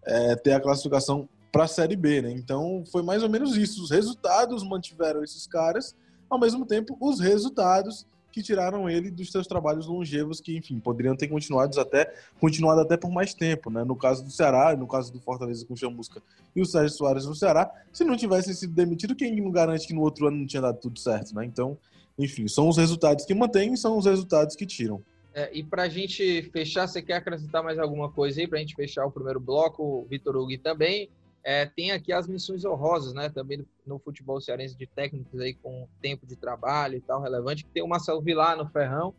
é, 0.05 0.35
ter 0.35 0.53
a 0.53 0.61
classificação 0.61 1.29
para 1.53 1.63
a 1.63 1.69
Série 1.69 1.95
B, 1.95 2.23
né? 2.23 2.33
Então 2.33 2.83
foi 2.91 3.05
mais 3.05 3.23
ou 3.23 3.31
menos 3.31 3.57
isso. 3.57 3.85
Os 3.85 3.93
resultados 3.93 4.65
mantiveram 4.65 5.23
esses 5.23 5.47
caras, 5.47 5.95
ao 6.29 6.41
mesmo 6.41 6.67
tempo 6.67 6.97
os 7.01 7.21
resultados 7.21 8.05
que 8.37 8.43
tiraram 8.43 8.87
ele 8.87 9.11
dos 9.11 9.33
seus 9.33 9.47
trabalhos 9.47 9.87
longevos, 9.87 10.43
que, 10.43 10.55
enfim, 10.55 10.79
poderiam 10.79 11.17
ter 11.17 11.27
continuado 11.27 11.81
até, 11.81 12.13
continuado 12.39 12.83
até 12.83 12.95
por 12.95 13.11
mais 13.11 13.33
tempo, 13.33 13.71
né? 13.71 13.83
No 13.83 13.97
caso 13.97 14.23
do 14.23 14.31
Ceará, 14.31 14.77
no 14.77 14.87
caso 14.87 15.11
do 15.11 15.19
Fortaleza 15.19 15.65
com 15.65 15.73
o 15.73 15.77
Chamusca 15.77 16.23
e 16.55 16.61
o 16.61 16.67
Sérgio 16.67 16.95
Soares 16.95 17.25
no 17.25 17.35
Ceará, 17.35 17.73
se 17.91 18.05
não 18.05 18.15
tivessem 18.15 18.53
sido 18.53 18.75
demitidos, 18.75 19.17
quem 19.17 19.41
não 19.41 19.51
garante 19.51 19.87
que 19.87 19.95
no 19.95 20.03
outro 20.03 20.27
ano 20.27 20.37
não 20.37 20.47
tinha 20.47 20.61
dado 20.61 20.79
tudo 20.79 20.99
certo, 20.99 21.35
né? 21.35 21.47
Então, 21.47 21.79
enfim, 22.19 22.47
são 22.47 22.69
os 22.69 22.77
resultados 22.77 23.25
que 23.25 23.33
mantêm 23.33 23.73
e 23.73 23.79
são 23.79 23.97
os 23.97 24.05
resultados 24.05 24.55
que 24.55 24.67
tiram. 24.67 25.03
É, 25.33 25.49
e 25.55 25.65
para 25.65 25.85
a 25.85 25.89
gente 25.89 26.43
fechar, 26.53 26.87
você 26.87 27.01
quer 27.01 27.15
acrescentar 27.15 27.65
mais 27.65 27.79
alguma 27.79 28.13
coisa 28.13 28.39
aí 28.39 28.47
para 28.47 28.59
a 28.59 28.61
gente 28.61 28.75
fechar 28.75 29.07
o 29.07 29.11
primeiro 29.11 29.41
bloco, 29.41 30.07
Vitor 30.11 30.37
Hugo 30.37 30.59
também? 30.59 31.09
É, 31.49 31.65
tem 31.65 31.93
aqui 31.93 32.13
as 32.13 32.27
missões 32.27 32.65
honrosas, 32.65 33.15
né? 33.15 33.29
Também 33.29 33.65
no 33.87 34.01
futebol 34.01 34.41
cearense 34.41 34.77
de 34.77 34.85
técnicos 34.85 35.39
aí 35.39 35.55
com 35.55 35.87
tempo 36.03 36.27
de 36.27 36.35
trabalho 36.35 36.97
e 36.97 37.01
tal, 37.01 37.23
relevante. 37.23 37.65
Tem 37.67 37.85
o 37.85 37.87
Marcelo 37.87 38.21
Vilar 38.21 38.57
no 38.57 38.67
Ferrão 38.67 39.15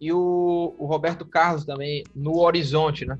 e 0.00 0.12
o, 0.12 0.76
o 0.78 0.86
Roberto 0.86 1.26
Carlos 1.26 1.64
também 1.64 2.04
no 2.14 2.38
Horizonte, 2.38 3.04
né? 3.04 3.18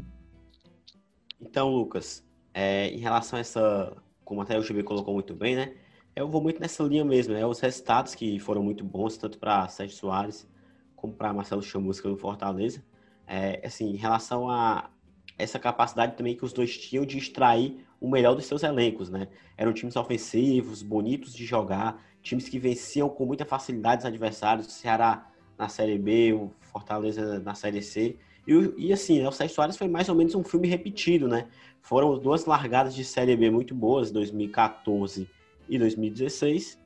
Então, 1.40 1.70
Lucas, 1.70 2.25
é, 2.55 2.87
em 2.90 2.98
relação 2.98 3.37
a 3.37 3.40
essa, 3.40 3.96
como 4.25 4.42
até 4.42 4.57
o 4.57 4.62
GB 4.62 4.85
colocou 4.85 5.12
muito 5.12 5.35
bem, 5.35 5.57
né? 5.57 5.75
Eu 6.14 6.29
vou 6.29 6.40
muito 6.40 6.61
nessa 6.61 6.85
linha 6.85 7.05
mesmo, 7.05 7.35
né? 7.35 7.44
Os 7.44 7.59
resultados 7.59 8.14
que 8.14 8.38
foram 8.38 8.62
muito 8.62 8.85
bons, 8.85 9.16
tanto 9.16 9.40
para 9.40 9.66
Sérgio 9.66 9.96
Soares 9.96 10.48
como 10.94 11.12
para 11.12 11.33
Marcelo 11.33 11.62
Chamusca 11.62 12.09
no 12.09 12.16
Fortaleza. 12.16 12.81
É, 13.27 13.61
assim, 13.66 13.90
em 13.90 13.96
relação 13.96 14.48
a 14.48 14.88
essa 15.37 15.59
capacidade 15.59 16.16
também 16.16 16.37
que 16.37 16.44
os 16.44 16.53
dois 16.53 16.79
tinham 16.79 17.05
de 17.05 17.18
extrair 17.18 17.85
o 18.03 18.11
melhor 18.11 18.35
dos 18.35 18.47
seus 18.47 18.65
elencos, 18.65 19.09
né? 19.09 19.29
Eram 19.57 19.73
times 19.73 19.95
ofensivos, 19.95 20.83
bonitos 20.83 21.33
de 21.33 21.47
jogar, 21.47 22.03
times 22.21 22.49
que 22.49 22.59
venciam 22.59 23.09
com 23.09 23.25
muita 23.25 23.45
facilidade 23.45 24.01
os 24.01 24.07
adversários, 24.07 24.67
o 24.67 24.71
Ceará 24.71 25.31
na 25.57 25.69
Série 25.69 25.97
B, 25.99 26.33
o 26.33 26.51
Fortaleza 26.61 27.38
na 27.38 27.55
Série 27.55 27.81
C. 27.81 28.17
E, 28.45 28.53
e 28.77 28.93
assim, 28.93 29.21
né, 29.21 29.29
o 29.29 29.31
Sérgio 29.31 29.55
Soares 29.55 29.77
foi 29.77 29.87
mais 29.87 30.09
ou 30.09 30.17
menos 30.17 30.35
um 30.35 30.43
filme 30.43 30.67
repetido, 30.67 31.29
né? 31.29 31.47
Foram 31.81 32.19
duas 32.19 32.45
largadas 32.45 32.93
de 32.93 33.05
Série 33.05 33.37
B 33.37 33.51
muito 33.51 33.73
boas, 33.73 34.11
2014 34.11 35.31
e 35.69 35.79
2016. 35.79 36.81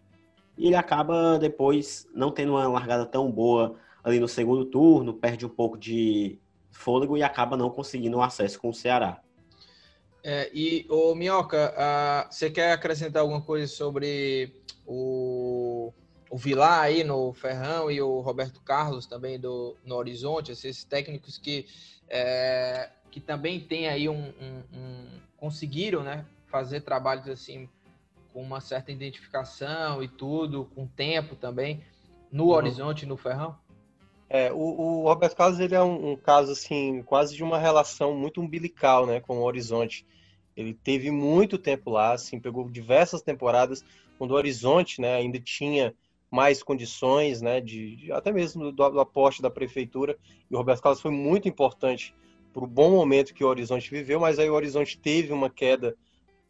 E 0.59 0.67
ele 0.67 0.77
acaba 0.77 1.39
depois 1.39 2.07
não 2.15 2.31
tendo 2.31 2.53
uma 2.53 2.69
largada 2.69 3.07
tão 3.07 3.31
boa 3.31 3.77
ali 4.05 4.21
no 4.21 4.29
segundo 4.29 4.67
turno, 4.67 5.15
perde 5.15 5.47
um 5.47 5.49
pouco 5.51 5.79
de 5.79 6.39
fôlego 6.71 7.17
e 7.17 7.23
acaba 7.23 7.57
não 7.57 7.71
conseguindo 7.71 8.19
o 8.19 8.23
acesso 8.23 8.61
com 8.61 8.69
o 8.69 8.75
Ceará. 8.75 9.23
É, 10.29 10.51
e, 10.53 10.85
o 10.91 11.15
Minhoca, 11.15 11.73
você 12.29 12.51
quer 12.51 12.73
acrescentar 12.73 13.23
alguma 13.23 13.41
coisa 13.41 13.69
sobre 13.69 14.53
o, 14.85 15.93
o 16.29 16.37
Vilar 16.37 16.81
aí 16.81 17.05
no 17.05 17.33
Ferrão 17.33 17.89
e 17.89 18.03
o 18.03 18.19
Roberto 18.19 18.61
Carlos 18.61 19.07
também 19.07 19.39
do, 19.39 19.77
no 19.85 19.95
Horizonte, 19.95 20.51
esses 20.51 20.83
técnicos 20.83 21.39
que, 21.39 21.65
é, 22.09 22.91
que 23.09 23.21
também 23.21 23.61
tem 23.61 23.87
aí 23.87 24.09
um, 24.09 24.33
um, 24.41 24.63
um, 24.77 25.07
conseguiram 25.37 26.03
né, 26.03 26.27
fazer 26.49 26.81
trabalhos 26.81 27.29
assim 27.29 27.69
com 28.33 28.43
uma 28.43 28.61
certa 28.61 28.91
identificação 28.91 30.03
e 30.03 30.09
tudo, 30.09 30.65
com 30.75 30.89
tempo 30.89 31.37
também, 31.37 31.85
no 32.33 32.47
uhum. 32.47 32.51
Horizonte 32.51 33.07
no 33.07 33.17
Ferrão? 33.17 33.57
É, 34.29 34.53
o, 34.53 34.57
o 34.57 35.03
Roberto 35.05 35.37
Carlos 35.37 35.61
ele 35.61 35.77
é 35.77 35.83
um, 35.85 36.11
um, 36.11 36.17
caso 36.17 36.51
assim 36.51 37.01
quase 37.05 37.37
de 37.37 37.45
uma 37.45 37.61
relação 37.61 38.13
muito 38.13 38.41
umbilical, 38.41 39.07
né, 39.07 39.21
com 39.21 39.39
o 39.39 39.45
Horizonte. 39.45 40.05
Ele 40.57 40.73
teve 40.73 41.11
muito 41.11 41.59
tempo 41.59 41.91
lá, 41.91 42.15
assim, 42.15 42.41
pegou 42.41 42.69
diversas 42.71 43.21
temporadas 43.21 43.85
quando 44.17 44.31
o 44.31 44.35
Horizonte, 44.35 45.01
né, 45.01 45.15
ainda 45.17 45.39
tinha 45.39 45.95
mais 46.31 46.63
condições, 46.63 47.43
né, 47.43 47.61
de, 47.61 47.97
de 47.97 48.13
até 48.13 48.33
mesmo 48.33 48.73
do, 48.73 48.91
do, 48.91 49.01
aporte 49.01 49.43
da 49.43 49.51
prefeitura. 49.51 50.17
E 50.51 50.55
o 50.55 50.59
Roberto 50.59 50.83
Carlos 50.83 51.01
foi 51.01 51.11
muito 51.11 51.49
importante 51.49 52.15
para 52.53 52.65
o 52.65 52.67
bom 52.67 52.91
momento 52.91 53.35
que 53.35 53.45
o 53.45 53.49
Horizonte 53.49 53.91
viveu, 53.91 54.19
mas 54.19 54.39
aí 54.39 54.49
o 54.49 54.55
Horizonte 54.55 54.99
teve 54.99 55.33
uma 55.33 55.51
queda 55.51 55.95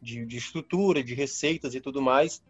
de, 0.01 0.25
de 0.25 0.37
estrutura, 0.37 1.03
de 1.03 1.13
receitas 1.13 1.75
e 1.75 1.81
tudo 1.81 2.01
mais. 2.01 2.41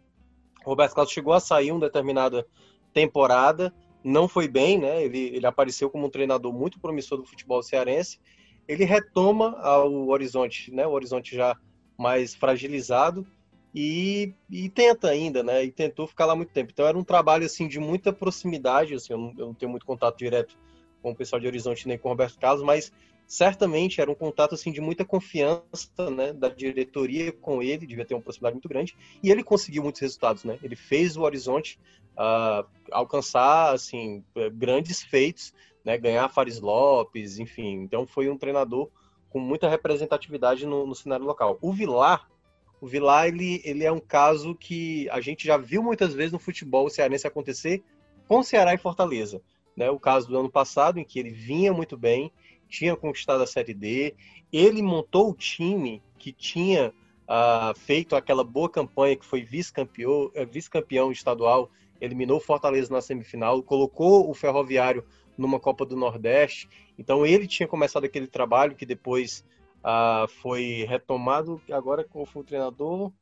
O 0.64 0.70
Roberto 0.70 0.94
Carlos 0.94 1.12
chegou 1.12 1.32
a 1.32 1.40
sair 1.40 1.72
uma 1.72 1.80
determinada 1.80 2.46
temporada, 2.92 3.74
não 4.02 4.28
foi 4.28 4.46
bem, 4.46 4.78
né? 4.78 5.02
Ele, 5.02 5.18
ele 5.18 5.46
apareceu 5.46 5.90
como 5.90 6.06
um 6.06 6.10
treinador 6.10 6.52
muito 6.52 6.78
promissor 6.78 7.18
do 7.18 7.26
futebol 7.26 7.62
cearense 7.62 8.20
ele 8.68 8.84
retoma 8.84 9.58
ao 9.60 10.08
horizonte, 10.08 10.70
né? 10.70 10.86
O 10.86 10.92
horizonte 10.92 11.34
já 11.34 11.56
mais 11.96 12.34
fragilizado 12.34 13.26
e, 13.74 14.34
e, 14.50 14.68
tenta 14.68 15.08
ainda, 15.08 15.42
né? 15.42 15.64
E 15.64 15.72
tentou 15.72 16.06
ficar 16.06 16.26
lá 16.26 16.36
muito 16.36 16.52
tempo. 16.52 16.70
Então 16.72 16.86
era 16.86 16.96
um 16.96 17.04
trabalho 17.04 17.46
assim 17.46 17.66
de 17.66 17.80
muita 17.80 18.12
proximidade, 18.12 18.94
assim, 18.94 19.12
eu 19.12 19.18
não, 19.18 19.34
eu 19.38 19.46
não 19.46 19.54
tenho 19.54 19.70
muito 19.70 19.86
contato 19.86 20.18
direto 20.18 20.56
com 21.02 21.10
o 21.10 21.16
pessoal 21.16 21.40
de 21.40 21.46
Horizonte 21.46 21.88
nem 21.88 21.98
com 21.98 22.08
o 22.08 22.12
Roberto 22.12 22.38
Carlos, 22.38 22.62
mas 22.62 22.92
certamente 23.26 24.00
era 24.00 24.10
um 24.10 24.14
contato 24.14 24.54
assim 24.54 24.72
de 24.72 24.80
muita 24.80 25.04
confiança, 25.04 26.10
né, 26.10 26.32
da 26.32 26.48
diretoria 26.48 27.30
com 27.30 27.62
ele, 27.62 27.86
devia 27.86 28.04
ter 28.04 28.14
uma 28.14 28.22
proximidade 28.22 28.54
muito 28.54 28.68
grande, 28.68 28.96
e 29.22 29.30
ele 29.30 29.44
conseguiu 29.44 29.82
muitos 29.82 30.00
resultados, 30.00 30.44
né? 30.44 30.58
Ele 30.62 30.74
fez 30.74 31.16
o 31.16 31.22
Horizonte 31.22 31.78
uh, 32.14 32.66
alcançar 32.90 33.74
assim 33.74 34.24
grandes 34.54 35.02
feitos 35.02 35.52
né, 35.88 35.96
ganhar 35.96 36.28
Fares 36.28 36.60
Lopes, 36.60 37.38
enfim. 37.38 37.80
Então 37.80 38.06
foi 38.06 38.28
um 38.28 38.36
treinador 38.36 38.90
com 39.30 39.40
muita 39.40 39.70
representatividade 39.70 40.66
no, 40.66 40.86
no 40.86 40.94
cenário 40.94 41.24
local. 41.24 41.56
O 41.62 41.72
Vilar, 41.72 42.28
o 42.78 42.86
Vilar 42.86 43.28
ele, 43.28 43.62
ele 43.64 43.84
é 43.84 43.90
um 43.90 43.98
caso 43.98 44.54
que 44.54 45.08
a 45.08 45.18
gente 45.22 45.46
já 45.46 45.56
viu 45.56 45.82
muitas 45.82 46.12
vezes 46.12 46.30
no 46.30 46.38
futebol 46.38 46.90
cearense 46.90 47.26
acontecer 47.26 47.82
com 48.26 48.42
Ceará 48.42 48.74
e 48.74 48.78
Fortaleza. 48.78 49.40
Né? 49.74 49.88
O 49.88 49.98
caso 49.98 50.28
do 50.28 50.38
ano 50.38 50.50
passado, 50.50 50.98
em 50.98 51.04
que 51.04 51.18
ele 51.18 51.30
vinha 51.30 51.72
muito 51.72 51.96
bem, 51.96 52.30
tinha 52.68 52.94
conquistado 52.94 53.42
a 53.42 53.46
Série 53.46 53.72
D, 53.72 54.14
ele 54.52 54.82
montou 54.82 55.30
o 55.30 55.34
time 55.34 56.02
que 56.18 56.32
tinha 56.32 56.92
uh, 57.24 57.78
feito 57.78 58.14
aquela 58.14 58.44
boa 58.44 58.68
campanha, 58.68 59.16
que 59.16 59.24
foi 59.24 59.40
vice-campeão 59.40 60.30
eh, 60.34 60.44
vice 60.44 60.68
estadual, 61.12 61.70
eliminou 61.98 62.36
o 62.36 62.42
Fortaleza 62.42 62.92
na 62.92 63.00
semifinal, 63.00 63.62
colocou 63.62 64.28
o 64.28 64.34
Ferroviário 64.34 65.02
numa 65.38 65.60
Copa 65.60 65.86
do 65.86 65.96
Nordeste. 65.96 66.68
Então 66.98 67.24
ele 67.24 67.46
tinha 67.46 67.68
começado 67.68 68.04
aquele 68.04 68.26
trabalho 68.26 68.74
que 68.74 68.84
depois 68.84 69.44
ah, 69.82 70.26
foi 70.42 70.84
retomado. 70.88 71.62
Agora 71.70 72.04
qual 72.04 72.26
foi 72.26 72.42
o 72.42 72.44
treinador? 72.44 73.12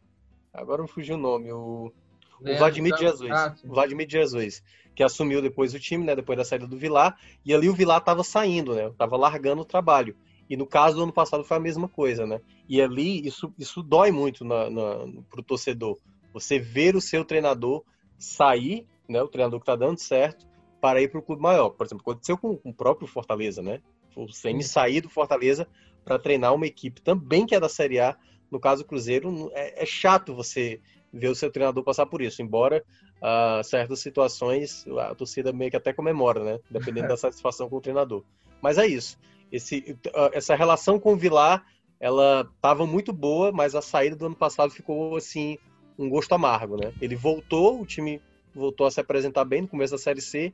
Agora 0.52 0.80
não 0.80 0.88
fugiu 0.88 1.16
o 1.16 1.20
nome. 1.20 1.52
O, 1.52 1.92
o 2.40 2.48
é, 2.48 2.56
Vladimir 2.56 2.92
então, 2.94 3.06
Jesus. 3.06 3.30
Ah, 3.30 3.54
Vladimir 3.62 4.08
Jesus, 4.08 4.62
que 4.94 5.02
assumiu 5.02 5.42
depois 5.42 5.74
o 5.74 5.78
time, 5.78 6.04
né? 6.04 6.16
Depois 6.16 6.38
da 6.38 6.44
saída 6.44 6.66
do 6.66 6.78
Vilar. 6.78 7.18
E 7.44 7.54
ali 7.54 7.68
o 7.68 7.74
Vilar 7.74 7.98
estava 7.98 8.24
saindo, 8.24 8.74
né? 8.74 8.86
Estava 8.86 9.16
largando 9.16 9.62
o 9.62 9.66
trabalho. 9.66 10.16
E 10.48 10.56
no 10.56 10.66
caso 10.66 10.96
do 10.96 11.02
ano 11.02 11.12
passado 11.12 11.44
foi 11.44 11.56
a 11.56 11.60
mesma 11.60 11.88
coisa, 11.88 12.26
né? 12.26 12.40
E 12.68 12.80
ali 12.80 13.26
isso, 13.26 13.52
isso 13.58 13.82
dói 13.82 14.10
muito 14.10 14.44
na, 14.44 14.70
na, 14.70 14.82
pro 15.28 15.42
torcedor. 15.42 15.98
Você 16.32 16.58
ver 16.58 16.94
o 16.96 17.00
seu 17.00 17.24
treinador 17.24 17.84
sair, 18.18 18.86
né? 19.08 19.22
O 19.22 19.28
treinador 19.28 19.60
que 19.60 19.64
está 19.64 19.76
dando 19.76 19.98
certo, 19.98 20.46
para 20.80 21.00
ir 21.00 21.08
para 21.08 21.18
o 21.18 21.22
clube 21.22 21.42
maior. 21.42 21.70
Por 21.70 21.86
exemplo, 21.86 22.02
aconteceu 22.02 22.36
com, 22.36 22.56
com 22.56 22.70
o 22.70 22.74
próprio 22.74 23.06
Fortaleza, 23.06 23.62
né? 23.62 23.80
O 24.14 24.28
Ceni 24.32 24.62
sair 24.62 25.00
do 25.00 25.10
Fortaleza 25.10 25.68
para 26.04 26.18
treinar 26.18 26.54
uma 26.54 26.66
equipe 26.66 27.02
também 27.02 27.44
que 27.44 27.54
é 27.54 27.60
da 27.60 27.68
Série 27.68 28.00
A. 28.00 28.16
No 28.50 28.60
caso 28.60 28.82
do 28.82 28.88
Cruzeiro, 28.88 29.50
é, 29.52 29.82
é 29.82 29.86
chato 29.86 30.34
você 30.34 30.80
ver 31.12 31.28
o 31.28 31.34
seu 31.34 31.50
treinador 31.50 31.82
passar 31.82 32.06
por 32.06 32.22
isso, 32.22 32.40
embora 32.40 32.84
uh, 33.16 33.62
certas 33.64 34.00
situações 34.00 34.86
a 34.98 35.14
torcida 35.14 35.52
meio 35.52 35.70
que 35.70 35.76
até 35.76 35.92
comemora, 35.92 36.44
né? 36.44 36.60
Dependendo 36.70 37.08
da 37.08 37.16
satisfação 37.16 37.68
com 37.68 37.76
o 37.76 37.80
treinador. 37.80 38.22
Mas 38.62 38.78
é 38.78 38.86
isso. 38.86 39.18
Esse, 39.50 39.96
uh, 40.08 40.30
essa 40.32 40.54
relação 40.54 40.98
com 40.98 41.14
o 41.14 41.16
Vilar 41.16 41.64
ela 41.98 42.48
estava 42.54 42.86
muito 42.86 43.12
boa, 43.12 43.50
mas 43.50 43.74
a 43.74 43.82
saída 43.82 44.16
do 44.16 44.26
ano 44.26 44.36
passado 44.36 44.70
ficou 44.70 45.16
assim 45.16 45.58
um 45.98 46.08
gosto 46.08 46.34
amargo, 46.34 46.76
né? 46.76 46.92
Ele 47.00 47.16
voltou, 47.16 47.80
o 47.80 47.86
time 47.86 48.20
voltou 48.56 48.86
a 48.86 48.90
se 48.90 49.00
apresentar 49.00 49.44
bem 49.44 49.62
no 49.62 49.68
começo 49.68 49.92
da 49.92 49.98
Série 49.98 50.20
C, 50.20 50.52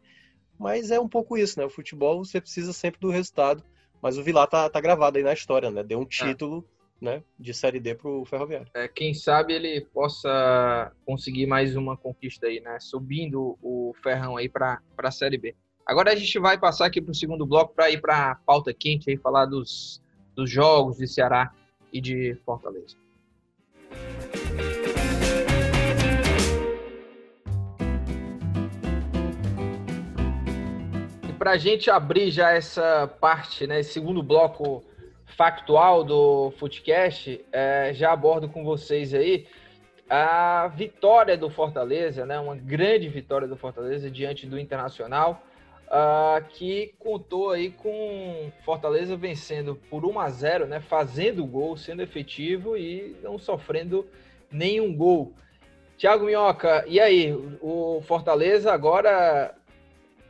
mas 0.58 0.90
é 0.90 1.00
um 1.00 1.08
pouco 1.08 1.36
isso, 1.36 1.58
né? 1.58 1.64
O 1.64 1.70
futebol 1.70 2.24
você 2.24 2.40
precisa 2.40 2.72
sempre 2.72 3.00
do 3.00 3.10
resultado, 3.10 3.62
mas 4.00 4.18
o 4.18 4.22
Vilar 4.22 4.46
tá, 4.46 4.68
tá 4.68 4.80
gravado 4.80 5.18
aí 5.18 5.24
na 5.24 5.32
história, 5.32 5.70
né? 5.70 5.82
Deu 5.82 5.98
um 5.98 6.02
é. 6.02 6.06
título 6.06 6.64
né, 7.00 7.22
de 7.38 7.52
Série 7.52 7.80
D 7.80 7.96
para 7.96 8.08
o 8.08 8.24
Ferroviário. 8.24 8.68
É, 8.74 8.86
quem 8.86 9.12
sabe 9.12 9.54
ele 9.54 9.80
possa 9.92 10.92
conseguir 11.04 11.46
mais 11.46 11.74
uma 11.74 11.96
conquista 11.96 12.46
aí, 12.46 12.60
né? 12.60 12.78
Subindo 12.78 13.58
o 13.60 13.92
Ferrão 14.02 14.36
aí 14.36 14.48
para 14.48 14.80
a 14.96 15.10
Série 15.10 15.36
B. 15.36 15.54
Agora 15.84 16.12
a 16.12 16.14
gente 16.14 16.38
vai 16.38 16.56
passar 16.56 16.86
aqui 16.86 17.00
para 17.00 17.10
o 17.10 17.14
segundo 17.14 17.44
bloco 17.44 17.74
para 17.74 17.90
ir 17.90 18.00
para 18.00 18.36
pauta 18.46 18.72
quente 18.72 19.10
aí, 19.10 19.16
falar 19.16 19.46
dos, 19.46 20.00
dos 20.34 20.48
jogos 20.48 20.98
de 20.98 21.08
Ceará 21.08 21.52
e 21.92 22.00
de 22.00 22.36
Fortaleza. 22.44 23.01
Para 31.42 31.50
a 31.50 31.58
gente 31.58 31.90
abrir 31.90 32.30
já 32.30 32.52
essa 32.52 33.12
parte, 33.20 33.66
né, 33.66 33.80
esse 33.80 33.94
segundo 33.94 34.22
bloco 34.22 34.80
factual 35.36 36.04
do 36.04 36.52
Footcast, 36.52 37.44
é, 37.50 37.90
já 37.92 38.12
abordo 38.12 38.48
com 38.48 38.62
vocês 38.62 39.12
aí 39.12 39.48
a 40.08 40.68
vitória 40.68 41.36
do 41.36 41.50
Fortaleza, 41.50 42.24
né, 42.24 42.38
uma 42.38 42.54
grande 42.54 43.08
vitória 43.08 43.48
do 43.48 43.56
Fortaleza 43.56 44.08
diante 44.08 44.46
do 44.46 44.56
Internacional, 44.56 45.42
uh, 45.88 46.44
que 46.50 46.94
contou 46.96 47.50
aí 47.50 47.70
com 47.72 48.52
Fortaleza 48.64 49.16
vencendo 49.16 49.74
por 49.90 50.04
1 50.04 50.20
a 50.20 50.30
0, 50.30 50.66
né, 50.68 50.78
fazendo 50.78 51.44
gol, 51.44 51.76
sendo 51.76 52.02
efetivo 52.02 52.76
e 52.76 53.16
não 53.20 53.36
sofrendo 53.36 54.06
nenhum 54.48 54.94
gol. 54.94 55.32
Thiago 55.98 56.24
Minhoca, 56.24 56.84
e 56.86 57.00
aí? 57.00 57.32
O 57.60 58.00
Fortaleza 58.06 58.72
agora 58.72 59.52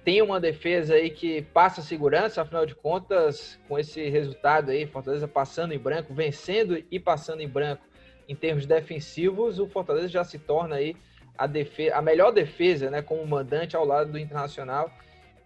tem 0.05 0.21
uma 0.21 0.41
defesa 0.41 0.95
aí 0.95 1.11
que 1.11 1.43
passa 1.43 1.81
segurança, 1.81 2.43
afinal 2.43 2.67
de 2.67 2.75
contas, 2.75 3.59
com 3.69 3.79
esse 3.79 4.09
resultado 4.09 4.71
aí, 4.71 4.87
Fortaleza 4.87 5.29
passando 5.29 5.73
em 5.73 5.79
branco, 5.79 6.13
vencendo 6.13 6.83
e 6.91 6.99
passando 6.99 7.41
em 7.41 7.49
branco 7.49 7.85
em 8.29 8.35
termos 8.35 8.67
defensivos, 8.67 9.59
o 9.59 9.67
Fortaleza 9.67 10.09
já 10.09 10.25
se 10.25 10.39
torna 10.39 10.77
aí 10.77 10.97
a, 11.37 11.47
defesa, 11.47 11.97
a 11.97 12.03
melhor 12.03 12.33
defesa, 12.33 12.91
né, 12.91 13.03
como 13.03 13.27
mandante 13.27 13.77
ao 13.77 13.85
lado 13.85 14.13
do 14.13 14.19
Internacional. 14.19 14.91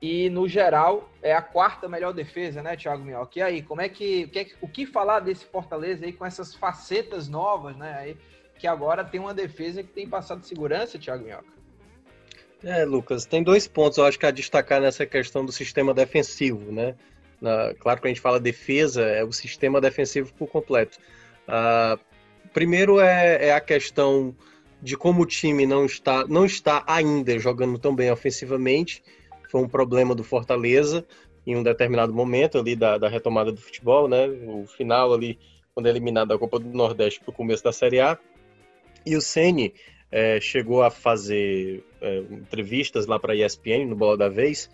E 0.01 0.29
no 0.29 0.47
geral 0.47 1.11
é 1.23 1.33
a 1.35 1.41
quarta 1.41 1.89
melhor 1.89 2.13
defesa, 2.13 2.63
né, 2.63 2.77
Thiago 2.77 3.03
Minhoca? 3.03 3.39
E 3.39 3.43
aí, 3.43 3.63
como 3.63 3.81
é 3.81 3.89
que, 3.89 4.25
o 4.25 4.29
que, 4.29 4.55
o 4.61 4.69
que 4.69 4.87
falar 4.87 5.21
desse 5.21 5.47
Fortaleza 5.47 6.05
aí 6.05 6.13
com 6.13 6.25
essas 6.25 6.55
facetas 6.55 7.29
novas, 7.29 7.77
né, 7.77 7.95
aí, 7.99 8.17
que 8.59 8.67
agora 8.67 9.05
tem 9.05 9.21
uma 9.21 9.35
defesa 9.35 9.83
que 9.83 9.93
tem 9.93 10.09
passado 10.09 10.45
segurança, 10.45 10.99
Thiago 10.99 11.25
Minhoca? 11.25 11.56
É, 12.67 12.85
Lucas, 12.85 13.25
tem 13.25 13.45
dois 13.45 13.69
pontos 13.69 13.97
eu 13.97 14.05
acho 14.05 14.19
que 14.19 14.27
a 14.27 14.33
destacar 14.33 14.81
nessa 14.81 15.07
questão 15.07 15.47
do 15.47 15.53
sistema 15.53 15.95
defensivo, 15.95 16.73
né? 16.73 16.97
Na, 17.41 17.73
claro 17.75 18.01
que 18.01 18.09
a 18.09 18.11
gente 18.11 18.21
fala 18.21 18.41
defesa, 18.41 19.03
é 19.03 19.23
o 19.23 19.31
sistema 19.31 19.81
defensivo 19.81 20.35
por 20.35 20.49
completo. 20.49 20.99
Uh, 21.47 21.97
primeiro 22.53 22.99
é, 22.99 23.51
é, 23.51 23.55
a 23.55 23.61
questão 23.61 24.35
de 24.83 24.97
como 24.97 25.23
o 25.23 25.27
time 25.27 25.65
não 25.65 25.87
está, 25.87 26.27
não 26.27 26.45
está 26.45 26.83
ainda 26.89 27.39
jogando 27.39 27.79
tão 27.79 27.95
bem 27.95 28.11
ofensivamente. 28.11 29.01
Foi 29.49 29.61
um 29.61 29.69
problema 29.69 30.13
do 30.13 30.25
Fortaleza 30.25 31.07
em 31.47 31.55
um 31.55 31.63
determinado 31.63 32.13
momento 32.13 32.59
ali 32.59 32.75
da, 32.75 32.99
da 32.99 33.09
retomada 33.09 33.53
do 33.53 33.61
futebol, 33.61 34.09
né? 34.09 34.27
O 34.27 34.67
final 34.67 35.15
ali, 35.15 35.39
quando 35.73 35.87
é 35.87 35.91
eliminado 35.91 36.29
da 36.29 36.39
Copa 36.39 36.59
do 36.59 36.77
Nordeste 36.77 37.21
para 37.21 37.31
o 37.31 37.33
começo 37.33 37.63
da 37.63 37.73
Série 37.73 38.01
A. 38.01 38.19
E 39.05 39.15
o 39.15 39.21
Ceni 39.21 39.73
é, 40.11 40.41
chegou 40.41 40.83
a 40.83 40.91
fazer 40.91 41.85
é, 42.01 42.19
entrevistas 42.31 43.07
lá 43.07 43.19
para 43.19 43.33
a 43.33 43.37
ESPN, 43.37 43.87
no 43.87 43.97
Bola 43.97 44.17
da 44.17 44.29
Vez, 44.29 44.71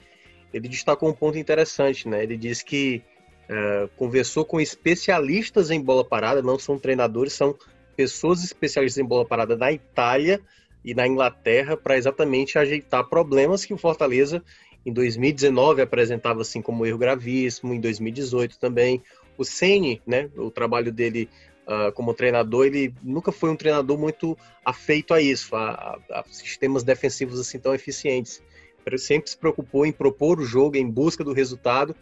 ele 0.52 0.68
destacou 0.68 1.08
um 1.08 1.14
ponto 1.14 1.38
interessante, 1.38 2.08
né? 2.08 2.22
Ele 2.22 2.36
disse 2.36 2.64
que 2.64 3.02
é, 3.48 3.88
conversou 3.96 4.44
com 4.44 4.60
especialistas 4.60 5.70
em 5.70 5.80
bola 5.80 6.04
parada, 6.04 6.42
não 6.42 6.58
são 6.58 6.78
treinadores, 6.78 7.32
são 7.32 7.56
pessoas 7.96 8.44
especialistas 8.44 9.02
em 9.02 9.06
bola 9.06 9.24
parada 9.24 9.56
na 9.56 9.72
Itália 9.72 10.40
e 10.84 10.94
na 10.94 11.06
Inglaterra 11.06 11.76
para 11.76 11.96
exatamente 11.96 12.58
ajeitar 12.58 13.08
problemas 13.08 13.64
que 13.64 13.74
o 13.74 13.78
Fortaleza 13.78 14.42
em 14.84 14.92
2019 14.92 15.80
apresentava 15.80 16.40
assim 16.40 16.60
como 16.60 16.84
erro 16.84 16.98
gravíssimo, 16.98 17.72
em 17.72 17.80
2018 17.80 18.58
também. 18.58 19.02
O 19.38 19.44
Ceni, 19.44 20.02
né, 20.06 20.28
o 20.36 20.50
trabalho 20.50 20.92
dele 20.92 21.28
uh, 21.66 21.92
como 21.92 22.14
treinador, 22.14 22.66
ele 22.66 22.94
nunca 23.02 23.32
foi 23.32 23.50
um 23.50 23.56
treinador 23.56 23.98
muito 23.98 24.36
afeito 24.64 25.14
a 25.14 25.20
isso, 25.20 25.54
a, 25.56 25.98
a, 26.10 26.24
sistemas 26.30 26.82
defensivos 26.82 27.38
assim 27.40 27.58
tão 27.58 27.74
eficientes. 27.74 28.42
Ele 28.84 28.98
sempre 28.98 29.30
se 29.30 29.36
preocupou 29.36 29.86
em 29.86 29.92
propor 29.92 30.40
o 30.40 30.44
jogo, 30.44 30.76
em 30.76 30.88
busca 30.88 31.22
do 31.22 31.32
resultado, 31.32 31.94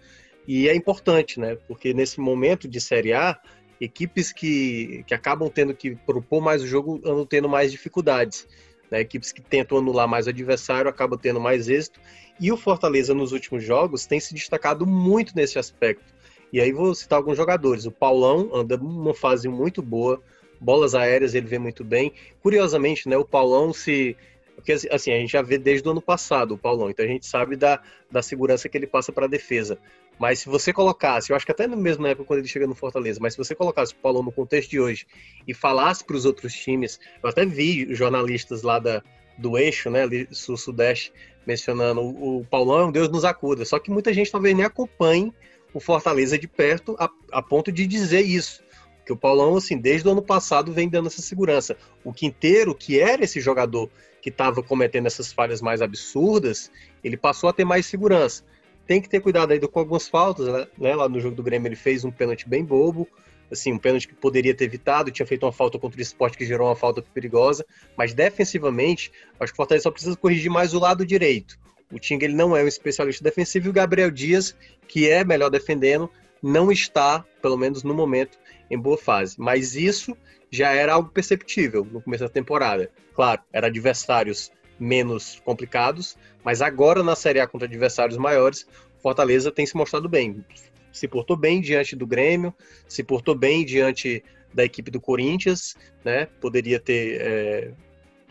e 0.47 0.69
é 0.69 0.75
importante, 0.75 1.39
né? 1.39 1.57
Porque 1.69 1.93
nesse 1.93 2.21
momento 2.21 2.67
de 2.67 2.81
Série 2.81 3.13
A, 3.13 3.39
equipes 3.81 4.33
que, 4.33 5.05
que 5.07 5.15
acabam 5.15 5.49
tendo 5.49 5.75
que 5.75 5.95
propor 5.95 6.41
mais 6.41 6.63
o 6.63 6.67
jogo 6.67 7.01
andam 7.05 7.27
tendo 7.27 7.49
mais 7.49 7.71
dificuldades. 7.71 8.47
Né? 8.91 9.01
Equipes 9.01 9.33
que 9.33 9.41
tentam 9.41 9.79
anular 9.79 10.09
mais 10.09 10.27
o 10.27 10.31
adversário 10.31 10.91
acabam 10.91 11.19
tendo 11.19 11.41
mais 11.41 11.69
êxito. 11.69 12.01
E 12.39 12.51
o 12.51 12.57
Fortaleza, 12.57 13.15
nos 13.15 13.33
últimos 13.33 13.63
jogos, 13.63 14.07
tem 14.07 14.19
se 14.19 14.35
destacado 14.35 14.87
muito 14.87 15.35
nesse 15.37 15.59
aspecto. 15.59 16.15
E 16.53 16.61
aí 16.61 16.73
vou 16.73 16.95
citar 16.95 17.19
alguns 17.19 17.37
jogadores. 17.37 17.87
O 17.87 17.91
Paulão 17.91 18.51
anda 18.55 18.77
numa 18.77 19.15
fase 19.15 19.49
muito 19.49 19.81
boa, 19.83 20.23
bolas 20.61 20.95
aéreas 20.95 21.35
ele 21.35 21.47
vê 21.47 21.59
muito 21.59 21.85
bem. 21.85 22.13
Curiosamente, 22.43 23.09
né, 23.09 23.17
o 23.17 23.25
Paulão 23.25 23.73
se 23.73 24.17
porque 24.61 24.73
assim, 24.91 25.11
a 25.13 25.17
gente 25.17 25.33
já 25.33 25.41
vê 25.41 25.57
desde 25.57 25.89
o 25.89 25.91
ano 25.91 26.03
passado 26.03 26.53
o 26.53 26.59
Paulão, 26.59 26.91
então 26.91 27.03
a 27.03 27.09
gente 27.09 27.27
sabe 27.27 27.57
da, 27.57 27.81
da 28.11 28.21
segurança 28.21 28.69
que 28.69 28.77
ele 28.77 28.87
passa 28.87 29.11
para 29.11 29.25
a 29.25 29.29
defesa. 29.29 29.79
Mas 30.19 30.41
se 30.41 30.51
você 30.51 30.71
colocasse, 30.71 31.33
eu 31.33 31.37
acho 31.37 31.47
que 31.47 31.53
até 31.53 31.67
no 31.67 31.79
mesmo 31.79 32.07
época 32.07 32.27
quando 32.27 32.41
ele 32.41 32.49
chega 32.49 32.67
no 32.67 32.75
Fortaleza, 32.75 33.19
mas 33.23 33.33
se 33.33 33.39
você 33.39 33.55
colocasse 33.55 33.95
o 33.95 33.97
Paulão 33.97 34.23
no 34.23 34.31
contexto 34.31 34.69
de 34.69 34.79
hoje 34.79 35.07
e 35.49 35.55
falasse 35.55 36.05
para 36.05 36.15
os 36.15 36.27
outros 36.27 36.53
times, 36.53 37.01
eu 37.23 37.31
até 37.31 37.47
vi 37.47 37.95
jornalistas 37.95 38.63
lá 38.63 38.79
da, 38.79 39.03
do 39.39 39.57
eixo, 39.57 39.89
né, 39.89 40.03
sul-sudeste, 40.31 41.11
mencionando 41.47 42.03
o, 42.03 42.41
o 42.41 42.45
Paulão 42.45 42.81
é 42.81 42.85
um 42.85 42.93
Deus 42.93 43.09
nos 43.09 43.25
acuda, 43.25 43.65
só 43.65 43.79
que 43.79 43.91
muita 43.91 44.13
gente 44.13 44.31
talvez 44.31 44.55
nem 44.55 44.67
acompanhe 44.67 45.33
o 45.73 45.81
Fortaleza 45.81 46.39
de 46.39 46.49
perto 46.49 46.97
a, 46.99 47.11
a 47.33 47.43
ponto 47.43 47.71
de 47.71 47.87
dizer 47.87 48.23
isso. 48.23 48.63
Que 49.05 49.13
o 49.13 49.17
Paulão, 49.17 49.57
assim, 49.57 49.79
desde 49.79 50.07
o 50.07 50.13
ano 50.13 50.23
passado 50.23 50.73
vem 50.73 50.89
dando 50.89 51.09
essa 51.09 51.23
segurança. 51.23 51.77
O 52.05 52.13
Quinteiro, 52.13 52.75
que 52.75 53.01
era 53.01 53.25
esse 53.25 53.41
jogador 53.41 53.91
que 54.21 54.29
estava 54.29 54.63
cometendo 54.63 55.07
essas 55.07 55.33
falhas 55.33 55.61
mais 55.63 55.81
absurdas, 55.81 56.71
ele 57.03 57.17
passou 57.17 57.49
a 57.49 57.53
ter 57.53 57.65
mais 57.65 57.87
segurança. 57.87 58.45
Tem 58.87 59.01
que 59.01 59.09
ter 59.09 59.21
cuidado 59.21 59.53
aí 59.53 59.61
com 59.61 59.79
algumas 59.79 60.09
faltas, 60.09 60.47
né? 60.47 60.67
né? 60.79 60.95
Lá 60.95 61.09
no 61.09 61.21
jogo 61.21 61.35
do 61.35 61.43
Grêmio 61.43 61.69
ele 61.69 61.77
fez 61.77 62.05
um 62.05 62.11
pênalti 62.11 62.49
bem 62.49 62.65
bobo, 62.65 63.09
assim, 63.51 63.73
um 63.73 63.79
pênalti 63.79 64.07
que 64.07 64.15
poderia 64.15 64.55
ter 64.55 64.65
evitado, 64.65 65.11
tinha 65.11 65.27
feito 65.27 65.45
uma 65.45 65.53
falta 65.53 65.79
contra 65.79 65.99
o 65.99 66.03
esporte 66.03 66.37
que 66.37 66.47
gerou 66.47 66.69
uma 66.69 66.77
falta 66.77 67.03
perigosa, 67.03 67.65
mas 67.97 68.15
defensivamente, 68.15 69.11
acho 69.39 69.53
que 69.53 69.57
o 69.57 69.57
Fortaleza 69.57 69.85
só 69.85 69.91
precisa 69.91 70.17
corrigir 70.17 70.51
mais 70.51 70.75
o 70.75 70.79
lado 70.79 71.05
direito. 71.05 71.59
O 71.91 71.99
Ting 71.99 72.19
ele 72.23 72.35
não 72.35 72.57
é 72.57 72.63
um 72.63 72.69
especialista 72.69 73.23
defensivo 73.23 73.67
e 73.67 73.71
o 73.71 73.73
Gabriel 73.73 74.11
Dias, 74.11 74.55
que 74.87 75.09
é 75.09 75.25
melhor 75.25 75.51
defendendo, 75.51 76.11
não 76.43 76.71
está, 76.71 77.25
pelo 77.43 77.57
menos 77.57 77.83
no 77.83 77.95
momento, 77.95 78.39
em 78.71 78.79
boa 78.79 78.97
fase. 78.97 79.35
Mas 79.39 79.75
isso 79.75 80.17
já 80.51 80.73
era 80.73 80.95
algo 80.95 81.11
perceptível 81.11 81.87
no 81.91 82.01
começo 82.01 82.25
da 82.25 82.31
temporada. 82.31 82.91
Claro, 83.15 83.43
eram 83.53 83.69
adversários 83.69 84.51
menos 84.79 85.41
complicados, 85.45 86.17
mas 86.43 86.63
agora 86.63 87.03
na 87.03 87.15
Série 87.15 87.41
A 87.41 87.47
contra 87.47 87.69
adversários 87.69 88.17
maiores, 88.17 88.67
Fortaleza 89.03 89.51
tem 89.51 89.67
se 89.67 89.77
mostrado 89.77 90.09
bem. 90.09 90.45
Se 90.93 91.07
portou 91.07 91.37
bem 91.37 91.61
diante 91.61 91.95
do 91.95 92.07
Grêmio, 92.07 92.55
se 92.89 93.03
portou 93.03 93.35
bem 93.35 93.65
diante 93.65 94.25
da 94.53 94.65
equipe 94.65 94.91
do 94.91 95.01
Corinthians, 95.01 95.77
né? 96.05 96.27
Poderia 96.41 96.81
ter 96.81 97.21
é, 97.21 97.73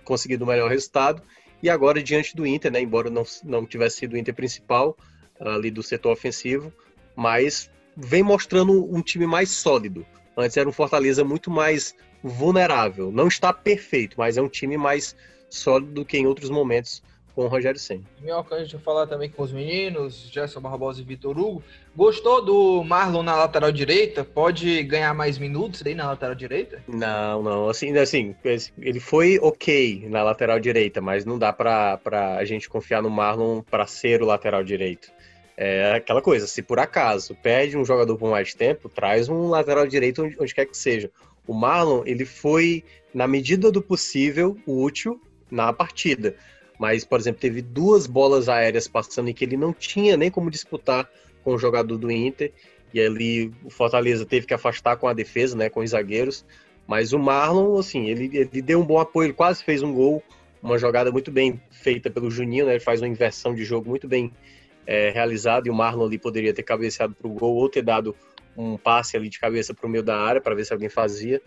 conseguido 0.04 0.44
um 0.44 0.48
melhor 0.48 0.70
resultado. 0.70 1.22
E 1.62 1.70
agora, 1.70 2.02
diante 2.02 2.36
do 2.36 2.46
Inter, 2.46 2.72
né, 2.72 2.82
embora 2.82 3.10
não, 3.10 3.24
não 3.44 3.66
tivesse 3.66 3.98
sido 3.98 4.14
o 4.14 4.18
Inter 4.18 4.34
principal 4.34 4.98
ali 5.40 5.72
do 5.72 5.84
setor 5.84 6.12
ofensivo, 6.12 6.72
mas 7.16 7.70
vem 7.96 8.24
mostrando 8.24 8.94
um 8.94 9.02
time 9.02 9.26
mais 9.26 9.50
sólido. 9.50 10.06
Antes 10.38 10.58
era 10.58 10.68
um 10.68 10.72
Fortaleza 10.72 11.24
muito 11.24 11.50
mais 11.52 11.96
vulnerável. 12.24 13.12
Não 13.12 13.28
está 13.28 13.52
perfeito, 13.52 14.16
mas 14.18 14.38
é 14.38 14.42
um 14.42 14.50
time 14.50 14.78
mais 14.78 15.16
sólido 15.50 15.92
do 15.92 16.06
que 16.06 16.18
em 16.18 16.28
outros 16.28 16.50
momentos 16.50 17.02
com 17.40 17.46
o 17.46 17.48
Rogério 17.48 17.80
Senna. 17.80 18.04
Minhoca, 18.22 18.56
a 18.56 18.60
gente 18.60 18.76
vai 18.76 18.84
falar 18.84 19.08
também 19.08 19.30
com 19.30 19.42
os 19.42 19.54
meninos, 19.54 20.30
Gerson 20.30 20.60
Barbosa 20.60 21.00
e 21.00 21.06
Vitor 21.06 21.40
Hugo. 21.40 21.64
Gostou 21.96 22.44
do 22.44 22.84
Marlon 22.84 23.24
na 23.24 23.34
lateral 23.34 23.72
direita? 23.72 24.26
Pode 24.26 24.84
ganhar 24.84 25.14
mais 25.14 25.38
minutos 25.38 25.82
aí 25.86 25.96
na 25.96 26.08
lateral 26.08 26.36
direita? 26.36 26.84
Não, 26.86 27.42
não. 27.42 27.70
Assim, 27.70 27.98
assim 27.98 28.36
ele 28.78 29.00
foi 29.00 29.40
ok 29.42 30.06
na 30.10 30.22
lateral 30.22 30.60
direita, 30.60 31.00
mas 31.00 31.24
não 31.24 31.40
dá 31.40 31.54
para 31.54 31.98
a 32.38 32.44
gente 32.44 32.68
confiar 32.68 33.02
no 33.02 33.10
Marlon 33.10 33.62
para 33.62 33.88
ser 33.88 34.22
o 34.22 34.26
lateral 34.26 34.62
direito. 34.62 35.10
é 35.56 35.94
aquela 35.94 36.22
coisa, 36.22 36.46
se 36.46 36.62
por 36.62 36.78
acaso 36.78 37.34
perde 37.36 37.78
um 37.78 37.86
jogador 37.86 38.18
por 38.18 38.30
mais 38.30 38.54
tempo, 38.54 38.90
traz 38.90 39.30
um 39.30 39.48
lateral 39.48 39.88
direito 39.88 40.26
onde, 40.26 40.36
onde 40.38 40.54
quer 40.54 40.66
que 40.66 40.78
seja. 40.78 41.10
O 41.48 41.54
Marlon, 41.54 42.04
ele 42.06 42.26
foi, 42.26 42.84
na 43.14 43.26
medida 43.30 43.72
do 43.72 43.82
possível, 43.82 44.58
útil 44.68 45.22
na 45.50 45.72
partida. 45.72 46.36
Mas, 46.80 47.04
por 47.04 47.20
exemplo, 47.20 47.42
teve 47.42 47.62
duas 47.62 48.08
bolas 48.08 48.48
aéreas 48.48 48.88
passando 48.88 49.30
em 49.30 49.34
que 49.34 49.44
ele 49.44 49.58
não 49.58 49.74
tinha 49.74 50.16
nem 50.16 50.32
como 50.32 50.50
disputar 50.50 51.10
com 51.44 51.54
o 51.54 51.58
jogador 51.58 51.98
do 51.98 52.10
Inter. 52.10 52.54
E 52.94 53.02
ali 53.02 53.52
o 53.66 53.70
Fortaleza 53.70 54.26
teve 54.26 54.48
que 54.48 54.54
afastar 54.54 54.96
com 54.96 55.06
a 55.06 55.14
defesa, 55.14 55.58
né, 55.58 55.70
com 55.70 55.82
os 55.82 55.90
zagueiros. 55.90 56.46
Mas 56.88 57.12
o 57.12 57.20
Marlon, 57.20 57.78
assim, 57.78 58.08
ele, 58.08 58.32
ele 58.34 58.62
deu 58.62 58.80
um 58.80 58.86
bom 58.86 58.98
apoio, 58.98 59.28
ele 59.28 59.34
quase 59.34 59.62
fez 59.62 59.84
um 59.84 59.94
gol, 59.94 60.24
uma 60.64 60.78
jogada 60.78 61.12
muito 61.12 61.30
bem 61.30 61.62
feita 61.70 62.10
pelo 62.10 62.32
Juninho, 62.32 62.66
né? 62.66 62.72
Ele 62.72 62.80
faz 62.80 63.02
uma 63.02 63.08
inversão 63.08 63.54
de 63.54 63.64
jogo 63.64 63.90
muito 63.90 64.08
bem 64.08 64.32
é, 64.88 65.12
realizada 65.12 65.68
e 65.68 65.72
o 65.72 65.76
Marlon 65.76 66.06
ali 66.06 66.18
poderia 66.18 66.54
ter 66.54 66.64
cabeceado 66.64 67.14
para 67.14 67.28
o 67.28 67.34
gol 67.34 67.58
ou 67.58 67.70
ter 67.70 67.84
dado 67.84 68.16
um 68.58 68.78
passe 68.78 69.16
ali 69.16 69.30
de 69.30 69.40
cabeça 69.40 69.74
para 69.74 69.86
o 69.86 69.90
meio 69.90 70.04
da 70.04 70.18
área 70.18 70.42
para 70.42 70.56
ver 70.56 70.66
se 70.66 70.74
alguém 70.74 70.90
fazia. 70.90 71.42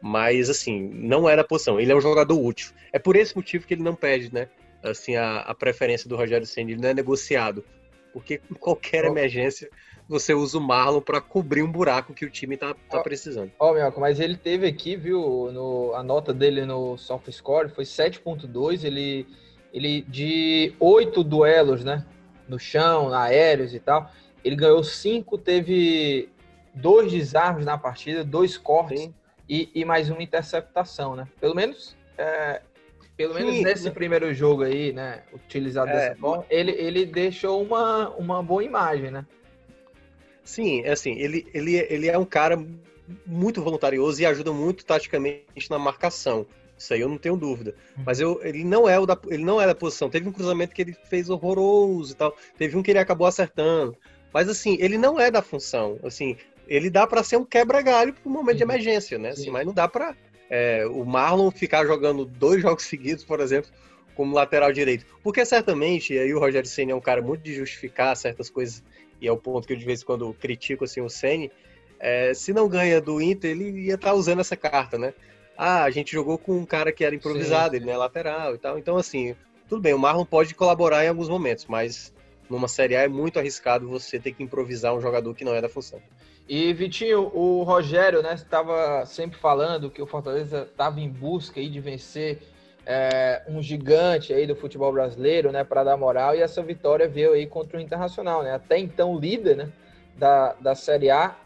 Mas, 0.00 0.48
assim, 0.48 0.88
não 0.94 1.28
era 1.28 1.42
a 1.42 1.44
posição. 1.44 1.78
Ele 1.80 1.90
é 1.90 1.96
um 1.96 2.00
jogador 2.00 2.40
útil. 2.40 2.70
É 2.92 2.98
por 2.98 3.16
esse 3.16 3.34
motivo 3.34 3.66
que 3.66 3.74
ele 3.74 3.82
não 3.82 3.94
perde, 3.94 4.32
né? 4.32 4.48
Assim, 4.90 5.16
a, 5.16 5.40
a 5.40 5.54
preferência 5.54 6.08
do 6.08 6.16
Rogério. 6.16 6.46
Ele 6.56 6.76
não 6.76 6.88
é 6.88 6.94
negociado. 6.94 7.64
Porque 8.12 8.40
em 8.50 8.54
qualquer 8.54 9.04
emergência 9.04 9.68
você 10.08 10.32
usa 10.32 10.58
o 10.58 10.60
Marlon 10.60 11.00
para 11.00 11.20
cobrir 11.20 11.62
um 11.62 11.70
buraco 11.70 12.14
que 12.14 12.24
o 12.24 12.30
time 12.30 12.56
tá, 12.56 12.74
tá 12.88 13.00
precisando. 13.00 13.50
Ó, 13.58 13.74
oh, 13.74 14.00
mas 14.00 14.20
ele 14.20 14.36
teve 14.36 14.66
aqui, 14.66 14.96
viu, 14.96 15.50
no, 15.52 15.92
a 15.94 16.02
nota 16.02 16.32
dele 16.32 16.64
no 16.64 16.96
SoftScore 16.96 17.68
foi 17.68 17.84
7.2, 17.84 18.84
ele, 18.84 19.26
ele 19.72 20.02
de 20.02 20.72
oito 20.78 21.24
duelos, 21.24 21.84
né, 21.84 22.06
no 22.48 22.58
chão, 22.58 23.12
aéreos 23.12 23.74
e 23.74 23.80
tal, 23.80 24.10
ele 24.44 24.54
ganhou 24.54 24.82
cinco, 24.84 25.36
teve 25.36 26.28
dois 26.72 27.10
desarmes 27.10 27.64
na 27.64 27.76
partida, 27.76 28.22
dois 28.22 28.56
cortes 28.56 29.10
e, 29.48 29.70
e, 29.74 29.84
mais 29.84 30.08
uma 30.08 30.22
interceptação, 30.22 31.16
né? 31.16 31.26
Pelo 31.40 31.54
menos, 31.54 31.96
é, 32.16 32.62
pelo 33.16 33.34
Sim, 33.34 33.44
menos 33.44 33.62
nesse 33.62 33.90
primeiro 33.90 34.32
jogo 34.34 34.62
aí, 34.62 34.92
né, 34.92 35.22
utilizado 35.32 35.90
é, 35.90 35.94
dessa 35.94 36.16
forma, 36.16 36.44
ele, 36.50 36.72
ele 36.72 37.06
deixou 37.06 37.62
uma, 37.62 38.10
uma 38.10 38.42
boa 38.42 38.62
imagem, 38.62 39.10
né? 39.10 39.26
Sim, 40.44 40.82
é 40.82 40.92
assim, 40.92 41.12
ele, 41.18 41.46
ele, 41.52 41.76
ele 41.88 42.08
é 42.08 42.16
um 42.16 42.24
cara 42.24 42.62
muito 43.26 43.62
voluntarioso 43.62 44.20
e 44.20 44.26
ajuda 44.26 44.52
muito 44.52 44.84
taticamente 44.84 45.70
na 45.70 45.78
marcação. 45.78 46.46
Isso 46.78 46.92
aí 46.92 47.00
eu 47.00 47.08
não 47.08 47.18
tenho 47.18 47.36
dúvida. 47.36 47.74
Uhum. 47.96 48.04
Mas 48.04 48.20
eu, 48.20 48.40
ele 48.44 48.62
não 48.62 48.88
é 48.88 48.98
o 48.98 49.06
da, 49.06 49.18
ele 49.28 49.44
não 49.44 49.60
é 49.60 49.66
da 49.66 49.74
posição. 49.74 50.10
Teve 50.10 50.28
um 50.28 50.32
cruzamento 50.32 50.74
que 50.74 50.82
ele 50.82 50.96
fez 51.08 51.30
horroroso 51.30 52.12
e 52.12 52.16
tal. 52.16 52.36
Teve 52.58 52.76
um 52.76 52.82
que 52.82 52.90
ele 52.90 52.98
acabou 52.98 53.26
acertando. 53.26 53.96
Mas 54.32 54.48
assim, 54.48 54.76
ele 54.78 54.98
não 54.98 55.18
é 55.18 55.30
da 55.30 55.40
função. 55.40 55.98
Assim, 56.02 56.36
ele 56.68 56.90
dá 56.90 57.06
para 57.06 57.22
ser 57.22 57.38
um 57.38 57.44
quebra-galho 57.44 58.12
para 58.12 58.28
um 58.28 58.32
momento 58.32 58.58
de 58.58 58.64
uhum. 58.64 58.70
emergência, 58.70 59.18
né? 59.18 59.30
Assim, 59.30 59.50
mas 59.50 59.64
não 59.64 59.72
dá 59.72 59.88
para 59.88 60.14
é, 60.50 60.86
o 60.86 61.04
Marlon 61.04 61.50
ficar 61.50 61.86
jogando 61.86 62.24
dois 62.24 62.62
jogos 62.62 62.84
seguidos, 62.84 63.24
por 63.24 63.40
exemplo, 63.40 63.70
como 64.14 64.34
lateral 64.34 64.72
direito. 64.72 65.06
Porque 65.22 65.44
certamente, 65.44 66.14
e 66.14 66.18
aí 66.18 66.34
o 66.34 66.38
Rogério 66.38 66.68
Senna 66.68 66.92
é 66.92 66.94
um 66.94 67.00
cara 67.00 67.20
muito 67.20 67.42
de 67.42 67.54
justificar 67.54 68.16
certas 68.16 68.48
coisas 68.48 68.82
e 69.20 69.26
é 69.26 69.32
o 69.32 69.36
ponto 69.36 69.66
que 69.66 69.72
eu 69.72 69.76
de 69.76 69.84
vez 69.84 70.02
em 70.02 70.04
quando 70.04 70.32
critico 70.34 70.84
assim, 70.84 71.00
o 71.00 71.08
Ceni, 71.08 71.50
é, 71.98 72.34
se 72.34 72.52
não 72.52 72.68
ganha 72.68 73.00
do 73.00 73.20
Inter, 73.20 73.50
ele 73.50 73.86
ia 73.86 73.94
estar 73.94 74.10
tá 74.10 74.14
usando 74.14 74.40
essa 74.40 74.56
carta, 74.56 74.98
né? 74.98 75.14
Ah, 75.56 75.84
a 75.84 75.90
gente 75.90 76.12
jogou 76.12 76.36
com 76.36 76.58
um 76.58 76.66
cara 76.66 76.92
que 76.92 77.04
era 77.04 77.14
improvisado, 77.14 77.70
Sim. 77.70 77.76
ele 77.76 77.86
não 77.86 77.92
é 77.94 77.96
lateral 77.96 78.54
e 78.54 78.58
tal. 78.58 78.78
Então, 78.78 78.96
assim, 78.96 79.34
tudo 79.68 79.80
bem, 79.80 79.94
o 79.94 79.98
Marlon 79.98 80.24
pode 80.24 80.54
colaborar 80.54 81.04
em 81.04 81.08
alguns 81.08 81.30
momentos, 81.30 81.64
mas 81.66 82.12
numa 82.48 82.68
Série 82.68 82.94
A 82.94 83.02
é 83.02 83.08
muito 83.08 83.38
arriscado 83.38 83.88
você 83.88 84.18
ter 84.18 84.32
que 84.32 84.42
improvisar 84.42 84.94
um 84.94 85.00
jogador 85.00 85.34
que 85.34 85.44
não 85.44 85.54
é 85.54 85.60
da 85.60 85.68
função. 85.68 86.00
E, 86.48 86.72
Vitinho, 86.72 87.30
o 87.34 87.64
Rogério, 87.64 88.22
né, 88.22 88.34
estava 88.34 89.04
sempre 89.04 89.36
falando 89.36 89.90
que 89.90 90.00
o 90.00 90.06
Fortaleza 90.06 90.62
estava 90.62 91.00
em 91.00 91.08
busca 91.08 91.58
aí 91.58 91.68
de 91.68 91.80
vencer 91.80 92.40
é, 92.86 93.42
um 93.48 93.60
gigante 93.60 94.32
aí 94.32 94.46
do 94.46 94.54
futebol 94.54 94.92
brasileiro, 94.92 95.50
né, 95.50 95.64
para 95.64 95.82
dar 95.82 95.96
moral, 95.96 96.36
e 96.36 96.40
essa 96.40 96.62
vitória 96.62 97.08
veio 97.08 97.32
aí 97.32 97.46
contra 97.46 97.78
o 97.78 97.80
Internacional, 97.80 98.44
né, 98.44 98.52
até 98.52 98.78
então 98.78 99.18
líder, 99.18 99.56
né, 99.56 99.72
da, 100.16 100.52
da 100.54 100.74
Série 100.76 101.10
A, 101.10 101.36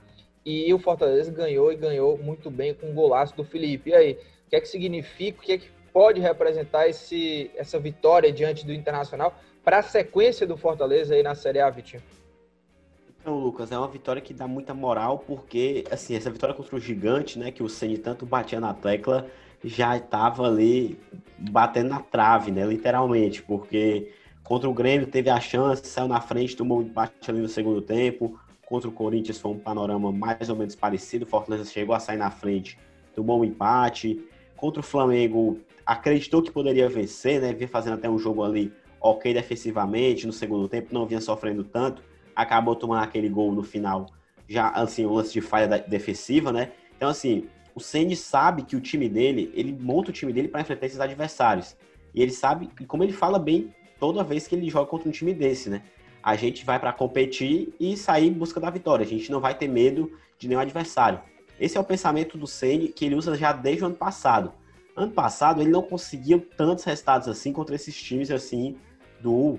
e 0.45 0.73
o 0.73 0.79
Fortaleza 0.79 1.33
ganhou 1.33 1.73
e 1.73 1.77
ganhou 1.77 2.19
muito 2.19 2.51
bem 2.51 2.75
com 2.75 2.91
o 2.91 2.95
golaço 2.95 3.35
do 3.37 3.45
Felipe. 3.45 3.91
E 3.91 3.95
aí, 3.95 4.13
o 4.47 4.51
que 4.51 4.57
é 4.57 4.61
que 4.61 4.69
significa, 4.69 5.39
o 5.39 5.43
que 5.43 5.53
é 5.53 5.59
que 5.59 5.69
pode 5.93 6.21
representar 6.21 6.89
esse, 6.89 7.51
essa 7.57 7.79
vitória 7.79 8.33
diante 8.33 8.67
do 8.67 8.73
Internacional 8.73 9.35
para 9.63 9.79
a 9.79 9.83
sequência 9.83 10.47
do 10.47 10.57
Fortaleza 10.57 11.15
aí 11.15 11.23
na 11.23 11.35
Série 11.35 11.61
A, 11.61 11.69
Vitinho? 11.69 12.03
Então, 13.21 13.39
Lucas, 13.39 13.71
é 13.71 13.77
uma 13.77 13.87
vitória 13.87 14.23
que 14.23 14.33
dá 14.33 14.49
muita 14.49 14.73
moral, 14.73 15.19
porque, 15.19 15.85
assim, 15.91 16.15
essa 16.15 16.31
vitória 16.31 16.55
contra 16.55 16.75
o 16.75 16.81
gigante, 16.81 17.39
né, 17.39 17.51
que 17.51 17.63
o 17.63 17.69
Ceni 17.69 17.99
tanto 17.99 18.25
batia 18.25 18.59
na 18.59 18.73
tecla, 18.73 19.27
já 19.63 19.97
estava 19.97 20.47
ali 20.47 20.99
batendo 21.39 21.91
na 21.91 22.01
trave, 22.01 22.51
né? 22.51 22.65
Literalmente, 22.65 23.43
porque 23.43 24.11
contra 24.43 24.69
o 24.69 24.75
Grêmio 24.75 25.07
teve 25.07 25.29
a 25.29 25.39
chance, 25.39 25.87
saiu 25.87 26.09
na 26.09 26.21
frente, 26.21 26.57
tomou 26.57 26.79
um 26.79 26.83
empate 26.83 27.31
ali 27.31 27.41
no 27.41 27.49
segundo 27.49 27.83
tempo. 27.83 28.39
Contra 28.65 28.89
o 28.89 28.93
Corinthians 28.93 29.39
foi 29.39 29.51
um 29.51 29.59
panorama 29.59 30.11
mais 30.11 30.49
ou 30.49 30.57
menos 30.57 30.75
parecido. 30.75 31.27
O 31.27 31.29
Fortaleza 31.29 31.65
chegou 31.65 31.95
a 31.95 32.01
sair 32.01 32.17
na 32.17 32.31
frente, 32.31 32.79
tomou 33.15 33.41
um 33.41 33.45
empate. 33.45 34.25
Contra 34.57 34.81
o 34.81 34.83
Flamengo, 34.83 35.59
acreditou 35.85 36.43
que 36.43 36.51
poderia 36.51 36.89
vencer, 36.89 37.41
né? 37.41 37.53
Vinha 37.53 37.69
fazendo 37.69 37.95
até 37.95 38.09
um 38.09 38.19
jogo 38.19 38.43
ali 38.43 38.73
ok 38.99 39.35
defensivamente 39.35 40.27
no 40.27 40.33
segundo 40.33 40.69
tempo, 40.69 40.95
não 40.95 41.07
vinha 41.07 41.21
sofrendo 41.21 41.65
tanto. 41.65 42.03
Acabou 42.41 42.75
tomando 42.75 43.03
aquele 43.03 43.29
gol 43.29 43.53
no 43.53 43.63
final, 43.63 44.07
já 44.49 44.69
assim, 44.71 45.05
um 45.05 45.13
lance 45.13 45.33
de 45.33 45.41
falha 45.41 45.79
defensiva, 45.87 46.51
né? 46.51 46.73
Então, 46.97 47.09
assim, 47.09 47.49
o 47.75 47.81
Ceni 47.81 48.17
sabe 48.17 48.63
que 48.63 48.77
o 48.77 48.81
time 48.81 49.09
dele, 49.09 49.51
ele 49.55 49.77
monta 49.79 50.11
o 50.11 50.13
time 50.13 50.33
dele 50.33 50.49
para 50.49 50.61
enfrentar 50.61 50.87
esses 50.87 51.01
adversários. 51.01 51.77
E 52.15 52.23
ele 52.23 52.33
sabe, 52.33 52.71
e 52.81 52.85
como 52.85 53.03
ele 53.03 53.13
fala 53.13 53.39
bem 53.39 53.75
toda 53.99 54.25
vez 54.25 54.49
que 54.49 54.55
ele 54.55 54.69
joga 54.71 54.87
contra 54.87 55.09
um 55.09 55.13
time 55.13 55.35
desse, 55.35 55.69
né? 55.69 55.83
A 56.23 56.35
gente 56.35 56.65
vai 56.65 56.79
para 56.79 56.93
competir 56.93 57.75
e 57.79 57.97
sair 57.97 58.29
em 58.29 58.33
busca 58.33 58.59
da 58.59 58.71
vitória. 58.71 59.05
A 59.05 59.09
gente 59.09 59.31
não 59.31 59.41
vai 59.41 59.55
ter 59.55 59.69
medo 59.69 60.11
de 60.39 60.49
nenhum 60.49 60.61
adversário. 60.61 61.21
Esse 61.59 61.77
é 61.77 61.81
o 61.81 61.85
pensamento 61.85 62.39
do 62.39 62.47
Ceni 62.47 62.89
que 62.89 63.05
ele 63.05 63.15
usa 63.15 63.37
já 63.37 63.53
desde 63.53 63.83
o 63.83 63.87
ano 63.87 63.95
passado. 63.95 64.53
Ano 64.97 65.13
passado 65.13 65.61
ele 65.61 65.71
não 65.71 65.83
conseguiu 65.83 66.41
tantos 66.57 66.85
resultados 66.85 67.29
assim 67.29 67.53
contra 67.53 67.75
esses 67.75 67.95
times 67.95 68.31
assim 68.31 68.77
do 69.21 69.59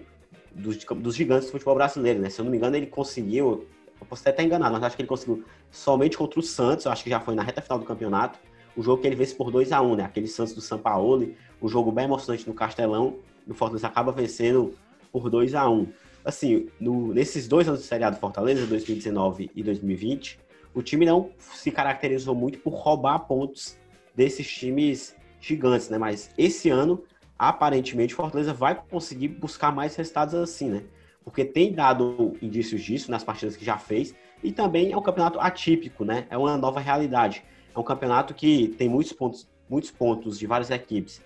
dos, 0.54 0.78
dos 0.78 1.16
gigantes 1.16 1.48
do 1.48 1.52
futebol 1.52 1.76
brasileiro, 1.76 2.20
né? 2.20 2.30
Se 2.30 2.40
eu 2.40 2.46
não 2.46 2.52
me 2.52 2.58
engano, 2.58 2.76
ele 2.76 2.88
conseguiu 2.88 3.66
eu 4.02 4.08
posso 4.08 4.24
até 4.24 4.32
estar 4.32 4.44
enganado, 4.44 4.74
mas 4.74 4.84
acho 4.84 4.96
que 4.96 5.04
ele 5.04 5.08
conseguiu 5.08 5.44
somente 5.70 6.18
contra 6.18 6.40
o 6.40 6.44
Santos, 6.44 6.88
acho 6.88 7.04
que 7.04 7.10
já 7.10 7.20
foi 7.20 7.36
na 7.36 7.44
reta 7.44 7.62
final 7.62 7.78
do 7.78 7.86
campeonato, 7.86 8.40
o 8.76 8.82
jogo 8.82 9.00
que 9.00 9.08
ele 9.08 9.16
vence 9.16 9.36
por 9.36 9.52
2 9.52 9.72
a 9.72 9.80
1 9.80 9.96
né? 9.96 10.04
Aquele 10.04 10.28
Santos 10.28 10.54
do 10.54 10.62
Sampaoli, 10.62 11.38
um 11.62 11.68
jogo 11.68 11.92
bem 11.92 12.06
emocionante 12.06 12.48
no 12.48 12.54
Castelão, 12.54 13.18
e 13.48 13.52
o 13.52 13.54
Fortaleza 13.54 13.86
acaba 13.86 14.12
vencendo 14.12 14.74
por 15.12 15.30
2 15.30 15.54
a 15.54 15.70
1 15.70 15.88
Assim, 16.24 16.68
no, 16.80 17.14
nesses 17.14 17.48
dois 17.48 17.68
anos 17.68 17.82
de 17.82 17.88
Série 17.88 18.04
A 18.04 18.10
do 18.10 18.18
Fortaleza, 18.18 18.66
2019 18.66 19.50
e 19.56 19.64
2020, 19.64 20.40
o 20.74 20.82
time 20.82 21.06
não 21.06 21.32
se 21.40 21.72
caracterizou 21.72 22.36
muito 22.36 22.60
por 22.60 22.74
roubar 22.74 23.20
pontos 23.20 23.78
desses 24.16 24.48
times 24.48 25.16
gigantes, 25.40 25.90
né? 25.90 25.98
Mas 25.98 26.30
esse 26.38 26.70
ano, 26.70 27.04
aparentemente, 27.50 28.14
o 28.14 28.18
Fortaleza 28.18 28.54
vai 28.54 28.76
conseguir 28.76 29.30
buscar 29.30 29.72
mais 29.72 29.96
resultados 29.96 30.36
assim, 30.36 30.70
né? 30.70 30.84
porque 31.24 31.46
tem 31.46 31.72
dado 31.72 32.38
indícios 32.42 32.82
disso 32.82 33.12
nas 33.12 33.24
partidas 33.24 33.56
que 33.56 33.64
já 33.64 33.78
fez, 33.78 34.14
e 34.44 34.52
também 34.52 34.92
é 34.92 34.98
um 34.98 35.02
campeonato 35.02 35.40
atípico, 35.40 36.04
né? 36.04 36.26
É 36.30 36.38
uma 36.38 36.58
nova 36.58 36.80
realidade. 36.80 37.44
É 37.76 37.80
um 37.80 37.84
campeonato 37.84 38.34
que 38.34 38.70
tem 38.70 38.90
muitos 38.90 39.14
pontos, 39.14 39.48
muitos 39.70 39.92
pontos 39.92 40.40
de 40.40 40.48
várias 40.48 40.72
equipes 40.72 41.22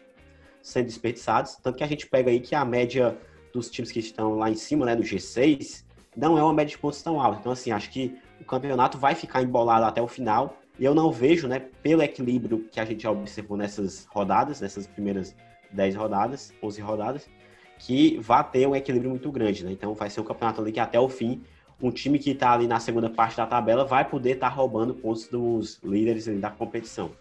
sendo 0.62 0.86
desperdiçados, 0.88 1.56
tanto 1.58 1.78
que 1.78 1.84
a 1.84 1.88
gente 1.88 2.08
pega 2.08 2.30
aí 2.30 2.40
que 2.40 2.56
a 2.56 2.66
média 2.66 3.18
dos 3.54 3.70
times 3.70 3.92
que 3.92 4.00
estão 4.00 4.36
lá 4.36 4.50
em 4.50 4.56
cima, 4.56 4.86
né, 4.86 4.96
do 4.96 5.04
G6, 5.04 5.86
não 6.18 6.38
é 6.38 6.44
uma 6.44 6.54
média 6.54 6.72
de 6.72 6.78
pontos 6.78 7.02
tão 7.02 7.22
alta. 7.22 7.40
Então, 7.40 7.52
assim, 7.52 7.72
acho 7.72 7.90
que 7.92 8.18
o 8.42 8.44
campeonato 8.44 8.98
vai 8.98 9.16
ficar 9.16 9.44
embolado 9.44 9.86
até 9.86 10.02
o 10.02 10.08
final, 10.08 10.58
e 10.78 10.84
eu 10.84 10.94
não 10.94 11.12
vejo, 11.12 11.48
né, 11.48 11.60
pelo 11.82 12.02
equilíbrio 12.02 12.68
que 12.70 12.80
a 12.80 12.86
gente 12.86 13.04
já 13.04 13.12
observou 13.12 13.56
nessas 13.56 14.06
rodadas, 14.10 14.60
nessas 14.60 14.88
primeiras 14.88 15.36
10 15.76 15.96
rodadas, 15.96 16.54
11 16.62 16.82
rodadas, 16.82 17.30
que 17.78 18.18
vá 18.20 18.44
ter 18.44 18.68
um 18.68 18.76
equilíbrio 18.76 19.10
muito 19.10 19.32
grande, 19.32 19.64
né? 19.64 19.72
Então 19.72 19.94
vai 19.94 20.10
ser 20.10 20.22
um 20.22 20.24
campeonato 20.24 20.62
ali 20.62 20.72
que 20.72 20.80
até 20.80 21.00
o 21.00 21.10
fim, 21.10 21.44
um 21.82 21.92
time 21.92 22.18
que 22.18 22.32
está 22.32 22.54
ali 22.54 22.68
na 22.68 22.80
segunda 22.80 23.10
parte 23.10 23.38
da 23.38 23.46
tabela 23.46 23.86
vai 23.86 24.08
poder 24.08 24.36
estar 24.36 24.50
tá 24.50 24.56
roubando 24.56 24.94
pontos 24.94 25.28
dos 25.28 25.80
líderes 25.84 26.26
da 26.40 26.50
competição. 26.50 27.12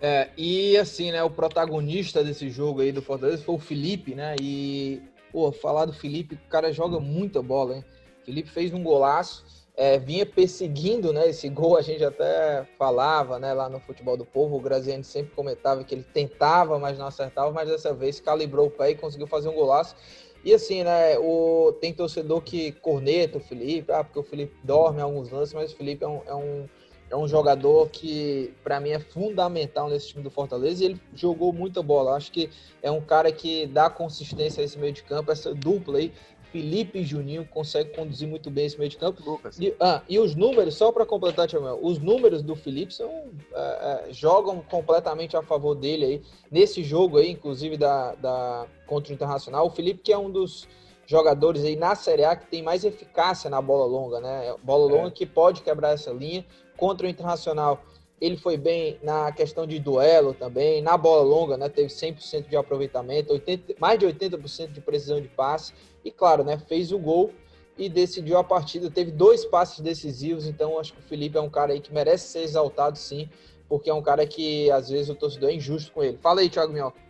É, 0.00 0.28
e 0.36 0.76
assim, 0.76 1.12
né, 1.12 1.22
o 1.22 1.30
protagonista 1.30 2.22
desse 2.22 2.50
jogo 2.50 2.82
aí 2.82 2.92
do 2.92 3.00
Fortaleza 3.00 3.42
foi 3.42 3.54
o 3.54 3.58
Felipe, 3.58 4.14
né? 4.14 4.36
E, 4.40 5.00
pô, 5.32 5.50
falar 5.50 5.86
do 5.86 5.94
Felipe, 5.94 6.34
o 6.34 6.48
cara 6.50 6.72
joga 6.72 7.00
muita 7.00 7.42
bola, 7.42 7.76
hein? 7.76 7.84
Felipe 8.22 8.50
fez 8.50 8.72
um 8.72 8.82
golaço 8.82 9.63
é, 9.76 9.98
vinha 9.98 10.24
perseguindo 10.24 11.12
né, 11.12 11.28
esse 11.28 11.48
gol, 11.48 11.76
a 11.76 11.82
gente 11.82 12.04
até 12.04 12.64
falava 12.78 13.38
né, 13.38 13.52
lá 13.52 13.68
no 13.68 13.80
Futebol 13.80 14.16
do 14.16 14.24
Povo, 14.24 14.56
o 14.56 14.60
Graziani 14.60 15.02
sempre 15.02 15.34
comentava 15.34 15.82
que 15.82 15.94
ele 15.94 16.04
tentava, 16.04 16.78
mas 16.78 16.96
não 16.96 17.06
acertava, 17.06 17.50
mas 17.50 17.68
dessa 17.68 17.92
vez 17.92 18.20
calibrou 18.20 18.68
o 18.68 18.70
pé 18.70 18.90
e 18.90 18.94
conseguiu 18.94 19.26
fazer 19.26 19.48
um 19.48 19.54
golaço. 19.54 19.96
E 20.44 20.52
assim, 20.52 20.84
né, 20.84 21.18
o, 21.18 21.72
tem 21.80 21.92
torcedor 21.92 22.42
que 22.42 22.72
corneta 22.72 23.38
o 23.38 23.40
Felipe, 23.40 23.90
ah, 23.90 24.04
porque 24.04 24.18
o 24.18 24.22
Felipe 24.22 24.54
dorme 24.62 25.00
alguns 25.00 25.30
lances, 25.30 25.54
mas 25.54 25.72
o 25.72 25.76
Felipe 25.76 26.04
é 26.04 26.08
um, 26.08 26.20
é 26.26 26.34
um, 26.34 26.68
é 27.10 27.16
um 27.16 27.26
jogador 27.26 27.88
que, 27.88 28.52
para 28.62 28.78
mim, 28.78 28.90
é 28.90 28.98
fundamental 28.98 29.88
nesse 29.88 30.08
time 30.08 30.22
do 30.22 30.30
Fortaleza 30.30 30.82
e 30.82 30.86
ele 30.86 31.00
jogou 31.14 31.52
muita 31.52 31.82
bola. 31.82 32.14
Acho 32.14 32.30
que 32.30 32.50
é 32.82 32.90
um 32.90 33.00
cara 33.00 33.32
que 33.32 33.66
dá 33.66 33.88
consistência 33.88 34.60
a 34.60 34.64
esse 34.64 34.78
meio 34.78 34.92
de 34.92 35.02
campo, 35.02 35.32
essa 35.32 35.54
dupla 35.54 35.98
aí. 35.98 36.12
Felipe 36.54 37.00
e 37.00 37.04
Juninho 37.04 37.44
conseguem 37.44 37.92
conduzir 37.92 38.28
muito 38.28 38.48
bem 38.48 38.66
esse 38.66 38.78
meio 38.78 38.88
de 38.88 38.96
campo. 38.96 39.20
Lucas. 39.28 39.58
E, 39.58 39.74
ah, 39.80 40.00
e 40.08 40.20
os 40.20 40.36
números, 40.36 40.76
só 40.76 40.92
para 40.92 41.04
completar, 41.04 41.48
Tiago, 41.48 41.80
os 41.82 41.98
números 41.98 42.42
do 42.42 42.54
Felipe 42.54 42.94
são, 42.94 43.10
é, 43.52 44.06
é, 44.08 44.12
jogam 44.12 44.60
completamente 44.60 45.36
a 45.36 45.42
favor 45.42 45.74
dele 45.74 46.04
aí. 46.04 46.22
Nesse 46.48 46.84
jogo 46.84 47.18
aí, 47.18 47.32
inclusive 47.32 47.76
da, 47.76 48.14
da, 48.14 48.66
contra 48.86 49.10
o 49.10 49.14
Internacional, 49.14 49.66
o 49.66 49.70
Felipe 49.70 50.00
que 50.00 50.12
é 50.12 50.16
um 50.16 50.30
dos 50.30 50.68
jogadores 51.06 51.64
aí 51.64 51.74
na 51.74 51.96
Série 51.96 52.22
A 52.22 52.36
que 52.36 52.46
tem 52.46 52.62
mais 52.62 52.84
eficácia 52.84 53.50
na 53.50 53.60
bola 53.60 53.84
longa, 53.84 54.20
né? 54.20 54.54
Bola 54.62 54.88
longa 54.88 55.08
é. 55.08 55.10
que 55.10 55.26
pode 55.26 55.60
quebrar 55.60 55.90
essa 55.90 56.12
linha. 56.12 56.46
Contra 56.76 57.04
o 57.04 57.10
Internacional, 57.10 57.84
ele 58.20 58.36
foi 58.36 58.56
bem 58.56 58.98
na 59.02 59.30
questão 59.32 59.66
de 59.66 59.78
duelo 59.78 60.32
também, 60.34 60.80
na 60.80 60.96
bola 60.96 61.22
longa, 61.22 61.56
né? 61.56 61.68
Teve 61.68 61.88
100% 61.88 62.48
de 62.48 62.56
aproveitamento, 62.56 63.32
80, 63.32 63.74
mais 63.78 63.98
de 63.98 64.06
80% 64.06 64.72
de 64.72 64.80
precisão 64.80 65.20
de 65.20 65.28
passe 65.28 65.72
e 66.04 66.10
claro, 66.10 66.44
né, 66.44 66.58
fez 66.58 66.92
o 66.92 66.98
gol 66.98 67.32
e 67.76 67.88
decidiu 67.88 68.38
a 68.38 68.44
partida. 68.44 68.90
Teve 68.90 69.10
dois 69.10 69.44
passes 69.44 69.80
decisivos, 69.80 70.46
então 70.46 70.78
acho 70.78 70.92
que 70.92 71.00
o 71.00 71.02
Felipe 71.02 71.36
é 71.36 71.40
um 71.40 71.50
cara 71.50 71.72
aí 71.72 71.80
que 71.80 71.92
merece 71.92 72.28
ser 72.28 72.42
exaltado 72.42 72.96
sim, 72.96 73.28
porque 73.68 73.90
é 73.90 73.94
um 73.94 74.02
cara 74.02 74.26
que 74.26 74.70
às 74.70 74.88
vezes 74.88 75.08
o 75.08 75.14
torcedor 75.14 75.50
é 75.50 75.54
injusto 75.54 75.90
com 75.92 76.02
ele. 76.02 76.18
Fala 76.18 76.40
aí, 76.40 76.48
Thiago 76.48 76.72
Minhoca. 76.72 77.02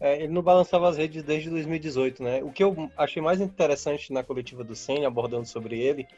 É, 0.00 0.22
ele 0.22 0.32
não 0.32 0.40
balançava 0.40 0.88
as 0.88 0.96
redes 0.96 1.22
desde 1.22 1.50
2018, 1.50 2.22
né? 2.22 2.42
O 2.42 2.50
que 2.50 2.64
eu 2.64 2.90
achei 2.96 3.20
mais 3.20 3.38
interessante 3.38 4.10
na 4.12 4.22
coletiva 4.22 4.64
do 4.64 4.74
Senna, 4.74 5.06
abordando 5.06 5.46
sobre 5.46 5.78
ele, 5.78 6.08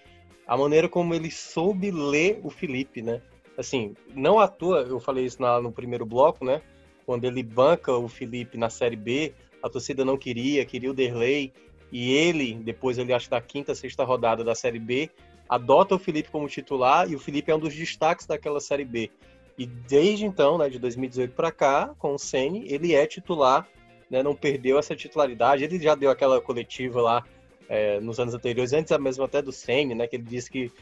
a 0.47 0.57
maneira 0.57 0.89
como 0.89 1.12
ele 1.12 1.33
soube 1.33 1.91
ler 1.91 2.41
o 2.45 2.51
Felipe, 2.51 3.03
né? 3.03 3.20
Assim, 3.57 3.94
não 4.14 4.38
à 4.38 4.48
toa, 4.48 4.80
eu 4.82 4.98
falei 4.98 5.24
isso 5.24 5.40
na, 5.40 5.61
no 5.61 5.70
primeiro 5.70 6.07
bloco, 6.07 6.44
né? 6.44 6.62
Quando 7.05 7.24
ele 7.24 7.42
banca 7.42 7.92
o 7.92 8.09
Felipe 8.09 8.57
na 8.57 8.70
Série 8.70 8.96
B, 8.96 9.34
a 9.62 9.68
torcida 9.68 10.05
não 10.05 10.16
queria, 10.16 10.64
queria 10.64 10.90
o 10.90 10.94
Derlei, 10.94 11.53
e 11.90 12.12
ele, 12.12 12.55
depois 12.55 12.96
ele 12.96 13.12
acho 13.12 13.28
da 13.28 13.40
quinta, 13.40 13.74
sexta 13.74 14.03
rodada 14.03 14.42
da 14.42 14.55
Série 14.55 14.78
B, 14.78 15.11
adota 15.48 15.94
o 15.94 15.98
Felipe 15.98 16.30
como 16.30 16.48
titular 16.48 17.11
e 17.11 17.14
o 17.14 17.18
Felipe 17.18 17.50
é 17.50 17.55
um 17.55 17.59
dos 17.59 17.74
destaques 17.74 18.26
daquela 18.26 18.59
Série 18.59 18.86
B. 18.86 19.11
E 19.59 19.66
desde 19.66 20.24
então, 20.24 20.57
né, 20.57 20.70
de 20.70 20.78
2018 20.78 21.34
para 21.34 21.53
cá, 21.53 21.94
com 21.98 22.14
o 22.14 22.18
Ceni, 22.18 22.64
ele 22.72 22.94
é 22.94 23.07
titular, 23.07 23.68
né, 24.11 24.22
não 24.22 24.34
perdeu 24.34 24.78
essa 24.78 24.96
titularidade. 24.96 25.62
Ele 25.62 25.78
já 25.78 25.94
deu 25.94 26.11
aquela 26.11 26.40
coletiva 26.40 27.03
lá 27.03 27.24
é, 27.68 28.00
nos 28.00 28.18
anos 28.18 28.34
anteriores, 28.34 28.72
antes 28.72 28.96
mesmo 28.98 29.24
até 29.24 29.42
do 29.42 29.53
Ceni, 29.53 29.94
né, 29.94 30.07
que 30.07 30.16
ele 30.16 30.24
disse 30.24 30.50
que 30.50 30.72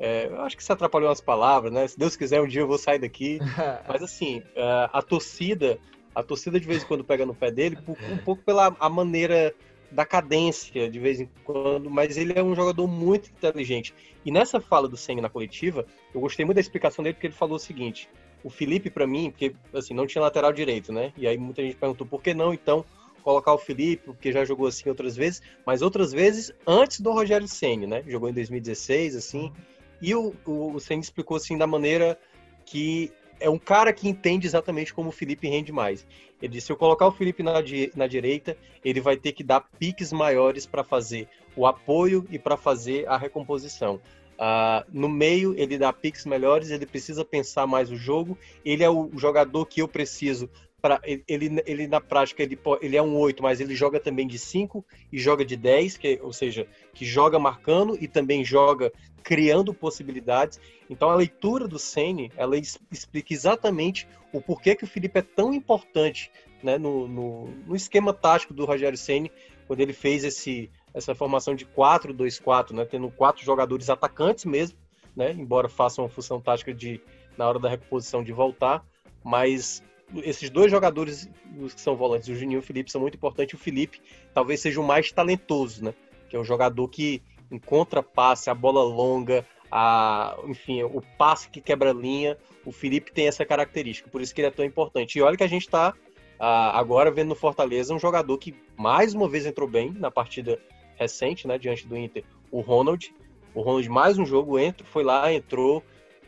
é, 0.00 0.28
eu 0.28 0.40
acho 0.40 0.56
que 0.56 0.64
se 0.64 0.72
atrapalhou 0.72 1.10
umas 1.10 1.20
palavras, 1.20 1.70
né? 1.70 1.86
Se 1.86 1.98
Deus 1.98 2.16
quiser, 2.16 2.40
um 2.40 2.48
dia 2.48 2.62
eu 2.62 2.66
vou 2.66 2.78
sair 2.78 2.98
daqui. 2.98 3.38
Mas 3.86 4.02
assim, 4.02 4.42
é, 4.56 4.88
a 4.90 5.02
torcida, 5.02 5.78
a 6.14 6.22
torcida 6.22 6.58
de 6.58 6.66
vez 6.66 6.82
em 6.82 6.86
quando 6.86 7.04
pega 7.04 7.26
no 7.26 7.34
pé 7.34 7.50
dele, 7.50 7.78
um 8.10 8.16
pouco 8.16 8.42
pela 8.42 8.74
a 8.80 8.88
maneira 8.88 9.54
da 9.90 10.06
cadência 10.06 10.88
de 10.88 10.98
vez 10.98 11.20
em 11.20 11.28
quando, 11.44 11.90
mas 11.90 12.16
ele 12.16 12.32
é 12.36 12.42
um 12.42 12.54
jogador 12.54 12.86
muito 12.86 13.28
inteligente. 13.28 13.92
E 14.24 14.30
nessa 14.30 14.60
fala 14.60 14.88
do 14.88 14.96
Senna 14.96 15.22
na 15.22 15.28
coletiva, 15.28 15.84
eu 16.14 16.20
gostei 16.20 16.44
muito 16.44 16.54
da 16.54 16.60
explicação 16.60 17.02
dele 17.02 17.14
porque 17.14 17.26
ele 17.26 17.34
falou 17.34 17.56
o 17.56 17.60
seguinte: 17.60 18.08
o 18.42 18.48
Felipe 18.48 18.88
para 18.88 19.06
mim, 19.06 19.30
porque 19.30 19.54
assim, 19.74 19.92
não 19.92 20.06
tinha 20.06 20.22
lateral 20.22 20.52
direito, 20.52 20.92
né? 20.92 21.12
E 21.16 21.26
aí 21.26 21.36
muita 21.36 21.60
gente 21.62 21.76
perguntou 21.76 22.06
por 22.06 22.22
que 22.22 22.32
não 22.32 22.54
então 22.54 22.84
colocar 23.22 23.52
o 23.52 23.58
Felipe, 23.58 24.04
porque 24.06 24.32
já 24.32 24.46
jogou 24.46 24.66
assim 24.66 24.88
outras 24.88 25.14
vezes, 25.14 25.42
mas 25.66 25.82
outras 25.82 26.10
vezes 26.10 26.52
antes 26.66 27.00
do 27.00 27.12
Rogério 27.12 27.46
Senna, 27.46 27.86
né? 27.86 28.04
Jogou 28.06 28.30
em 28.30 28.32
2016 28.32 29.16
assim. 29.16 29.52
E 30.00 30.14
o, 30.14 30.34
o, 30.46 30.72
o 30.72 30.78
explicou 30.78 31.36
assim 31.36 31.56
da 31.56 31.66
maneira 31.66 32.18
que 32.64 33.12
é 33.40 33.48
um 33.48 33.58
cara 33.58 33.92
que 33.92 34.08
entende 34.08 34.46
exatamente 34.46 34.92
como 34.92 35.08
o 35.08 35.12
Felipe 35.12 35.48
rende 35.48 35.72
mais. 35.72 36.06
Ele 36.40 36.52
disse: 36.52 36.66
se 36.66 36.72
eu 36.72 36.76
colocar 36.76 37.06
o 37.06 37.12
Felipe 37.12 37.42
na, 37.42 37.60
di 37.60 37.90
na 37.96 38.06
direita, 38.06 38.56
ele 38.84 39.00
vai 39.00 39.16
ter 39.16 39.32
que 39.32 39.42
dar 39.42 39.60
piques 39.78 40.12
maiores 40.12 40.66
para 40.66 40.84
fazer 40.84 41.28
o 41.56 41.66
apoio 41.66 42.26
e 42.30 42.38
para 42.38 42.56
fazer 42.56 43.08
a 43.08 43.16
recomposição. 43.16 44.00
Uh, 44.40 44.84
no 44.90 45.08
meio, 45.08 45.54
ele 45.58 45.76
dá 45.76 45.92
piques 45.92 46.24
melhores, 46.24 46.70
ele 46.70 46.86
precisa 46.86 47.24
pensar 47.24 47.66
mais 47.66 47.90
o 47.90 47.96
jogo. 47.96 48.38
Ele 48.64 48.82
é 48.82 48.88
o 48.88 49.10
jogador 49.18 49.66
que 49.66 49.82
eu 49.82 49.88
preciso 49.88 50.48
Pra, 50.80 51.00
ele, 51.04 51.62
ele 51.66 51.86
na 51.86 52.00
prática 52.00 52.42
ele, 52.42 52.58
ele 52.80 52.96
é 52.96 53.02
um 53.02 53.16
8, 53.16 53.42
mas 53.42 53.60
ele 53.60 53.74
joga 53.74 54.00
também 54.00 54.26
de 54.26 54.38
5 54.38 54.84
e 55.12 55.18
joga 55.18 55.44
de 55.44 55.56
10, 55.56 55.96
que, 55.96 56.18
ou 56.22 56.32
seja, 56.32 56.66
que 56.94 57.04
joga 57.04 57.38
marcando 57.38 57.98
e 58.00 58.08
também 58.08 58.44
joga 58.44 58.92
criando 59.22 59.74
possibilidades. 59.74 60.58
Então 60.88 61.10
a 61.10 61.14
leitura 61.14 61.68
do 61.68 61.78
Sene, 61.78 62.32
ela 62.36 62.56
explica 62.56 63.32
exatamente 63.32 64.08
o 64.32 64.40
porquê 64.40 64.74
que 64.74 64.84
o 64.84 64.86
Felipe 64.86 65.18
é 65.18 65.22
tão 65.22 65.52
importante 65.52 66.30
né, 66.62 66.78
no, 66.78 67.06
no, 67.06 67.46
no 67.66 67.76
esquema 67.76 68.12
tático 68.12 68.54
do 68.54 68.64
Rogério 68.64 68.98
Ceni 68.98 69.30
quando 69.66 69.80
ele 69.80 69.92
fez 69.92 70.24
esse, 70.24 70.70
essa 70.92 71.14
formação 71.14 71.54
de 71.54 71.64
4-2-4, 71.64 72.72
né, 72.72 72.84
tendo 72.84 73.10
quatro 73.10 73.44
jogadores 73.44 73.88
atacantes 73.88 74.44
mesmo, 74.44 74.76
né, 75.14 75.32
embora 75.32 75.68
façam 75.68 76.04
uma 76.04 76.10
função 76.10 76.40
tática 76.40 76.74
de 76.74 77.00
na 77.36 77.48
hora 77.48 77.58
da 77.58 77.68
reposição 77.68 78.22
de 78.22 78.32
voltar, 78.32 78.84
mas 79.22 79.82
esses 80.16 80.50
dois 80.50 80.70
jogadores 80.70 81.28
os 81.58 81.74
que 81.74 81.80
são 81.80 81.96
volantes, 81.96 82.28
o 82.28 82.34
Juninho 82.34 82.58
e 82.58 82.60
o 82.60 82.62
Felipe, 82.62 82.90
são 82.90 83.00
muito 83.00 83.16
importantes. 83.16 83.54
O 83.54 83.62
Felipe 83.62 84.00
talvez 84.34 84.60
seja 84.60 84.80
o 84.80 84.84
mais 84.84 85.10
talentoso, 85.12 85.84
né? 85.84 85.94
Que 86.28 86.36
é 86.36 86.38
um 86.38 86.44
jogador 86.44 86.88
que 86.88 87.22
encontra 87.50 88.02
passe, 88.02 88.48
a 88.48 88.54
bola 88.54 88.82
longa, 88.82 89.44
a, 89.70 90.36
enfim, 90.46 90.82
o 90.82 91.02
passe 91.18 91.48
que 91.48 91.60
quebra 91.60 91.92
linha. 91.92 92.36
O 92.64 92.72
Felipe 92.72 93.12
tem 93.12 93.26
essa 93.26 93.44
característica, 93.44 94.10
por 94.10 94.20
isso 94.20 94.34
que 94.34 94.40
ele 94.40 94.48
é 94.48 94.50
tão 94.50 94.64
importante. 94.64 95.18
E 95.18 95.22
olha 95.22 95.36
que 95.36 95.44
a 95.44 95.48
gente 95.48 95.62
está 95.62 95.94
agora 96.38 97.10
vendo 97.10 97.28
no 97.28 97.34
Fortaleza 97.34 97.92
um 97.94 97.98
jogador 97.98 98.38
que 98.38 98.54
mais 98.76 99.12
uma 99.12 99.28
vez 99.28 99.44
entrou 99.44 99.68
bem 99.68 99.90
na 99.90 100.10
partida 100.10 100.58
recente, 100.96 101.46
né? 101.46 101.58
Diante 101.58 101.86
do 101.86 101.96
Inter, 101.96 102.24
o 102.50 102.60
Ronald. 102.60 103.14
O 103.52 103.62
Ronald, 103.62 103.88
mais 103.88 104.16
um 104.16 104.24
jogo, 104.24 104.58
entra, 104.58 104.86
foi 104.86 105.02
lá, 105.02 105.32
entrou, 105.32 105.82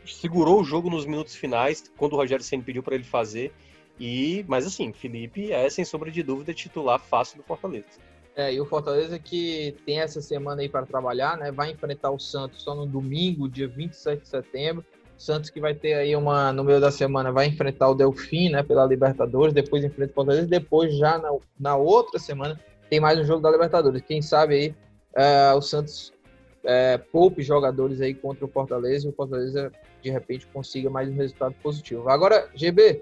segurou 0.05 0.59
o 0.59 0.63
jogo 0.63 0.89
nos 0.89 1.05
minutos 1.05 1.35
finais, 1.35 1.89
quando 1.95 2.13
o 2.13 2.15
Rogério 2.17 2.43
Senna 2.43 2.63
pediu 2.63 2.83
para 2.83 2.95
ele 2.95 3.05
fazer. 3.05 3.53
E, 3.99 4.43
mas 4.47 4.65
assim, 4.65 4.91
Felipe 4.91 5.51
é 5.51 5.69
sem 5.69 5.85
sombra 5.85 6.09
de 6.09 6.23
dúvida 6.23 6.53
titular 6.53 6.99
fácil 6.99 7.37
do 7.37 7.43
Fortaleza. 7.43 7.85
É, 8.35 8.51
e 8.51 8.59
o 8.59 8.65
Fortaleza 8.65 9.19
que 9.19 9.75
tem 9.85 9.99
essa 9.99 10.19
semana 10.19 10.61
aí 10.61 10.69
para 10.69 10.85
trabalhar, 10.85 11.37
né? 11.37 11.51
Vai 11.51 11.71
enfrentar 11.71 12.09
o 12.09 12.19
Santos 12.19 12.63
só 12.63 12.73
no 12.73 12.85
domingo, 12.85 13.47
dia 13.47 13.67
27 13.67 14.23
de 14.23 14.27
setembro. 14.27 14.83
Santos 15.15 15.51
que 15.51 15.59
vai 15.59 15.75
ter 15.75 15.93
aí 15.93 16.15
uma 16.15 16.51
no 16.51 16.63
meio 16.63 16.81
da 16.81 16.91
semana 16.91 17.31
vai 17.31 17.45
enfrentar 17.45 17.89
o 17.89 17.95
Delfim, 17.95 18.49
né, 18.49 18.63
pela 18.63 18.85
Libertadores, 18.85 19.53
depois 19.53 19.83
enfrenta 19.83 20.11
o 20.11 20.15
Fortaleza, 20.15 20.47
depois 20.47 20.97
já 20.97 21.19
na, 21.19 21.29
na 21.59 21.75
outra 21.75 22.19
semana 22.19 22.59
tem 22.89 22.99
mais 22.99 23.19
um 23.19 23.23
jogo 23.23 23.41
da 23.41 23.51
Libertadores. 23.51 24.01
Quem 24.01 24.21
sabe 24.21 24.55
aí 24.55 24.75
é, 25.15 25.53
o 25.53 25.61
Santos 25.61 26.11
é, 26.63 26.97
poupe 26.97 27.43
jogadores 27.43 28.01
aí 28.01 28.13
contra 28.13 28.43
o 28.43 28.47
Fortaleza 28.47 29.07
e 29.07 29.11
o 29.11 29.13
Fortaleza 29.13 29.71
de 30.01 30.09
repente 30.09 30.47
consiga 30.47 30.89
mais 30.89 31.07
um 31.07 31.15
resultado 31.15 31.55
positivo. 31.61 32.09
Agora, 32.09 32.49
GB, 32.55 33.01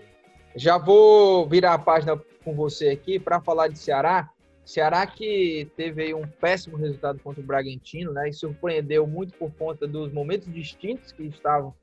já 0.56 0.78
vou 0.78 1.48
virar 1.48 1.74
a 1.74 1.80
página 1.80 2.20
com 2.44 2.54
você 2.54 2.90
aqui 2.90 3.20
para 3.20 3.40
falar 3.42 3.68
de 3.68 3.80
Ceará. 3.80 4.30
Ceará 4.66 5.06
que 5.06 5.70
teve 5.76 6.04
aí 6.04 6.14
um 6.14 6.28
péssimo 6.28 6.78
resultado 6.78 7.20
contra 7.24 7.42
o 7.42 7.46
Bragantino, 7.46 8.12
né? 8.14 8.30
E 8.30 8.34
surpreendeu 8.34 9.08
muito 9.08 9.34
por 9.34 9.52
conta 9.54 9.88
dos 9.88 10.12
momentos 10.12 10.52
distintos 10.54 11.12
que 11.12 11.24
estavam 11.24 11.74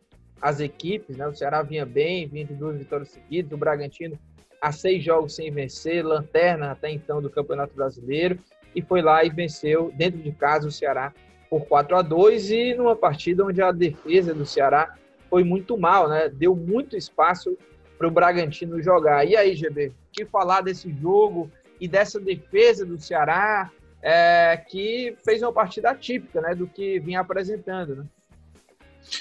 as 0.40 0.60
equipes, 0.60 1.16
né? 1.16 1.26
O 1.26 1.34
Ceará 1.34 1.62
vinha 1.62 1.84
bem, 1.84 2.26
vinha 2.26 2.44
de 2.44 2.54
duas 2.54 2.76
vitórias 2.76 3.08
seguidas, 3.08 3.52
o 3.52 3.56
Bragantino 3.56 4.18
a 4.60 4.72
seis 4.72 5.04
jogos 5.04 5.34
sem 5.34 5.50
vencer, 5.50 6.04
lanterna 6.04 6.72
até 6.72 6.90
então 6.90 7.22
do 7.22 7.30
Campeonato 7.30 7.74
Brasileiro, 7.74 8.38
e 8.74 8.82
foi 8.82 9.02
lá 9.02 9.24
e 9.24 9.30
venceu 9.30 9.92
dentro 9.96 10.20
de 10.20 10.32
casa 10.32 10.66
o 10.66 10.72
Ceará 10.72 11.12
por 11.48 11.64
4 11.66 11.96
a 11.96 12.02
2 12.02 12.50
e 12.50 12.74
numa 12.74 12.94
partida 12.94 13.44
onde 13.44 13.62
a 13.62 13.72
defesa 13.72 14.34
do 14.34 14.44
Ceará 14.44 14.94
foi 15.30 15.44
muito 15.44 15.78
mal, 15.78 16.08
né? 16.08 16.28
Deu 16.28 16.54
muito 16.54 16.96
espaço 16.96 17.56
para 17.98 18.06
o 18.06 18.10
Bragantino 18.10 18.80
jogar. 18.80 19.26
E 19.26 19.36
aí, 19.36 19.56
GB, 19.56 19.88
o 19.88 19.92
que 20.12 20.24
falar 20.24 20.60
desse 20.60 20.90
jogo 20.92 21.50
e 21.80 21.88
dessa 21.88 22.20
defesa 22.20 22.86
do 22.86 22.98
Ceará, 22.98 23.70
é, 24.00 24.56
que 24.68 25.16
fez 25.24 25.42
uma 25.42 25.52
partida 25.52 25.90
atípica 25.90 26.40
né, 26.40 26.54
do 26.54 26.66
que 26.66 27.00
vinha 27.00 27.20
apresentando? 27.20 27.96
Né? 27.96 28.04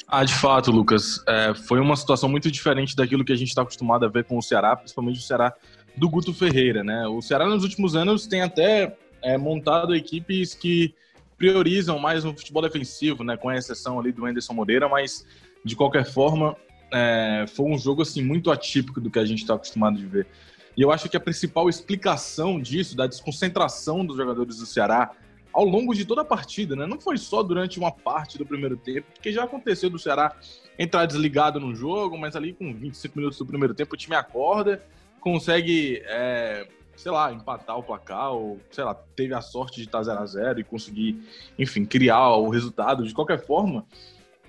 Ah, 0.07 0.23
de 0.23 0.34
fato, 0.34 0.71
Lucas. 0.71 1.23
É, 1.28 1.53
foi 1.53 1.80
uma 1.80 1.95
situação 1.95 2.30
muito 2.30 2.51
diferente 2.51 2.95
daquilo 2.95 3.25
que 3.25 3.34
a 3.34 3.38
gente 3.38 3.49
está 3.49 3.63
acostumado 3.63 4.05
a 4.05 4.09
ver 4.09 4.25
com 4.25 4.38
o 4.38 4.41
Ceará, 4.41 4.75
principalmente 4.75 5.19
o 5.19 5.23
Ceará 5.23 5.53
do 5.95 6.09
Guto 6.09 6.34
Ferreira. 6.34 6.84
Né? 6.84 7.07
O 7.07 7.21
Ceará, 7.21 7.47
nos 7.47 7.63
últimos 7.63 7.95
anos, 7.95 8.28
tem 8.28 8.41
até 8.41 8.95
é, 9.23 9.38
montado 9.38 9.95
equipes 9.95 10.53
que 10.53 10.93
priorizam 11.38 11.99
mais 11.99 12.25
um 12.25 12.36
futebol 12.36 12.63
defensivo, 12.63 13.23
né, 13.23 13.38
com 13.38 13.49
a 13.49 13.55
exceção 13.55 13.99
ali 13.99 14.11
do 14.11 14.25
Anderson 14.25 14.53
Moreira, 14.53 14.89
mas 14.89 15.25
de 15.63 15.75
qualquer 15.75 16.03
forma 16.03 16.57
é, 16.91 17.45
foi 17.47 17.65
um 17.65 17.77
jogo 17.77 18.01
assim 18.01 18.23
muito 18.23 18.51
atípico 18.51 19.01
do 19.01 19.09
que 19.09 19.19
a 19.19 19.25
gente 19.25 19.39
está 19.39 19.55
acostumado 19.55 19.97
de 19.97 20.05
ver. 20.05 20.27
E 20.75 20.81
eu 20.81 20.91
acho 20.91 21.09
que 21.09 21.17
a 21.17 21.19
principal 21.19 21.67
explicação 21.67 22.59
disso, 22.59 22.95
da 22.95 23.07
desconcentração 23.07 24.05
dos 24.05 24.15
jogadores 24.15 24.57
do 24.57 24.65
Ceará 24.65 25.11
ao 25.51 25.65
longo 25.65 25.95
de 25.95 26.05
toda 26.05 26.21
a 26.21 26.25
partida, 26.25 26.75
né? 26.75 26.85
Não 26.85 27.01
foi 27.01 27.17
só 27.17 27.41
durante 27.41 27.79
uma 27.79 27.91
parte 27.91 28.38
do 28.38 28.45
primeiro 28.45 28.77
tempo, 28.77 29.07
porque 29.11 29.31
já 29.31 29.43
aconteceu 29.43 29.89
do 29.89 29.97
Ceará 29.97 30.35
entrar 30.77 31.07
desligado 31.07 31.59
no 31.59 31.73
jogo, 31.73 32.15
mas 32.15 32.35
ali 32.35 32.53
com 32.53 32.71
25 32.71 33.17
minutos 33.17 33.39
do 33.39 33.45
primeiro 33.45 33.73
tempo 33.73 33.95
o 33.95 33.97
time 33.97 34.15
acorda, 34.15 34.83
consegue, 35.19 36.03
é, 36.05 36.67
sei 36.95 37.11
lá, 37.11 37.33
empatar 37.33 37.75
o 37.75 37.81
placar, 37.81 38.33
ou 38.33 38.59
sei 38.69 38.83
lá, 38.83 38.93
teve 38.93 39.33
a 39.33 39.41
sorte 39.41 39.77
de 39.77 39.88
estar 39.88 40.03
0 40.03 40.19
a 40.19 40.25
0 40.27 40.59
e 40.59 40.63
conseguir, 40.63 41.19
enfim, 41.57 41.85
criar 41.85 42.35
o 42.35 42.49
resultado 42.49 43.03
de 43.03 43.13
qualquer 43.15 43.43
forma. 43.43 43.83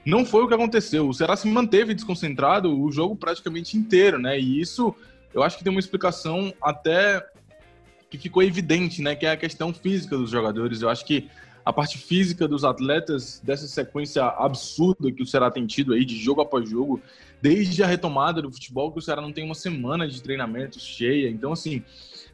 Não 0.09 0.25
foi 0.25 0.43
o 0.43 0.49
que 0.49 0.55
aconteceu. 0.55 1.07
O 1.07 1.13
Ceará 1.13 1.37
se 1.37 1.47
manteve 1.47 1.93
desconcentrado 1.93 2.75
o 2.75 2.91
jogo 2.91 3.15
praticamente 3.15 3.77
inteiro, 3.77 4.19
né? 4.19 4.41
E 4.41 4.59
isso 4.59 4.95
eu 5.35 5.43
acho 5.43 5.59
que 5.59 5.63
tem 5.63 5.71
uma 5.71 5.79
explicação 5.79 6.51
até 6.63 7.23
que 8.09 8.17
ficou 8.17 8.43
evidente, 8.43 9.03
né? 9.03 9.15
Que 9.15 9.27
é 9.27 9.33
a 9.33 9.37
questão 9.37 9.71
física 9.71 10.17
dos 10.17 10.31
jogadores. 10.31 10.81
Eu 10.81 10.89
acho 10.89 11.05
que 11.05 11.29
a 11.63 11.71
parte 11.75 11.99
física 11.99 12.49
dos 12.49 12.65
atletas 12.65 13.39
dessa 13.45 13.69
sequência 13.69 14.25
absurda 14.25 15.13
que 15.13 15.23
o 15.23 15.27
Ceará 15.27 15.51
tem 15.51 15.67
tido 15.67 15.93
aí 15.93 16.07
de 16.07 16.17
jogo 16.17 16.41
após 16.41 16.67
jogo, 16.67 17.03
desde 17.43 17.83
a 17.83 17.87
retomada 17.87 18.41
do 18.41 18.51
futebol, 18.51 18.91
que 18.91 19.01
o 19.01 19.03
Ceará 19.03 19.21
não 19.21 19.31
tem 19.31 19.45
uma 19.45 19.55
semana 19.55 20.09
de 20.09 20.23
treinamento 20.23 20.81
cheia. 20.81 21.29
Então, 21.29 21.53
assim, 21.53 21.83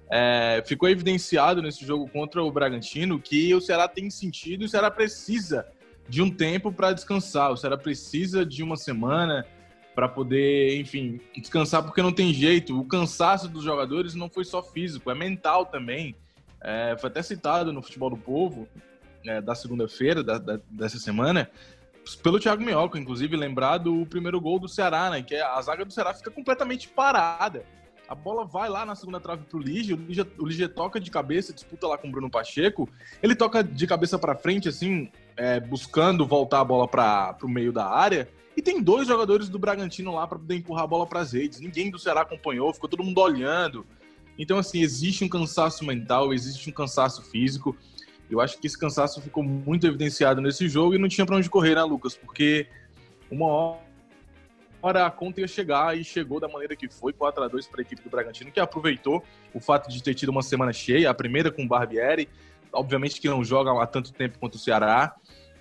é, 0.08 0.62
ficou 0.64 0.88
evidenciado 0.88 1.60
nesse 1.60 1.84
jogo 1.84 2.08
contra 2.08 2.40
o 2.40 2.52
Bragantino 2.52 3.18
que 3.18 3.52
o 3.52 3.60
Ceará 3.60 3.88
tem 3.88 4.08
sentido 4.10 4.62
e 4.62 4.66
o 4.66 4.68
Ceará 4.68 4.92
precisa 4.92 5.66
de 6.08 6.22
um 6.22 6.30
tempo 6.30 6.72
para 6.72 6.92
descansar. 6.92 7.52
O 7.52 7.56
Ceará 7.56 7.76
precisa 7.76 8.44
de 8.44 8.62
uma 8.62 8.76
semana 8.76 9.46
para 9.94 10.08
poder, 10.08 10.78
enfim, 10.80 11.20
descansar, 11.36 11.82
porque 11.82 12.02
não 12.02 12.12
tem 12.12 12.32
jeito. 12.32 12.78
O 12.78 12.84
cansaço 12.84 13.48
dos 13.48 13.62
jogadores 13.62 14.14
não 14.14 14.28
foi 14.28 14.44
só 14.44 14.62
físico, 14.62 15.10
é 15.10 15.14
mental 15.14 15.66
também. 15.66 16.14
É, 16.60 16.96
foi 16.98 17.10
até 17.10 17.22
citado 17.22 17.72
no 17.72 17.82
Futebol 17.82 18.10
do 18.10 18.16
Povo, 18.16 18.66
é, 19.24 19.40
da 19.40 19.54
segunda-feira, 19.54 20.22
da, 20.22 20.38
da, 20.38 20.58
dessa 20.68 20.98
semana, 20.98 21.50
pelo 22.22 22.38
Thiago 22.38 22.62
Minhoca, 22.62 22.98
inclusive, 22.98 23.36
lembrado 23.36 24.00
o 24.00 24.06
primeiro 24.06 24.40
gol 24.40 24.58
do 24.58 24.68
Ceará, 24.68 25.10
né? 25.10 25.22
Que 25.22 25.36
é 25.36 25.42
a 25.42 25.60
zaga 25.62 25.84
do 25.84 25.92
Ceará 25.92 26.12
fica 26.12 26.30
completamente 26.30 26.88
parada. 26.88 27.64
A 28.06 28.14
bola 28.14 28.44
vai 28.44 28.68
lá 28.68 28.84
na 28.84 28.94
segunda 28.94 29.18
trave 29.18 29.44
pro 29.44 29.58
o 29.58 29.62
Lige, 29.62 29.94
o 29.94 30.46
Lige 30.46 30.68
toca 30.68 31.00
de 31.00 31.10
cabeça, 31.10 31.54
disputa 31.54 31.86
lá 31.86 31.96
com 31.96 32.08
o 32.08 32.10
Bruno 32.10 32.30
Pacheco. 32.30 32.88
Ele 33.22 33.34
toca 33.34 33.64
de 33.64 33.86
cabeça 33.86 34.18
para 34.18 34.36
frente, 34.36 34.68
assim, 34.68 35.10
é, 35.36 35.60
buscando 35.60 36.26
voltar 36.26 36.60
a 36.60 36.64
bola 36.64 36.86
para 36.88 37.36
o 37.42 37.48
meio 37.48 37.72
da 37.72 37.86
área. 37.86 38.28
E 38.56 38.62
tem 38.62 38.80
dois 38.80 39.08
jogadores 39.08 39.48
do 39.48 39.58
Bragantino 39.58 40.14
lá 40.14 40.26
para 40.26 40.38
poder 40.38 40.56
empurrar 40.56 40.84
a 40.84 40.86
bola 40.86 41.06
para 41.06 41.20
as 41.20 41.32
redes. 41.32 41.60
Ninguém 41.60 41.90
do 41.90 41.98
Ceará 41.98 42.20
acompanhou, 42.20 42.72
ficou 42.72 42.88
todo 42.88 43.02
mundo 43.02 43.20
olhando. 43.20 43.84
Então, 44.38 44.58
assim, 44.58 44.80
existe 44.80 45.24
um 45.24 45.28
cansaço 45.28 45.84
mental, 45.84 46.32
existe 46.32 46.68
um 46.70 46.72
cansaço 46.72 47.22
físico. 47.22 47.76
Eu 48.30 48.40
acho 48.40 48.58
que 48.58 48.66
esse 48.66 48.78
cansaço 48.78 49.20
ficou 49.20 49.42
muito 49.42 49.86
evidenciado 49.86 50.40
nesse 50.40 50.68
jogo 50.68 50.94
e 50.94 50.98
não 50.98 51.08
tinha 51.08 51.26
para 51.26 51.36
onde 51.36 51.50
correr, 51.50 51.74
né, 51.74 51.82
Lucas? 51.82 52.16
Porque 52.16 52.66
uma 53.30 53.78
hora 54.82 55.06
a 55.06 55.10
conta 55.10 55.40
ia 55.40 55.48
chegar 55.48 55.96
e 55.96 56.04
chegou 56.04 56.38
da 56.38 56.48
maneira 56.48 56.76
que 56.76 56.88
foi, 56.88 57.12
4 57.12 57.44
a 57.44 57.48
2 57.48 57.66
para 57.66 57.80
a 57.80 57.82
equipe 57.82 58.02
do 58.02 58.10
Bragantino, 58.10 58.50
que 58.50 58.60
aproveitou 58.60 59.22
o 59.52 59.60
fato 59.60 59.90
de 59.90 60.02
ter 60.02 60.14
tido 60.14 60.28
uma 60.28 60.42
semana 60.42 60.72
cheia, 60.72 61.10
a 61.10 61.14
primeira 61.14 61.50
com 61.50 61.64
o 61.64 61.68
Barbieri, 61.68 62.28
obviamente 62.74 63.20
que 63.20 63.28
não 63.28 63.44
joga 63.44 63.72
há 63.82 63.86
tanto 63.86 64.12
tempo 64.12 64.38
quanto 64.38 64.56
o 64.56 64.58
Ceará, 64.58 65.14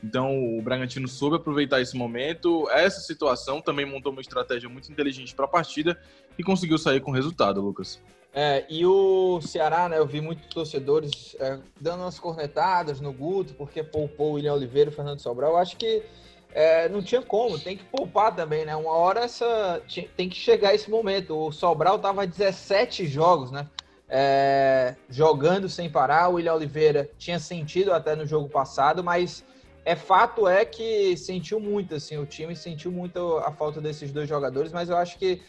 então 0.04 0.58
o 0.58 0.62
Bragantino 0.62 1.08
soube 1.08 1.38
aproveitar 1.38 1.82
esse 1.82 1.96
momento, 1.96 2.70
essa 2.70 3.00
situação, 3.00 3.62
também 3.62 3.86
montou 3.86 4.12
uma 4.12 4.22
estratégia 4.22 4.68
muito 4.68 4.92
inteligente 4.92 5.34
para 5.34 5.46
a 5.46 5.48
partida 5.48 5.98
e 6.38 6.44
conseguiu 6.44 6.78
sair 6.78 7.00
com 7.00 7.12
resultado, 7.12 7.62
Lucas. 7.62 8.02
É, 8.36 8.66
e 8.68 8.86
o 8.86 9.40
Ceará, 9.42 9.88
né, 9.88 9.98
eu 10.00 10.08
vi 10.08 10.20
muitos 10.20 10.48
torcedores 10.48 11.36
é, 11.40 11.60
dando 11.80 12.02
umas 12.02 12.20
cornetadas 12.20 13.00
no 13.00 13.14
Guto, 13.14 13.54
porque 13.54 13.84
poupou 13.84 14.32
o 14.32 14.34
William 14.34 14.54
Oliveira 14.54 14.90
e 14.90 14.94
o 14.94 14.96
Fernando 14.96 15.20
Sobral. 15.20 15.52
Eu 15.52 15.58
acho 15.58 15.78
que 15.78 16.04
é, 16.52 16.90
não 16.90 17.02
tinha 17.02 17.22
como, 17.22 17.60
tem 17.60 17.78
que 17.78 17.84
poupar 17.86 18.36
também, 18.36 18.66
né? 18.66 18.76
Uma 18.76 18.92
hora 18.92 19.22
essa, 19.22 19.82
tem 20.18 20.28
que 20.28 20.36
chegar 20.36 20.74
esse 20.74 20.90
momento. 20.90 21.38
O 21.38 21.52
Sobral 21.52 22.00
tava 22.00 22.26
17 22.26 23.06
jogos, 23.06 23.52
né? 23.52 23.68
É, 24.16 24.96
jogando 25.10 25.68
sem 25.68 25.90
parar. 25.90 26.30
O 26.30 26.34
William 26.34 26.54
Oliveira 26.54 27.10
tinha 27.18 27.40
sentido 27.40 27.92
até 27.92 28.16
no 28.16 28.28
jogo 28.28 28.48
passado, 28.48 29.04
mas 29.04 29.44
é 29.84 29.96
fato 29.96 30.48
é 30.48 30.64
que 30.64 31.18
sentiu 31.18 31.60
muito, 31.60 31.96
assim, 31.96 32.18
o 32.18 32.26
time 32.26 32.56
sentiu 32.56 32.92
muito 32.92 33.38
a 33.40 33.52
falta 33.52 33.82
desses 33.82 34.12
dois 34.12 34.30
jogadores, 34.30 34.72
mas 34.72 34.90
eu 34.90 34.98
acho 34.98 35.18
que 35.18 35.42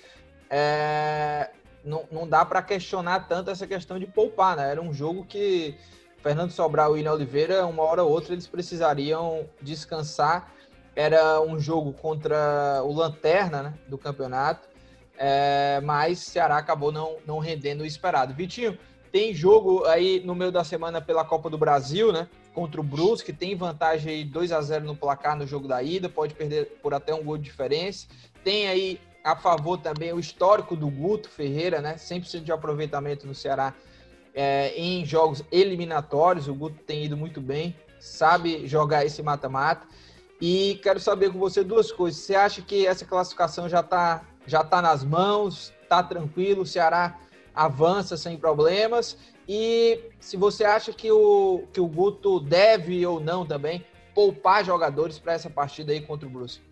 é, 0.48 1.50
não, 1.84 2.04
não 2.10 2.26
dá 2.26 2.44
para 2.44 2.62
questionar 2.62 3.28
tanto 3.28 3.50
essa 3.50 3.66
questão 3.66 3.98
de 3.98 4.06
poupar, 4.06 4.56
né? 4.56 4.70
Era 4.70 4.80
um 4.80 4.92
jogo 4.92 5.24
que 5.24 5.76
Fernando 6.22 6.50
Sobral 6.50 6.92
e 6.92 6.94
William 6.94 7.12
Oliveira, 7.12 7.66
uma 7.66 7.82
hora 7.82 8.02
ou 8.02 8.10
outra, 8.10 8.32
eles 8.32 8.46
precisariam 8.46 9.46
descansar. 9.60 10.52
Era 10.96 11.40
um 11.40 11.58
jogo 11.58 11.92
contra 11.92 12.82
o 12.82 12.92
Lanterna 12.92 13.62
né, 13.62 13.74
do 13.88 13.98
campeonato, 13.98 14.68
é, 15.16 15.80
mas 15.82 16.18
Ceará 16.18 16.56
acabou 16.58 16.90
não, 16.90 17.16
não 17.26 17.38
rendendo 17.38 17.82
o 17.82 17.86
esperado. 17.86 18.34
Vitinho, 18.34 18.78
tem 19.12 19.32
jogo 19.32 19.84
aí 19.84 20.20
no 20.24 20.34
meio 20.34 20.50
da 20.50 20.64
semana 20.64 21.00
pela 21.00 21.24
Copa 21.24 21.48
do 21.48 21.56
Brasil, 21.56 22.12
né? 22.12 22.28
Contra 22.52 22.80
o 22.80 22.84
Brusque, 22.84 23.32
tem 23.32 23.54
vantagem 23.54 24.26
2 24.26 24.52
a 24.52 24.60
0 24.60 24.84
no 24.84 24.96
placar 24.96 25.36
no 25.36 25.46
jogo 25.46 25.68
da 25.68 25.82
ida, 25.82 26.08
pode 26.08 26.34
perder 26.34 26.78
por 26.82 26.94
até 26.94 27.14
um 27.14 27.22
gol 27.22 27.38
de 27.38 27.44
diferença. 27.44 28.06
Tem 28.42 28.68
aí 28.68 29.00
a 29.22 29.36
favor 29.36 29.78
também 29.78 30.12
o 30.12 30.18
histórico 30.18 30.76
do 30.76 30.88
Guto 30.88 31.28
Ferreira, 31.28 31.80
né? 31.80 31.94
100% 31.94 32.42
de 32.42 32.52
aproveitamento 32.52 33.26
no 33.26 33.34
Ceará 33.34 33.72
é, 34.34 34.74
em 34.76 35.04
jogos 35.04 35.44
eliminatórios. 35.50 36.48
O 36.48 36.54
Guto 36.54 36.82
tem 36.82 37.04
ido 37.04 37.16
muito 37.16 37.40
bem, 37.40 37.76
sabe 38.00 38.66
jogar 38.66 39.04
esse 39.04 39.22
mata-mata. 39.22 39.86
E 40.40 40.78
quero 40.82 40.98
saber 40.98 41.30
com 41.32 41.38
você 41.38 41.62
duas 41.62 41.92
coisas. 41.92 42.20
Você 42.20 42.34
acha 42.34 42.60
que 42.60 42.86
essa 42.86 43.04
classificação 43.04 43.68
já 43.68 43.80
está 43.80 44.22
já 44.46 44.62
tá 44.62 44.80
nas 44.80 45.04
mãos? 45.04 45.72
Está 45.82 46.02
tranquilo? 46.02 46.62
O 46.62 46.66
Ceará 46.66 47.18
avança 47.54 48.16
sem 48.16 48.36
problemas? 48.36 49.16
E 49.48 50.00
se 50.20 50.36
você 50.36 50.64
acha 50.64 50.92
que 50.92 51.10
o, 51.10 51.64
que 51.72 51.80
o 51.80 51.86
Guto 51.86 52.40
deve 52.40 53.04
ou 53.06 53.20
não 53.20 53.44
também 53.44 53.84
poupar 54.14 54.64
jogadores 54.64 55.18
para 55.18 55.34
essa 55.34 55.50
partida 55.50 55.92
aí 55.92 56.00
contra 56.00 56.26
o 56.26 56.30
Brusque? 56.30 56.62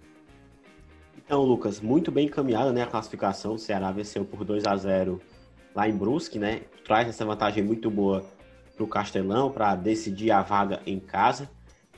Então, 1.25 1.43
Lucas, 1.43 1.81
muito 1.81 2.11
bem 2.11 2.27
encaminhada 2.27 2.73
né, 2.73 2.83
a 2.83 2.87
classificação. 2.87 3.55
O 3.55 3.59
Ceará 3.59 3.91
venceu 3.91 4.25
por 4.25 4.45
2 4.45 4.67
a 4.67 4.77
0 4.77 5.21
lá 5.75 5.89
em 5.89 5.97
Brusque, 5.97 6.39
né? 6.39 6.63
Traz 6.85 7.09
essa 7.09 7.25
vantagem 7.25 7.63
muito 7.63 7.91
boa 7.91 8.25
para 8.75 8.85
o 8.85 8.89
Castelão 8.89 9.51
para 9.51 9.75
decidir 9.75 10.31
a 10.31 10.43
vaga 10.43 10.81
em 10.87 10.99
casa. 10.99 11.49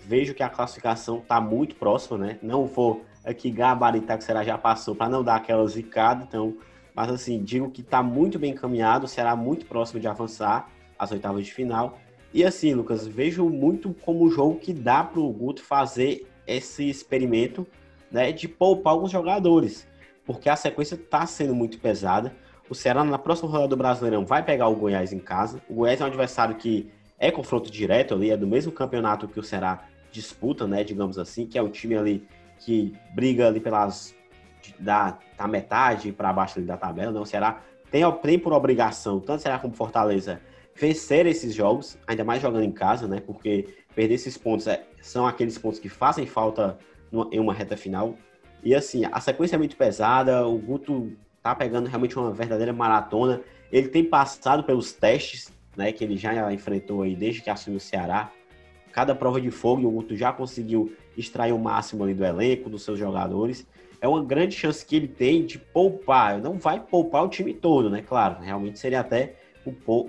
Vejo 0.00 0.34
que 0.34 0.42
a 0.42 0.48
classificação 0.48 1.18
está 1.18 1.40
muito 1.40 1.74
próxima, 1.76 2.18
né? 2.18 2.38
Não 2.42 2.66
vou 2.66 3.04
aqui 3.24 3.50
gabaritar 3.50 4.18
que 4.18 4.22
o 4.22 4.26
Ceará 4.26 4.44
já 4.44 4.58
passou 4.58 4.94
para 4.94 5.08
não 5.08 5.24
dar 5.24 5.36
aquela 5.36 5.66
zicada, 5.66 6.24
então, 6.28 6.56
mas 6.94 7.10
assim, 7.10 7.42
digo 7.42 7.70
que 7.70 7.80
está 7.80 8.02
muito 8.02 8.38
bem 8.38 8.52
encaminhado, 8.52 9.06
o 9.06 9.08
Ceará 9.08 9.34
muito 9.34 9.66
próximo 9.66 10.00
de 10.00 10.06
avançar 10.06 10.68
às 10.98 11.10
oitavas 11.10 11.44
de 11.46 11.52
final. 11.52 11.98
E 12.32 12.44
assim, 12.44 12.74
Lucas, 12.74 13.06
vejo 13.06 13.48
muito 13.48 13.94
como 14.02 14.24
um 14.24 14.30
jogo 14.30 14.58
que 14.58 14.72
dá 14.72 15.02
para 15.02 15.20
o 15.20 15.32
Guto 15.32 15.62
fazer 15.62 16.26
esse 16.46 16.88
experimento 16.88 17.66
né, 18.10 18.32
de 18.32 18.46
poupar 18.46 18.92
alguns 18.92 19.10
jogadores, 19.10 19.86
porque 20.26 20.48
a 20.48 20.56
sequência 20.56 20.94
está 20.94 21.26
sendo 21.26 21.54
muito 21.54 21.78
pesada. 21.78 22.34
O 22.68 22.74
Ceará, 22.74 23.04
na 23.04 23.18
próxima 23.18 23.48
rodada 23.48 23.68
do 23.68 23.76
Brasileirão, 23.76 24.24
vai 24.24 24.42
pegar 24.42 24.68
o 24.68 24.74
Goiás 24.74 25.12
em 25.12 25.18
casa. 25.18 25.62
O 25.68 25.74
Goiás 25.74 26.00
é 26.00 26.04
um 26.04 26.06
adversário 26.06 26.56
que 26.56 26.90
é 27.18 27.30
confronto 27.30 27.70
direto 27.70 28.14
ali, 28.14 28.30
é 28.30 28.36
do 28.36 28.46
mesmo 28.46 28.72
campeonato 28.72 29.28
que 29.28 29.38
o 29.38 29.42
Ceará 29.42 29.84
disputa, 30.10 30.66
né, 30.66 30.84
digamos 30.84 31.18
assim, 31.18 31.46
que 31.46 31.58
é 31.58 31.62
o 31.62 31.68
time 31.68 31.96
ali 31.96 32.26
que 32.64 32.94
briga 33.14 33.48
ali 33.48 33.60
pelas 33.60 34.14
da, 34.78 35.18
da 35.36 35.46
metade 35.46 36.12
para 36.12 36.32
baixo 36.32 36.60
da 36.62 36.76
tabela, 36.76 37.12
né? 37.12 37.20
O 37.20 37.26
Ceará 37.26 37.60
tem, 37.90 38.02
tem 38.22 38.38
por 38.38 38.52
obrigação, 38.52 39.20
tanto 39.20 39.42
Ceará 39.42 39.58
como 39.58 39.74
Fortaleza, 39.74 40.40
vencer 40.74 41.26
esses 41.26 41.54
jogos, 41.54 41.98
ainda 42.06 42.24
mais 42.24 42.42
jogando 42.42 42.64
em 42.64 42.72
casa, 42.72 43.06
né? 43.06 43.20
Porque 43.20 43.68
perder 43.94 44.14
esses 44.14 44.36
pontos 44.36 44.66
é, 44.66 44.84
são 45.00 45.26
aqueles 45.26 45.56
pontos 45.58 45.78
que 45.78 45.88
fazem 45.88 46.26
falta 46.26 46.78
em 47.30 47.38
uma 47.38 47.52
reta 47.52 47.76
final. 47.76 48.16
E 48.62 48.74
assim, 48.74 49.02
a 49.10 49.20
sequência 49.20 49.56
é 49.56 49.58
muito 49.58 49.76
pesada, 49.76 50.46
o 50.46 50.58
Guto 50.58 51.12
tá 51.42 51.54
pegando 51.54 51.88
realmente 51.88 52.18
uma 52.18 52.32
verdadeira 52.32 52.72
maratona. 52.72 53.42
Ele 53.70 53.88
tem 53.88 54.02
passado 54.02 54.64
pelos 54.64 54.92
testes, 54.92 55.52
né, 55.76 55.92
que 55.92 56.02
ele 56.02 56.16
já 56.16 56.52
enfrentou 56.52 57.02
aí 57.02 57.14
desde 57.14 57.42
que 57.42 57.50
assumiu 57.50 57.76
o 57.76 57.80
Ceará. 57.80 58.30
Cada 58.90 59.14
prova 59.14 59.40
de 59.40 59.50
fogo, 59.50 59.86
o 59.86 59.90
Guto 59.90 60.16
já 60.16 60.32
conseguiu 60.32 60.96
extrair 61.16 61.52
o 61.52 61.58
máximo 61.58 62.04
ali 62.04 62.14
do 62.14 62.24
elenco, 62.24 62.68
dos 62.68 62.82
seus 62.82 62.98
jogadores. 62.98 63.66
É 64.00 64.08
uma 64.08 64.22
grande 64.22 64.54
chance 64.54 64.84
que 64.84 64.96
ele 64.96 65.08
tem 65.08 65.44
de 65.44 65.58
poupar. 65.58 66.38
Não 66.40 66.58
vai 66.58 66.80
poupar 66.80 67.24
o 67.24 67.28
time 67.28 67.54
todo, 67.54 67.88
né? 67.88 68.02
Claro, 68.02 68.40
realmente 68.42 68.78
seria 68.78 69.00
até 69.00 69.36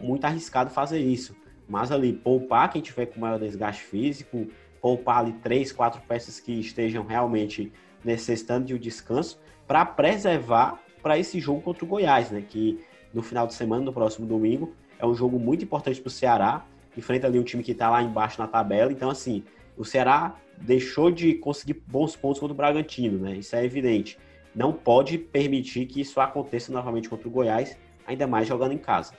muito 0.02 0.26
arriscado 0.26 0.70
fazer 0.70 1.00
isso. 1.00 1.36
Mas 1.68 1.92
ali, 1.92 2.14
poupar 2.14 2.70
quem 2.72 2.82
tiver 2.82 3.06
com 3.08 3.20
maior 3.20 3.40
desgaste 3.40 3.84
físico, 3.84 4.48
poupar 4.82 5.20
ali 5.20 5.34
três, 5.34 5.72
quatro 5.72 6.02
peças 6.08 6.40
que 6.40 6.60
estejam 6.60 7.06
realmente 7.06 7.72
necessitando 8.04 8.66
de 8.66 8.76
um 8.76 8.78
descanso 8.78 9.40
para 9.66 9.84
preservar 9.86 10.80
para 11.02 11.18
esse 11.18 11.40
jogo 11.40 11.62
contra 11.62 11.86
o 11.86 11.88
Goiás, 11.88 12.30
né? 12.30 12.44
Que 12.48 12.80
no 13.14 13.24
final 13.24 13.48
de 13.48 13.54
semana, 13.54 13.84
no 13.84 13.94
próximo 13.94 14.28
domingo. 14.28 14.76
É 15.00 15.06
um 15.06 15.16
jogo 15.16 15.40
muito 15.40 15.64
importante 15.64 16.02
para 16.02 16.08
o 16.08 16.12
Ceará. 16.12 16.66
Enfrenta 16.98 17.28
ali 17.28 17.40
um 17.40 17.44
time 17.44 17.64
que 17.64 17.72
está 17.72 17.90
lá 17.90 18.02
embaixo 18.04 18.40
na 18.42 18.48
tabela. 18.48 18.92
Então, 18.92 19.10
assim, 19.10 19.44
o 19.78 19.86
Ceará 19.86 20.36
deixou 20.58 21.12
de 21.12 21.34
conseguir 21.36 21.82
bons 21.88 22.16
pontos 22.16 22.40
contra 22.40 22.54
o 22.54 22.58
Bragantino, 22.58 23.20
né? 23.20 23.36
Isso 23.38 23.56
é 23.56 23.64
evidente. 23.64 24.18
Não 24.54 24.72
pode 24.72 25.18
permitir 25.18 25.86
que 25.86 26.02
isso 26.02 26.20
aconteça 26.20 26.72
novamente 26.72 27.10
contra 27.10 27.28
o 27.28 27.32
Goiás, 27.32 27.78
ainda 28.08 28.26
mais 28.26 28.48
jogando 28.48 28.74
em 28.74 28.78
casa. 28.78 29.14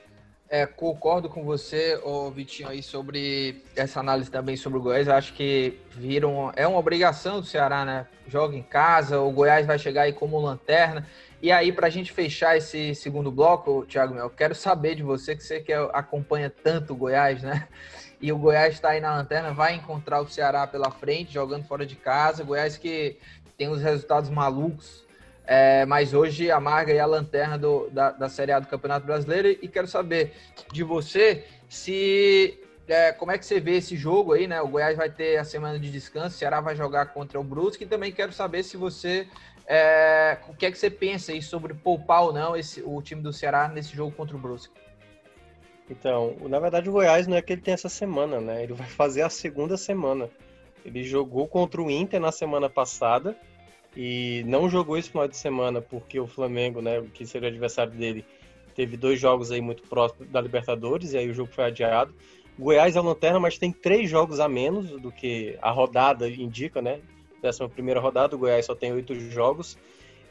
É, 0.49 0.65
concordo 0.65 1.29
com 1.29 1.45
você, 1.45 2.01
ô 2.05 2.31
Vitinho, 2.31 2.69
aí 2.69 2.81
sobre 2.81 3.65
essa 3.75 3.99
análise 3.99 4.31
também 4.31 4.57
sobre 4.57 4.79
o 4.79 4.83
Goiás. 4.83 5.09
Acho 5.09 5.33
que 5.33 5.81
viram. 5.91 6.53
É 6.55 6.67
uma 6.67 6.79
obrigação 6.79 7.41
do 7.41 7.47
Ceará, 7.47 7.85
né? 7.85 8.07
Joga 8.29 8.57
em 8.57 8.63
casa, 8.63 9.21
o 9.21 9.31
Goiás 9.33 9.67
vai 9.67 9.79
chegar 9.79 10.03
aí 10.03 10.13
como 10.13 10.41
lanterna. 10.41 11.05
E 11.43 11.51
aí, 11.51 11.73
para 11.73 11.89
a 11.89 11.91
gente 11.91 12.13
fechar 12.13 12.57
esse 12.57 12.95
segundo 12.95 13.31
bloco, 13.31 13.85
Thiago 13.87 14.15
Mel, 14.15 14.31
quero 14.31 14.55
saber 14.55 14.95
de 14.95 15.03
você, 15.03 15.35
que 15.37 15.43
você 15.43 15.61
que 15.61 15.73
acompanha 15.73 16.49
tanto 16.49 16.93
o 16.93 16.97
Goiás, 16.97 17.43
né? 17.43 17.67
E 18.21 18.33
o 18.33 18.39
Goiás 18.39 18.75
está 18.75 18.91
aí 18.91 19.01
na 19.01 19.15
lanterna, 19.15 19.53
vai 19.53 19.75
encontrar 19.75 20.21
o 20.21 20.29
Ceará 20.29 20.67
pela 20.67 20.91
frente, 20.91 21.35
jogando 21.35 21.65
fora 21.65 21.85
de 21.85 21.97
casa. 21.97 22.45
Goiás 22.45 22.77
que 22.77 23.19
tem 23.57 23.69
os 23.69 23.81
resultados 23.81 24.31
malucos 24.31 25.07
é, 25.47 25.87
mas 25.87 26.13
hoje 26.13 26.51
amarga 26.51 26.93
aí 26.93 26.99
a 26.99 27.07
lanterna 27.07 27.57
do, 27.57 27.89
da, 27.91 28.11
da 28.11 28.29
Série 28.29 28.51
A 28.51 28.59
do 28.59 28.67
Campeonato 28.67 29.07
Brasileiro 29.07 29.49
e 29.49 29.69
quero 29.69 29.87
saber 29.87 30.35
de 30.73 30.83
você 30.83 31.45
se 31.69 32.59
é, 32.89 33.13
como 33.13 33.31
é 33.31 33.39
que 33.39 33.47
você 33.47 33.61
vê 33.61 33.77
esse 33.77 33.97
jogo 33.97 34.33
aí, 34.33 34.47
né? 34.49 34.61
O 34.61 34.69
Goiás 34.69 34.97
vai 34.97 35.09
ter 35.09 35.37
a 35.39 35.45
semana 35.45 35.79
de 35.79 35.91
descanso, 35.91 36.35
o 36.35 36.39
Ceará 36.39 36.61
vai 36.61 36.75
jogar 36.75 37.07
contra 37.07 37.39
o 37.39 37.45
Brusque 37.45 37.85
e 37.85 37.87
também 37.87 38.11
quero 38.11 38.33
saber 38.33 38.65
se 38.65 38.77
você 38.77 39.29
é, 39.69 40.39
o 40.49 40.55
que 40.55 40.67
é 40.67 40.71
que 40.71 40.79
você 40.79 40.91
pensa 40.91 41.31
aí 41.31 41.41
sobre 41.41 41.75
poupar 41.75 42.23
ou 42.23 42.33
não 42.33 42.57
esse, 42.57 42.83
o 42.85 43.01
time 43.01 43.23
do 43.23 43.33
Ceará 43.33 43.69
nesse 43.69 43.95
jogo 43.95 44.13
contra 44.13 44.37
o 44.37 44.41
Brusque. 44.41 44.75
Então, 45.89 46.37
na 46.49 46.59
verdade 46.59 46.89
o 46.89 46.93
Goiás 46.93 47.27
não 47.27 47.37
é 47.37 47.43
que 47.43 47.53
ele 47.53 47.63
tem 47.63 47.75
essa 47.75 47.89
semana, 47.89 48.41
né? 48.41 48.63
Ele 48.63 48.73
vai 48.73 48.89
fazer 48.89 49.23
a 49.23 49.31
segunda 49.31 49.77
semana. 49.77 50.29
Ele 50.85 51.03
jogou 51.05 51.47
contra 51.47 51.83
o 51.83 51.91
Inter 51.91 52.21
na 52.21 52.33
semana 52.33 52.69
passada 52.69 53.37
e 53.97 54.45
não 54.47 54.69
jogou 54.69 54.99
esse 54.99 55.11
final 55.11 55.27
de 55.27 55.37
semana 55.37 55.81
porque 55.81 56.19
o 56.21 56.27
Flamengo, 56.27 56.81
né, 56.81 57.03
que 57.15 57.27
seria 57.27 57.49
o 57.49 57.51
adversário 57.51 57.93
dele, 57.93 58.25
teve 58.75 58.97
dois 58.97 59.19
jogos 59.19 59.51
aí 59.51 59.61
muito 59.61 59.83
próximos 59.85 60.29
da 60.29 60.41
Libertadores 60.41 61.13
e 61.13 61.19
aí 61.19 61.31
o 61.31 61.35
jogo 61.35 61.51
foi 61.53 61.65
adiado. 61.65 62.15
Goiás 62.59 62.97
é 62.97 63.01
o 63.01 63.05
lanterna, 63.05 63.41
mas 63.41 63.59
tem 63.59 63.73
três 63.73 64.09
jogos 64.09 64.41
a 64.41 64.49
menos 64.49 64.91
do 65.01 65.11
que 65.11 65.59
a 65.61 65.71
rodada 65.71 66.29
indica, 66.29 66.81
né? 66.81 67.01
Décima 67.43 67.69
primeira 67.69 68.01
rodada, 68.01 68.35
o 68.35 68.39
Goiás 68.39 68.67
só 68.67 68.75
tem 68.75 68.93
oito 68.93 69.15
jogos 69.15 69.79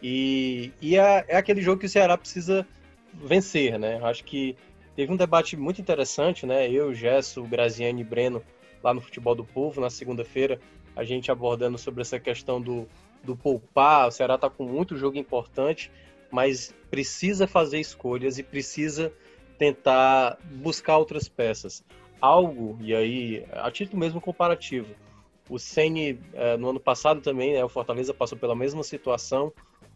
e, 0.02 0.72
e 0.82 0.98
é, 0.98 1.26
é 1.28 1.38
aquele 1.38 1.62
jogo 1.62 1.80
que 1.80 1.86
o 1.86 1.90
Ceará 1.90 2.18
precisa 2.18 2.68
vencer, 3.14 3.80
né? 3.80 4.00
Acho 4.04 4.24
que 4.24 4.56
teve 4.96 5.12
um 5.12 5.18
debate 5.18 5.58
muito 5.58 5.82
interessante, 5.82 6.46
né? 6.46 6.70
Eu, 6.70 6.94
Gesso, 6.94 7.44
Graziani 7.44 8.02
e 8.02 8.04
Breno 8.04 8.42
lá 8.84 8.94
no 8.94 9.02
Futebol 9.02 9.36
do 9.36 9.44
Povo 9.44 9.82
na 9.82 9.90
segunda-feira, 9.90 10.60
a 10.96 11.04
gente 11.04 11.32
abordando 11.32 11.78
sobre 11.78 12.02
essa 12.02 12.20
questão 12.20 12.62
do 12.62 12.88
do 13.26 13.36
poupar, 13.36 14.08
o 14.08 14.12
Ceará 14.12 14.36
está 14.36 14.50
com 14.50 14.64
muito 14.64 14.96
jogo 14.96 15.18
importante, 15.18 15.92
mas 16.32 16.74
precisa 16.90 17.48
fazer 17.48 17.80
escolhas 17.80 18.38
e 18.38 18.44
precisa 18.44 19.12
tentar 19.58 20.38
buscar 20.44 20.98
outras 20.98 21.28
peças. 21.28 21.84
Algo, 22.22 22.78
e 22.82 22.96
aí, 22.96 23.46
a 23.52 23.70
título 23.72 24.00
mesmo 24.00 24.22
comparativo, 24.22 24.94
o 25.50 25.60
Ceni 25.60 26.20
eh, 26.34 26.58
no 26.58 26.70
ano 26.70 26.80
passado 26.80 27.22
também, 27.22 27.54
né, 27.54 27.64
o 27.64 27.70
Fortaleza 27.70 28.14
passou 28.14 28.38
pela 28.38 28.56
mesma 28.56 28.84
situação, 28.84 29.52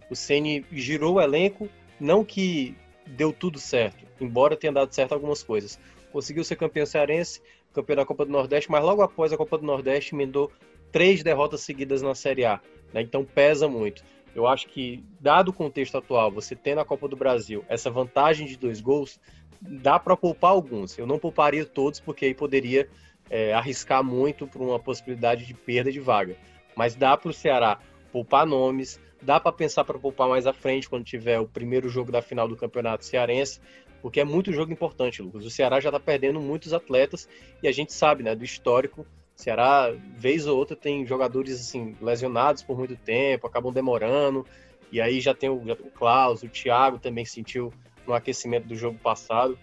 o 0.10 0.16
Ceni 0.16 0.66
girou 0.72 1.16
o 1.16 1.22
elenco, 1.22 1.70
não 2.00 2.24
que 2.24 2.76
deu 3.10 3.34
tudo 3.34 3.60
certo, 3.60 4.06
embora 4.20 4.56
tenha 4.56 4.74
dado 4.74 4.94
certo 4.94 5.14
algumas 5.14 5.44
coisas. 5.44 5.80
Conseguiu 6.12 6.44
ser 6.44 6.56
campeão 6.56 6.86
cearense, 6.86 7.42
campeão 7.74 7.98
da 7.98 8.06
Copa 8.06 8.26
do 8.26 8.32
Nordeste, 8.32 8.72
mas 8.72 8.84
logo 8.84 9.02
após 9.02 9.32
a 9.32 9.38
Copa 9.38 9.58
do 9.58 9.66
Nordeste 9.66 10.16
emendou 10.16 10.52
três 10.92 11.24
derrotas 11.24 11.62
seguidas 11.62 12.02
na 12.02 12.16
Série 12.16 12.46
A. 12.46 12.60
Né? 12.94 13.02
Então 13.02 13.24
pesa 13.24 13.68
muito. 13.68 14.04
Eu 14.36 14.48
acho 14.48 14.68
que, 14.68 15.04
dado 15.20 15.50
o 15.50 15.54
contexto 15.54 15.98
atual, 15.98 16.32
você 16.32 16.56
tem 16.56 16.76
na 16.76 16.86
Copa 16.86 17.08
do 17.08 17.16
Brasil 17.16 17.66
essa 17.68 17.90
vantagem 17.90 18.48
de 18.48 18.58
dois 18.58 18.80
gols, 18.80 19.20
dá 19.62 20.00
para 20.00 20.16
poupar 20.16 20.52
alguns. 20.52 20.98
Eu 20.98 21.08
não 21.08 21.20
pouparia 21.20 21.66
todos, 21.66 22.00
porque 22.00 22.26
aí 22.26 22.34
poderia 22.34 22.88
é, 23.30 23.54
arriscar 23.54 24.04
muito 24.04 24.48
por 24.48 24.62
uma 24.62 24.80
possibilidade 24.80 25.46
de 25.46 25.54
perda 25.54 25.92
de 25.92 26.00
vaga. 26.00 26.36
Mas 26.76 26.96
dá 26.96 27.18
para 27.18 27.30
o 27.30 27.34
Ceará 27.34 27.80
poupar 28.12 28.46
nomes, 28.46 29.00
dá 29.22 29.40
para 29.40 29.52
pensar 29.52 29.84
para 29.84 30.00
poupar 30.00 30.28
mais 30.30 30.48
à 30.48 30.54
frente, 30.54 30.90
quando 30.90 31.04
tiver 31.04 31.40
o 31.40 31.48
primeiro 31.48 31.90
jogo 31.90 32.12
da 32.12 32.22
final 32.22 32.48
do 32.48 32.56
Campeonato 32.56 33.06
Cearense, 33.06 33.60
porque 34.02 34.20
é 34.20 34.24
muito 34.24 34.54
jogo 34.54 34.72
importante, 34.72 35.22
Lucas. 35.22 35.46
O 35.46 35.50
Ceará 35.50 35.80
já 35.80 35.90
está 35.90 36.00
perdendo 36.00 36.40
muitos 36.40 36.74
atletas 36.74 37.28
e 37.62 37.68
a 37.68 37.72
gente 37.72 37.94
sabe 37.94 38.24
né, 38.24 38.36
do 38.36 38.44
histórico 38.44 39.06
Ceará, 39.40 39.94
vez 40.18 40.46
ou 40.48 40.58
outra, 40.58 40.76
tem 40.76 41.06
jogadores 41.06 41.62
assim 41.62 41.96
lesionados 42.02 42.62
por 42.62 42.78
muito 42.78 42.98
tempo, 42.98 43.48
acabam 43.48 43.72
demorando. 43.72 44.46
E 44.92 45.00
aí 45.00 45.22
já 45.22 45.34
tem 45.34 45.50
o, 45.50 45.56
o 45.56 45.92
Klaus, 45.92 46.44
o 46.44 46.50
Thiago 46.50 47.00
também 47.00 47.24
sentiu 47.24 47.72
no 48.06 48.14
aquecimento 48.14 48.68
do 48.68 48.76
jogo 48.76 49.00
passado. 49.00 49.58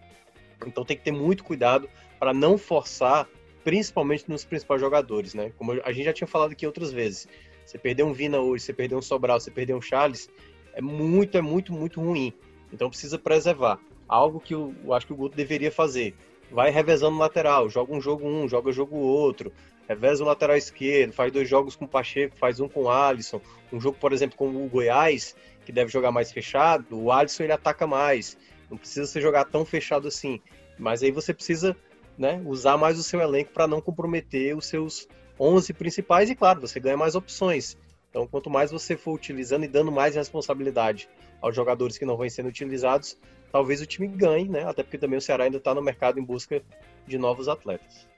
Então 0.66 0.82
tem 0.82 0.96
que 0.96 1.02
ter 1.02 1.12
muito 1.12 1.44
cuidado 1.44 1.90
para 2.18 2.32
não 2.32 2.56
forçar, 2.56 3.28
principalmente 3.62 4.24
nos 4.28 4.46
principais 4.46 4.80
jogadores, 4.80 5.34
né? 5.34 5.52
Como 5.58 5.72
a 5.72 5.92
gente 5.92 6.06
já 6.06 6.12
tinha 6.14 6.26
falado 6.26 6.52
aqui 6.52 6.66
outras 6.66 6.90
vezes. 6.90 7.28
Você 7.66 7.78
perder 7.78 8.04
um 8.04 8.12
Vina 8.12 8.38
hoje, 8.38 8.64
você 8.64 8.72
perder 8.72 8.94
um 8.94 9.02
Sobral, 9.02 9.40
você 9.40 9.50
perder 9.50 9.74
um 9.74 9.82
Charles, 9.82 10.30
é 10.72 10.80
muito, 10.80 11.36
é 11.36 11.42
muito, 11.42 11.72
muito 11.72 12.00
ruim. 12.00 12.32
Então 12.72 12.88
precisa 12.88 13.18
preservar. 13.18 13.80
Algo 14.08 14.38
que 14.38 14.54
eu, 14.54 14.72
eu 14.84 14.94
acho 14.94 15.06
que 15.06 15.12
o 15.12 15.16
Guto 15.16 15.36
deveria 15.36 15.72
fazer. 15.72 16.14
Vai 16.50 16.70
revezando 16.70 17.18
lateral, 17.18 17.68
joga 17.68 17.92
um 17.92 18.00
jogo 18.00 18.24
um, 18.24 18.48
joga 18.48 18.70
jogo 18.70 18.96
outro, 18.96 19.52
reveza 19.88 20.22
o 20.22 20.26
lateral 20.26 20.56
esquerdo, 20.56 21.12
faz 21.12 21.32
dois 21.32 21.48
jogos 21.48 21.74
com 21.74 21.86
o 21.86 21.88
Pacheco, 21.88 22.36
faz 22.36 22.60
um 22.60 22.68
com 22.68 22.84
o 22.84 22.90
Alisson, 22.90 23.40
um 23.72 23.80
jogo, 23.80 23.98
por 23.98 24.12
exemplo, 24.12 24.36
com 24.36 24.48
o 24.48 24.68
Goiás, 24.68 25.34
que 25.64 25.72
deve 25.72 25.90
jogar 25.90 26.12
mais 26.12 26.30
fechado, 26.30 26.96
o 26.96 27.10
Alisson 27.10 27.42
ele 27.42 27.52
ataca 27.52 27.84
mais, 27.84 28.38
não 28.70 28.78
precisa 28.78 29.06
ser 29.06 29.20
jogar 29.20 29.44
tão 29.46 29.64
fechado 29.64 30.06
assim, 30.06 30.40
mas 30.78 31.02
aí 31.02 31.10
você 31.10 31.34
precisa 31.34 31.76
né, 32.16 32.40
usar 32.44 32.76
mais 32.76 32.96
o 32.96 33.02
seu 33.02 33.20
elenco 33.20 33.50
para 33.52 33.66
não 33.66 33.80
comprometer 33.80 34.56
os 34.56 34.66
seus 34.66 35.08
11 35.38 35.72
principais 35.72 36.30
e, 36.30 36.34
claro, 36.34 36.60
você 36.60 36.80
ganha 36.80 36.96
mais 36.96 37.14
opções. 37.14 37.76
Então, 38.10 38.26
quanto 38.26 38.48
mais 38.48 38.70
você 38.70 38.96
for 38.96 39.12
utilizando 39.12 39.64
e 39.64 39.68
dando 39.68 39.92
mais 39.92 40.14
responsabilidade 40.14 41.08
aos 41.40 41.54
jogadores 41.54 41.98
que 41.98 42.04
não 42.06 42.16
vão 42.16 42.28
sendo 42.30 42.48
utilizados, 42.48 43.18
talvez 43.52 43.80
o 43.80 43.86
time 43.86 44.08
ganhe, 44.08 44.48
né? 44.48 44.64
Até 44.64 44.82
porque 44.82 44.98
também 44.98 45.18
o 45.18 45.22
Ceará 45.22 45.44
ainda 45.44 45.58
está 45.58 45.74
no 45.74 45.82
mercado 45.82 46.18
em 46.18 46.24
busca 46.24 46.62
de 47.06 47.18
novos 47.18 47.48
atletas. 47.48 48.08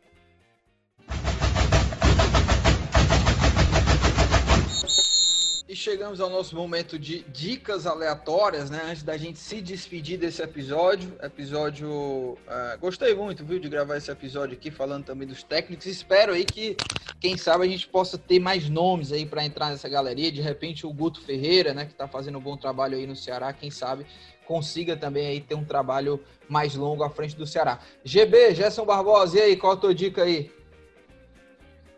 Chegamos 5.91 6.21
ao 6.21 6.29
nosso 6.29 6.55
momento 6.55 6.99
de 6.99 7.21
dicas 7.31 7.87
aleatórias, 7.87 8.69
né? 8.69 8.83
Antes 8.91 9.03
da 9.03 9.17
gente 9.17 9.39
se 9.39 9.63
despedir 9.63 10.19
desse 10.19 10.43
episódio. 10.43 11.17
Episódio. 11.23 11.89
Uh, 11.89 12.79
gostei 12.79 13.15
muito, 13.15 13.43
viu, 13.43 13.59
de 13.59 13.71
gravar 13.71 13.97
esse 13.97 14.11
episódio 14.11 14.55
aqui, 14.55 14.71
falando 14.71 15.07
também 15.07 15.27
dos 15.27 15.43
técnicos. 15.43 15.87
Espero 15.87 16.35
aí 16.35 16.45
que, 16.45 16.77
quem 17.19 17.39
sabe, 17.39 17.65
a 17.65 17.69
gente 17.69 17.89
possa 17.89 18.19
ter 18.19 18.39
mais 18.39 18.69
nomes 18.69 19.13
aí 19.13 19.25
para 19.25 19.47
entrar 19.47 19.71
nessa 19.71 19.89
galeria. 19.89 20.31
De 20.31 20.43
repente, 20.43 20.87
o 20.87 20.93
Guto 20.93 21.23
Ferreira, 21.23 21.73
né, 21.73 21.87
que 21.87 21.93
está 21.93 22.07
fazendo 22.07 22.37
um 22.37 22.43
bom 22.43 22.59
trabalho 22.59 22.99
aí 22.99 23.07
no 23.07 23.17
Ceará, 23.17 23.51
quem 23.55 23.71
sabe 23.71 24.05
consiga 24.45 24.95
também 24.95 25.27
aí 25.27 25.41
ter 25.41 25.55
um 25.55 25.65
trabalho 25.65 26.23
mais 26.49 26.75
longo 26.75 27.03
à 27.03 27.09
frente 27.09 27.35
do 27.37 27.47
Ceará. 27.47 27.81
GB, 28.05 28.55
Gerson 28.55 28.85
Barbosa, 28.85 29.39
e 29.39 29.43
aí, 29.43 29.57
qual 29.57 29.73
a 29.73 29.77
tua 29.77 29.95
dica 29.95 30.23
aí? 30.23 30.51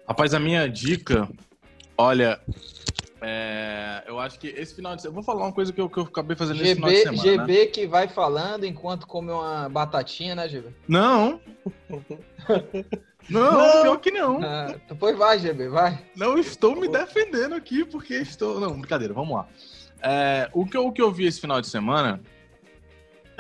Rapaz, 0.07 0.35
a 0.35 0.41
minha 0.41 0.69
dica, 0.69 1.29
olha, 1.97 2.41
é, 3.21 4.03
eu 4.07 4.19
acho 4.19 4.39
que 4.39 4.49
esse 4.49 4.75
final 4.75 4.97
de 4.97 5.03
semana. 5.03 5.19
Eu 5.19 5.23
vou 5.23 5.25
falar 5.25 5.47
uma 5.47 5.53
coisa 5.53 5.73
que 5.73 5.81
eu, 5.81 5.89
que 5.89 5.99
eu 5.99 6.05
acabei 6.05 6.37
fazendo 6.37 6.57
GB, 6.57 6.75
final 6.75 6.91
de 6.91 6.97
semana. 6.97 7.23
GB 7.23 7.53
né? 7.53 7.67
que 7.67 7.87
vai 7.87 8.09
falando 8.09 8.65
enquanto 8.65 9.07
come 9.07 9.31
uma 9.31 9.69
batatinha, 9.69 10.35
né, 10.35 10.49
GB? 10.49 10.69
Não! 10.89 11.41
Não, 13.29 13.53
não, 13.53 13.83
pior 13.83 13.97
que 13.99 14.11
não. 14.11 14.43
Ah, 14.43 14.75
pois 14.99 15.17
vai, 15.17 15.39
GB, 15.39 15.69
vai. 15.69 16.03
Não 16.17 16.39
estou 16.39 16.75
me 16.75 16.89
defendendo 16.89 17.55
aqui, 17.55 17.85
porque 17.85 18.15
estou. 18.15 18.59
Não, 18.59 18.73
brincadeira, 18.73 19.13
vamos 19.13 19.37
lá. 19.37 19.47
É, 20.03 20.49
o, 20.53 20.67
que 20.67 20.77
eu, 20.77 20.87
o 20.87 20.93
que 20.93 21.03
eu 21.03 21.13
vi 21.13 21.27
esse 21.27 21.41
final 21.41 21.61
de 21.61 21.69
semana 21.69 22.21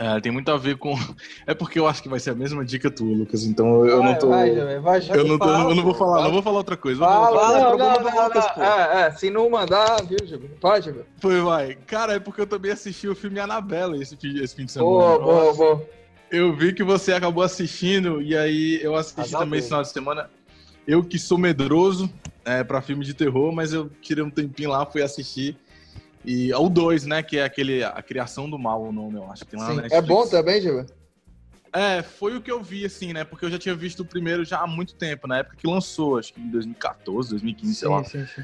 é, 0.00 0.18
tem 0.18 0.32
muito 0.32 0.50
a 0.50 0.56
ver 0.56 0.78
com. 0.78 0.94
É 1.46 1.54
porque 1.54 1.78
eu 1.78 1.86
acho 1.86 2.02
que 2.02 2.08
vai 2.08 2.18
ser 2.20 2.30
a 2.30 2.34
mesma 2.34 2.64
dica 2.64 2.90
tua, 2.90 3.14
Lucas. 3.14 3.44
Então 3.44 3.84
eu 3.84 3.98
vai, 3.98 4.12
não 4.12 4.18
tô. 4.18 4.28
Vai, 4.28 4.78
vai, 4.80 5.00
eu, 5.10 5.24
não 5.26 5.38
tô 5.38 5.48
eu 5.48 5.74
não 5.74 5.82
vou 5.82 5.94
falar, 5.94 6.22
não 6.22 6.32
vou 6.32 6.42
falar 6.42 6.58
outra 6.58 6.76
coisa. 6.76 7.00
Fala, 7.00 7.76
não, 7.76 8.64
é, 8.64 9.02
é, 9.02 9.10
se 9.10 9.30
não 9.30 9.50
mandar, 9.50 10.02
viu, 10.04 10.18
Gil? 10.24 10.40
Pode, 10.60 10.86
Gil? 10.86 11.04
Foi, 11.18 11.40
vai. 11.40 11.74
Cara, 11.86 12.14
é 12.14 12.20
porque 12.20 12.40
eu 12.40 12.46
também 12.46 12.70
assisti 12.70 13.08
o 13.08 13.14
filme 13.14 13.40
Annabelle 13.40 14.00
esse, 14.00 14.16
esse 14.42 14.54
fim 14.54 14.64
de 14.64 14.72
semana. 14.72 14.90
Boa, 14.90 15.18
boa, 15.18 15.54
boa. 15.54 15.86
Eu 16.30 16.56
vi 16.56 16.72
que 16.72 16.84
você 16.84 17.12
acabou 17.12 17.42
assistindo, 17.42 18.22
e 18.22 18.36
aí 18.36 18.80
eu 18.82 18.94
assisti 18.94 19.32
também 19.32 19.58
esse 19.58 19.68
final 19.68 19.82
de 19.82 19.88
semana. 19.88 20.30
Eu 20.86 21.04
que 21.04 21.18
sou 21.18 21.36
medroso 21.36 22.10
é, 22.44 22.64
para 22.64 22.80
filme 22.80 23.04
de 23.04 23.12
terror, 23.12 23.52
mas 23.52 23.72
eu 23.72 23.90
tirei 24.00 24.24
um 24.24 24.30
tempinho 24.30 24.70
lá, 24.70 24.86
fui 24.86 25.02
assistir. 25.02 25.56
E 26.24 26.52
o 26.52 26.68
2, 26.68 27.06
né? 27.06 27.22
Que 27.22 27.38
é 27.38 27.44
aquele 27.44 27.82
A 27.82 28.02
Criação 28.02 28.48
do 28.48 28.58
Mal, 28.58 28.82
o 28.82 28.92
nome, 28.92 29.16
eu 29.16 29.30
acho 29.30 29.44
que 29.44 29.50
tem 29.52 29.60
lá 29.60 29.70
Sim. 29.70 29.76
na 29.76 29.86
É 29.90 30.02
bom 30.02 30.26
também, 30.26 30.60
Giba? 30.60 30.86
É, 31.72 32.02
foi 32.02 32.36
o 32.36 32.40
que 32.40 32.50
eu 32.50 32.62
vi, 32.62 32.84
assim, 32.84 33.12
né? 33.12 33.24
Porque 33.24 33.44
eu 33.44 33.50
já 33.50 33.58
tinha 33.58 33.74
visto 33.74 34.00
o 34.00 34.04
primeiro 34.04 34.44
já 34.44 34.58
há 34.58 34.66
muito 34.66 34.94
tempo, 34.94 35.28
na 35.28 35.38
época 35.38 35.56
que 35.56 35.66
lançou, 35.66 36.18
acho 36.18 36.34
que 36.34 36.40
em 36.40 36.50
2014, 36.50 37.30
2015, 37.30 37.74
sei 37.74 37.88
lá. 37.88 38.04
sim, 38.04 38.26
sim. 38.26 38.42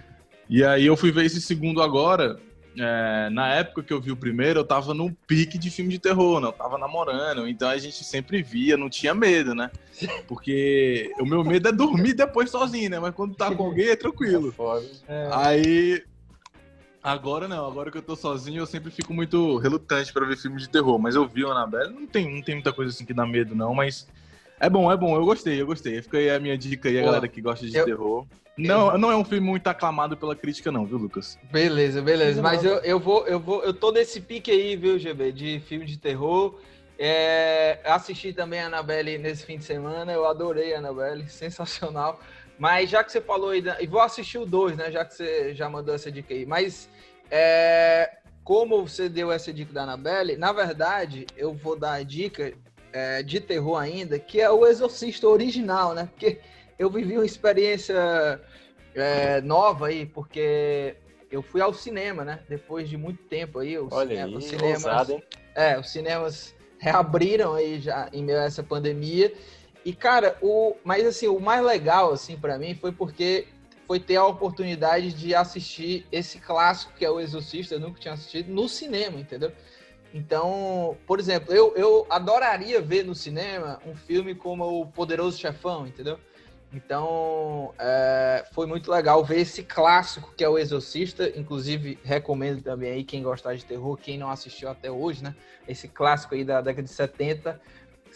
E 0.49 0.63
aí 0.63 0.87
eu 0.87 0.97
fui 0.97 1.11
ver 1.11 1.25
esse 1.25 1.41
segundo 1.41 1.83
agora. 1.83 2.39
é, 2.79 3.29
na 3.31 3.49
época 3.55 3.83
que 3.83 3.93
eu 3.93 4.01
vi 4.01 4.13
o 4.13 4.17
primeiro, 4.17 4.61
eu 4.61 4.65
tava 4.65 4.95
no 4.95 5.13
pique 5.27 5.59
de 5.59 5.71
filme 5.71 5.91
de 5.91 5.99
terror, 5.99 6.41
né? 6.41 6.47
Eu 6.47 6.53
tava 6.53 6.79
namorando, 6.79 7.49
então 7.49 7.69
a 7.69 7.79
gente 7.79 8.05
sempre 8.05 8.43
via, 8.43 8.77
não 8.77 8.89
tinha 8.89 9.13
medo, 9.15 9.55
né? 9.55 9.71
Porque 10.29 11.11
o 11.19 11.27
meu 11.27 11.43
medo 11.43 11.69
é 11.69 11.73
dormir 11.73 12.15
depois 12.15 12.51
sozinho, 12.51 12.91
né? 12.91 13.01
Mas 13.01 13.15
quando 13.15 13.35
tá 13.35 13.53
com 13.53 13.65
alguém 13.65 13.89
é 13.89 13.97
tranquilo. 13.97 14.53
Foda. 14.53 14.87
Aí. 15.33 16.03
Agora 17.07 17.47
não, 17.47 17.65
agora 17.65 17.89
que 17.89 17.99
eu 17.99 18.03
tô 18.03 18.17
sozinho, 18.17 18.59
eu 18.63 18.67
sempre 18.67 18.91
fico 18.91 19.15
muito 19.15 19.59
relutante 19.59 20.13
pra 20.13 20.27
ver 20.27 20.37
filme 20.37 20.59
de 20.59 20.69
terror. 20.69 20.99
Mas 20.99 21.15
eu 21.15 21.25
vi 21.25 21.45
o 21.45 21.51
Annabelle, 21.53 21.93
não 21.95 22.05
tem, 22.05 22.29
não 22.35 22.43
tem 22.43 22.57
muita 22.57 22.73
coisa 22.73 22.91
assim 22.91 23.05
que 23.07 23.15
dá 23.15 23.25
medo, 23.25 23.55
não, 23.55 23.73
mas. 23.73 24.09
É 24.59 24.69
bom, 24.69 24.91
é 24.91 24.97
bom, 24.97 25.15
eu 25.15 25.25
gostei, 25.25 25.61
eu 25.61 25.67
gostei. 25.67 26.03
Fica 26.03 26.19
aí 26.19 26.29
a 26.31 26.41
minha 26.41 26.59
dica 26.59 26.89
aí, 26.89 26.99
a 26.99 27.03
Pô, 27.03 27.07
galera 27.07 27.29
que 27.29 27.41
gosta 27.41 27.65
de 27.65 27.77
eu- 27.79 27.85
terror. 27.85 28.27
Não, 28.59 28.99
não 28.99 29.13
é 29.13 29.17
um 29.17 29.25
filme 29.25 29.47
muito 29.47 29.69
aclamado 29.69 30.17
pela 30.17 30.35
crítica, 30.35 30.73
não, 30.73 30.85
viu, 30.85 30.99
Lucas? 30.99 31.39
Beleza, 31.53 32.03
beleza. 32.03 32.43
Mas 32.43 32.65
eu, 32.65 32.79
eu 32.79 32.99
vou, 32.99 33.25
eu 33.29 33.39
vou, 33.39 33.63
eu 33.63 33.73
tô 33.73 33.93
nesse 33.93 34.21
pique 34.21 34.51
aí, 34.51 34.75
viu, 34.75 34.99
GB, 34.99 35.31
de 35.31 35.61
filme 35.61 35.85
de 35.85 35.99
terror. 35.99 36.59
É, 36.99 37.79
assisti 37.85 38.33
também 38.33 38.59
a 38.59 38.67
Annabelle 38.67 39.19
nesse 39.19 39.45
fim 39.45 39.59
de 39.59 39.65
semana, 39.65 40.11
eu 40.11 40.27
adorei 40.27 40.75
a 40.75 40.79
Annabelle, 40.79 41.25
sensacional. 41.31 42.19
Mas 42.59 42.89
já 42.91 43.05
que 43.05 43.13
você 43.13 43.21
falou 43.21 43.51
aí, 43.51 43.61
da- 43.63 43.81
e 43.81 43.87
vou 43.87 44.01
assistir 44.01 44.39
o 44.39 44.47
2, 44.47 44.77
né? 44.77 44.91
Já 44.91 45.05
que 45.05 45.15
você 45.15 45.55
já 45.55 45.69
mandou 45.69 45.95
essa 45.95 46.11
dica 46.11 46.33
aí. 46.33 46.47
Mas 46.47 46.89
é, 47.31 48.19
como 48.43 48.87
você 48.87 49.09
deu 49.09 49.31
essa 49.31 49.53
dica 49.53 49.73
da 49.73 49.83
Annabelle, 49.83 50.37
na 50.37 50.53
verdade, 50.53 51.27
eu 51.37 51.53
vou 51.53 51.77
dar 51.79 51.93
a 51.95 52.03
dica 52.03 52.53
é, 52.93 53.23
de 53.23 53.41
terror 53.41 53.77
ainda, 53.79 54.19
que 54.19 54.41
é 54.41 54.51
o 54.51 54.67
Exorcista 54.67 55.29
original, 55.29 55.93
né? 55.95 56.09
Porque 56.13 56.41
eu 56.79 56.89
vivi 56.89 57.17
uma 57.19 57.27
experiência 57.27 58.41
é, 58.95 59.41
nova 59.43 59.89
aí, 59.89 60.07
porque 60.07 60.97
eu 61.31 61.43
fui 61.43 61.61
ao 61.61 61.75
cinema, 61.75 62.25
né? 62.25 62.41
Depois 62.49 62.89
de 62.89 62.97
muito 62.97 63.23
tempo 63.25 63.59
aí, 63.59 63.77
os, 63.79 63.93
Olha 63.93 64.09
cinema- 64.09 64.29
aí, 64.29 64.37
os 64.37 64.45
cinemas, 64.45 64.85
ousado, 64.85 65.13
hein? 65.13 65.23
é, 65.55 65.79
os 65.79 65.91
cinemas 65.91 66.55
reabriram 66.79 67.55
aí 67.55 67.81
já 67.81 68.09
em 68.13 68.23
meio 68.25 68.39
a 68.39 68.45
essa 68.45 68.63
pandemia. 68.63 69.31
E 69.87 69.93
cara, 69.93 70.37
o, 70.43 70.75
mas 70.83 71.07
assim, 71.07 71.29
o 71.29 71.39
mais 71.39 71.65
legal 71.65 72.13
assim 72.13 72.37
para 72.37 72.59
mim 72.59 72.75
foi 72.75 72.91
porque 72.91 73.47
foi 73.87 74.01
ter 74.01 74.17
a 74.17 74.27
oportunidade 74.27 75.13
de 75.13 75.33
assistir 75.33 76.05
esse 76.11 76.41
clássico 76.41 76.93
que 76.99 77.05
é 77.05 77.11
o 77.11 77.21
Exorcista, 77.21 77.77
eu 77.77 77.79
nunca 77.79 78.01
tinha 78.01 78.13
assistido 78.13 78.53
no 78.53 78.69
cinema, 78.69 79.21
entendeu? 79.21 79.53
Então, 80.13 80.97
por 81.07 81.21
exemplo, 81.21 81.55
eu, 81.55 81.73
eu 81.77 82.05
adoraria 82.11 82.81
ver 82.83 83.05
no 83.05 83.15
cinema 83.15 83.81
um 83.87 83.95
filme 83.95 84.35
como 84.35 84.81
O 84.81 84.87
Poderoso 84.87 85.39
Chefão, 85.39 85.87
entendeu? 85.87 86.19
Então, 86.73 87.73
é, 87.79 88.45
foi 88.53 88.67
muito 88.67 88.91
legal 88.91 89.25
ver 89.25 89.39
esse 89.39 89.63
clássico 89.63 90.35
que 90.37 90.43
é 90.43 90.49
o 90.49 90.59
Exorcista. 90.59 91.33
Inclusive, 91.39 91.97
recomendo 92.03 92.61
também 92.61 92.91
aí 92.91 93.05
quem 93.05 93.23
gostar 93.23 93.55
de 93.55 93.65
terror, 93.65 93.97
quem 93.97 94.19
não 94.19 94.31
assistiu 94.31 94.69
até 94.69 94.91
hoje, 94.91 95.23
né? 95.23 95.35
Esse 95.69 95.87
clássico 95.87 96.35
aí 96.35 96.45
da 96.45 96.61
década 96.61 96.83
de 96.83 96.91
70. 96.91 97.61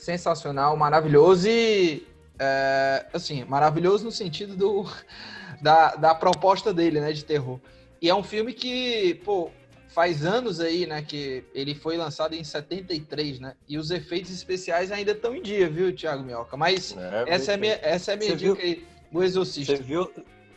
Sensacional, 0.01 0.76
maravilhoso 0.76 1.46
e. 1.48 2.07
é, 2.38 3.07
assim, 3.12 3.44
maravilhoso 3.44 4.05
no 4.05 4.11
sentido 4.11 4.57
do, 4.57 4.86
da, 5.61 5.94
da 5.94 6.14
proposta 6.14 6.72
dele, 6.72 7.01
né? 7.01 7.12
De 7.12 7.24
terror. 7.24 7.61
E 8.01 8.09
é 8.09 8.14
um 8.14 8.22
filme 8.22 8.55
que, 8.55 9.20
pô, 9.26 9.51
faz 9.88 10.24
anos 10.24 10.59
aí, 10.59 10.86
né? 10.86 11.03
Que 11.03 11.44
ele 11.55 11.74
foi 11.74 11.98
lançado 11.98 12.34
em 12.34 12.42
73, 12.42 13.40
né? 13.40 13.55
E 13.68 13.76
os 13.76 13.90
efeitos 13.90 14.32
especiais 14.32 14.90
ainda 14.90 15.12
estão 15.12 15.36
em 15.36 15.42
dia, 15.42 15.68
viu, 15.68 15.94
Thiago 15.94 16.22
Minhoca? 16.24 16.57
Mas 16.57 16.96
essa 17.26 17.53
é 17.53 17.55
a 17.55 17.59
minha, 17.59 17.78
essa 17.82 18.12
é 18.12 18.14
a 18.14 18.16
minha 18.16 18.36
dica 18.36 18.55
viu- 18.55 18.62
aí, 18.62 18.86
o 19.12 19.22
Exorcista. 19.22 19.76
Você 19.76 19.82
viu, 19.82 20.11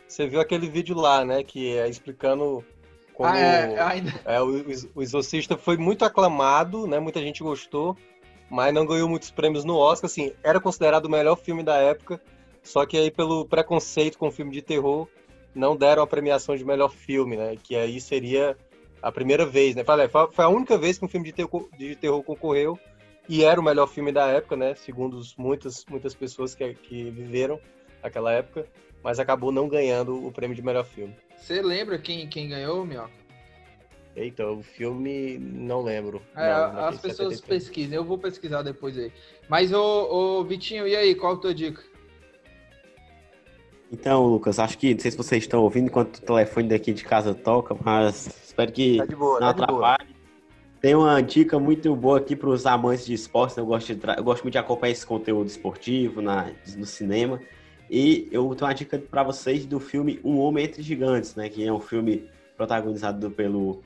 você 0.08 0.26
viu 0.26 0.40
aquele 0.40 0.70
vídeo 0.70 0.96
lá, 0.96 1.22
né? 1.22 1.42
Que 1.42 1.76
é 1.76 1.86
explicando 1.86 2.64
como 3.12 3.30
Ah, 3.34 3.38
é, 3.38 3.78
ainda. 3.82 4.12
é, 4.24 4.40
o, 4.40 4.64
o 4.94 5.02
Exorcista 5.02 5.58
foi 5.58 5.76
muito 5.76 6.02
aclamado, 6.02 6.86
né? 6.86 6.98
Muita 6.98 7.20
gente 7.20 7.42
gostou, 7.42 7.94
mas 8.54 8.72
não 8.72 8.86
ganhou 8.86 9.08
muitos 9.08 9.32
prêmios 9.32 9.64
no 9.64 9.76
Oscar. 9.76 10.06
Assim, 10.06 10.32
era 10.40 10.60
considerado 10.60 11.06
o 11.06 11.10
melhor 11.10 11.36
filme 11.36 11.64
da 11.64 11.76
época, 11.76 12.20
só 12.62 12.86
que 12.86 12.96
aí 12.96 13.10
pelo 13.10 13.44
preconceito 13.44 14.16
com 14.16 14.28
o 14.28 14.30
filme 14.30 14.52
de 14.52 14.62
terror 14.62 15.08
não 15.52 15.76
deram 15.76 16.04
a 16.04 16.06
premiação 16.06 16.54
de 16.54 16.64
melhor 16.64 16.92
filme, 16.92 17.36
né? 17.36 17.56
Que 17.60 17.74
aí 17.74 18.00
seria 18.00 18.56
a 19.02 19.10
primeira 19.10 19.44
vez, 19.44 19.74
né? 19.74 19.82
Falei, 19.82 20.08
foi 20.08 20.44
a 20.44 20.48
única 20.48 20.78
vez 20.78 20.96
que 20.96 21.04
um 21.04 21.08
filme 21.08 21.26
de 21.26 21.32
terror, 21.32 21.68
de 21.76 21.96
terror 21.96 22.22
concorreu 22.22 22.78
e 23.28 23.42
era 23.42 23.60
o 23.60 23.64
melhor 23.64 23.88
filme 23.88 24.12
da 24.12 24.28
época, 24.28 24.54
né? 24.54 24.76
Segundo 24.76 25.20
muitas 25.36 25.84
muitas 25.86 26.14
pessoas 26.14 26.54
que, 26.54 26.74
que 26.74 27.10
viveram 27.10 27.58
aquela 28.04 28.32
época, 28.32 28.66
mas 29.02 29.18
acabou 29.18 29.50
não 29.50 29.68
ganhando 29.68 30.24
o 30.24 30.30
prêmio 30.30 30.54
de 30.54 30.62
melhor 30.62 30.84
filme. 30.84 31.16
Você 31.36 31.60
lembra 31.60 31.98
quem, 31.98 32.28
quem 32.28 32.48
ganhou, 32.48 32.86
Minhoca? 32.86 33.23
Eita, 34.16 34.46
o 34.48 34.62
filme 34.62 35.38
não 35.38 35.82
lembro. 35.82 36.22
É, 36.36 36.48
Não, 36.50 36.86
as 36.86 37.00
pessoas 37.00 37.34
73. 37.36 37.42
pesquisam, 37.48 37.96
eu 37.96 38.04
vou 38.04 38.16
pesquisar 38.16 38.62
depois 38.62 38.96
aí. 38.96 39.12
Mas, 39.48 39.72
ô, 39.72 39.80
ô 40.38 40.44
Vitinho, 40.44 40.86
e 40.86 40.94
aí, 40.94 41.14
qual 41.16 41.34
a 41.34 41.36
tua 41.36 41.52
dica? 41.54 41.82
Então, 43.92 44.24
Lucas, 44.26 44.58
acho 44.58 44.78
que 44.78 44.92
não 44.94 45.00
sei 45.00 45.10
se 45.10 45.16
vocês 45.16 45.42
estão 45.44 45.62
ouvindo 45.62 45.86
enquanto 45.86 46.16
o 46.16 46.22
telefone 46.22 46.68
daqui 46.68 46.92
de 46.92 47.04
casa 47.04 47.34
toca, 47.34 47.76
mas 47.84 48.26
espero 48.44 48.72
que 48.72 48.96
Tá 48.98 49.06
de 49.06 49.14
boa, 49.16 49.40
não 49.40 49.52
tá 49.54 49.66
de 49.66 49.72
boa. 49.72 49.92
atrapalhe. 49.94 50.14
Tem 50.80 50.94
uma 50.94 51.20
dica 51.22 51.58
muito 51.58 51.94
boa 51.96 52.18
aqui 52.18 52.36
para 52.36 52.50
os 52.50 52.66
amantes 52.66 53.06
de 53.06 53.14
esportes. 53.14 53.56
né? 53.56 53.62
Eu 53.62 53.66
gosto, 53.66 53.86
de 53.94 54.00
tra- 54.00 54.14
eu 54.18 54.24
gosto 54.24 54.42
muito 54.42 54.52
de 54.52 54.58
acompanhar 54.58 54.92
esse 54.92 55.06
conteúdo 55.06 55.46
esportivo 55.48 56.20
na, 56.20 56.50
no 56.76 56.84
cinema. 56.84 57.40
E 57.90 58.28
eu 58.30 58.42
tenho 58.54 58.68
uma 58.68 58.74
dica 58.74 58.98
para 58.98 59.22
vocês 59.22 59.64
do 59.64 59.80
filme 59.80 60.20
Um 60.24 60.38
Homem 60.38 60.64
Entre 60.64 60.82
Gigantes, 60.82 61.34
né? 61.36 61.48
Que 61.48 61.64
é 61.66 61.72
um 61.72 61.80
filme 61.80 62.28
protagonizado 62.56 63.30
pelo 63.30 63.82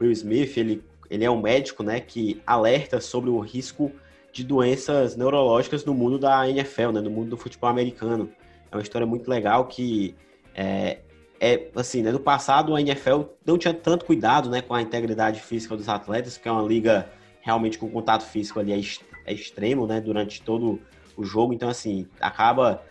Will 0.00 0.12
Smith. 0.12 0.56
Ele, 0.56 0.82
ele 1.08 1.24
é 1.24 1.30
um 1.30 1.40
médico, 1.40 1.82
né? 1.82 2.00
Que 2.00 2.40
alerta 2.46 3.00
sobre 3.00 3.30
o 3.30 3.38
risco 3.38 3.92
de 4.32 4.44
doenças 4.44 5.16
neurológicas 5.16 5.84
no 5.84 5.94
mundo 5.94 6.18
da 6.18 6.48
NFL, 6.48 6.90
né? 6.92 7.00
No 7.00 7.10
mundo 7.10 7.30
do 7.30 7.36
futebol 7.36 7.68
americano. 7.68 8.30
É 8.70 8.76
uma 8.76 8.82
história 8.82 9.06
muito 9.06 9.28
legal 9.28 9.66
que 9.66 10.14
é, 10.54 10.98
é 11.40 11.68
assim, 11.74 12.02
né? 12.02 12.12
No 12.12 12.20
passado 12.20 12.74
a 12.74 12.80
NFL 12.80 13.22
não 13.44 13.58
tinha 13.58 13.74
tanto 13.74 14.04
cuidado, 14.04 14.48
né, 14.48 14.62
com 14.62 14.74
a 14.74 14.82
integridade 14.82 15.40
física 15.40 15.76
dos 15.76 15.88
atletas, 15.88 16.36
porque 16.36 16.48
é 16.48 16.52
uma 16.52 16.62
liga 16.62 17.10
realmente 17.40 17.78
com 17.78 17.90
contato 17.90 18.24
físico 18.24 18.60
ali 18.60 18.72
é, 18.72 18.80
é 19.24 19.32
extremo, 19.32 19.86
né, 19.86 20.00
durante 20.00 20.42
todo 20.42 20.80
o 21.16 21.24
jogo. 21.24 21.52
Então 21.52 21.68
assim 21.68 22.06
acaba 22.20 22.82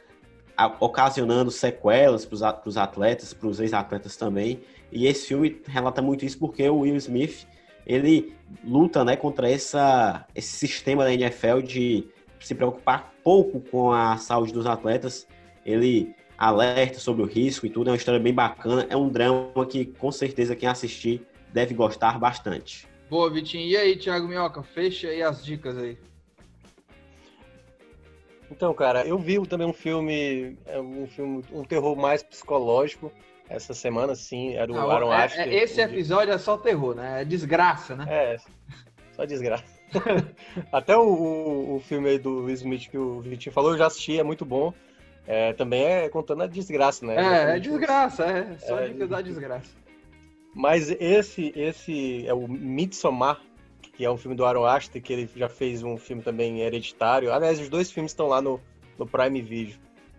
ocasionando 0.79 1.51
sequelas 1.51 2.25
para 2.25 2.61
os 2.65 2.77
atletas, 2.77 3.33
para 3.33 3.47
os 3.47 3.59
ex-atletas 3.59 4.17
também. 4.17 4.59
E 4.91 5.07
esse 5.07 5.27
filme 5.27 5.61
relata 5.67 6.01
muito 6.01 6.25
isso 6.25 6.37
porque 6.37 6.67
o 6.67 6.79
Will 6.79 6.95
Smith 6.95 7.47
ele 7.85 8.33
luta, 8.63 9.03
né, 9.03 9.15
contra 9.15 9.49
essa, 9.49 10.25
esse 10.35 10.67
sistema 10.67 11.03
da 11.03 11.13
NFL 11.13 11.61
de 11.61 12.07
se 12.39 12.53
preocupar 12.53 13.13
pouco 13.23 13.59
com 13.59 13.91
a 13.91 14.17
saúde 14.17 14.53
dos 14.53 14.65
atletas. 14.65 15.27
Ele 15.65 16.15
alerta 16.37 16.99
sobre 16.99 17.23
o 17.23 17.25
risco 17.25 17.65
e 17.65 17.69
tudo. 17.69 17.89
É 17.89 17.91
uma 17.91 17.97
história 17.97 18.19
bem 18.19 18.33
bacana. 18.33 18.85
É 18.89 18.95
um 18.95 19.09
drama 19.09 19.65
que, 19.67 19.85
com 19.85 20.11
certeza, 20.11 20.55
quem 20.55 20.69
assistir 20.69 21.25
deve 21.51 21.73
gostar 21.73 22.19
bastante. 22.19 22.87
Boa, 23.09 23.29
Vitinho. 23.29 23.67
E 23.67 23.75
aí, 23.75 23.95
Thiago 23.97 24.27
Minhoca, 24.27 24.61
fecha 24.61 25.07
aí 25.07 25.23
as 25.23 25.43
dicas 25.43 25.77
aí. 25.77 25.97
Então, 28.51 28.73
cara, 28.73 29.05
eu 29.05 29.17
vi 29.17 29.39
também 29.47 29.67
um 29.67 29.73
filme, 29.73 30.57
é, 30.65 30.79
um 30.79 31.07
filme, 31.07 31.43
um 31.51 31.63
terror 31.63 31.95
mais 31.95 32.23
psicológico 32.23 33.11
essa 33.49 33.73
semana, 33.73 34.15
sim, 34.15 34.53
era 34.55 34.71
o 34.71 34.77
Ah, 34.77 34.93
Aaron 34.93 35.13
é- 35.13 35.25
é- 35.35 35.55
esse 35.63 35.81
episódio 35.81 36.33
é 36.33 36.37
só 36.37 36.55
terror, 36.57 36.95
né? 36.95 37.21
É 37.21 37.25
desgraça, 37.25 37.95
né? 37.95 38.05
É, 38.07 38.37
só 39.15 39.25
desgraça. 39.25 39.65
Até 40.71 40.95
o, 40.95 41.01
o, 41.01 41.75
o 41.75 41.79
filme 41.79 42.09
aí 42.09 42.19
do 42.19 42.43
Will 42.43 42.53
Smith 42.53 42.89
que 42.89 42.97
o 42.97 43.19
Vitinho 43.21 43.51
falou, 43.53 43.71
eu 43.71 43.77
já 43.77 43.87
assisti, 43.87 44.19
é 44.19 44.23
muito 44.23 44.45
bom. 44.45 44.73
É, 45.25 45.53
também 45.53 45.83
é 45.83 46.09
contando 46.09 46.43
a 46.43 46.47
desgraça, 46.47 47.05
né? 47.05 47.15
É, 47.15 47.55
é 47.55 47.59
desgraça, 47.59 48.23
é. 48.25 48.57
Só 48.57 48.79
É, 48.79 48.87
dicas 48.89 49.09
da 49.09 49.21
desgraça. 49.21 49.69
Mas 50.55 50.89
esse, 50.99 51.51
esse 51.55 52.25
é 52.27 52.33
o 52.33 52.47
Midsommar, 52.47 53.39
que 53.95 54.03
é 54.03 54.09
um 54.09 54.17
filme 54.17 54.35
do 54.35 54.45
Aaron 54.45 54.65
Ashton, 54.65 54.99
que 55.01 55.13
ele 55.13 55.29
já 55.35 55.47
fez 55.47 55.83
um 55.83 55.97
filme 55.97 56.23
também 56.23 56.61
hereditário. 56.61 57.31
Aliás, 57.31 57.59
os 57.59 57.69
dois 57.69 57.91
filmes 57.91 58.11
estão 58.11 58.27
lá 58.27 58.41
no, 58.41 58.59
no 58.97 59.05
Prime 59.05 59.41
Video. 59.41 59.75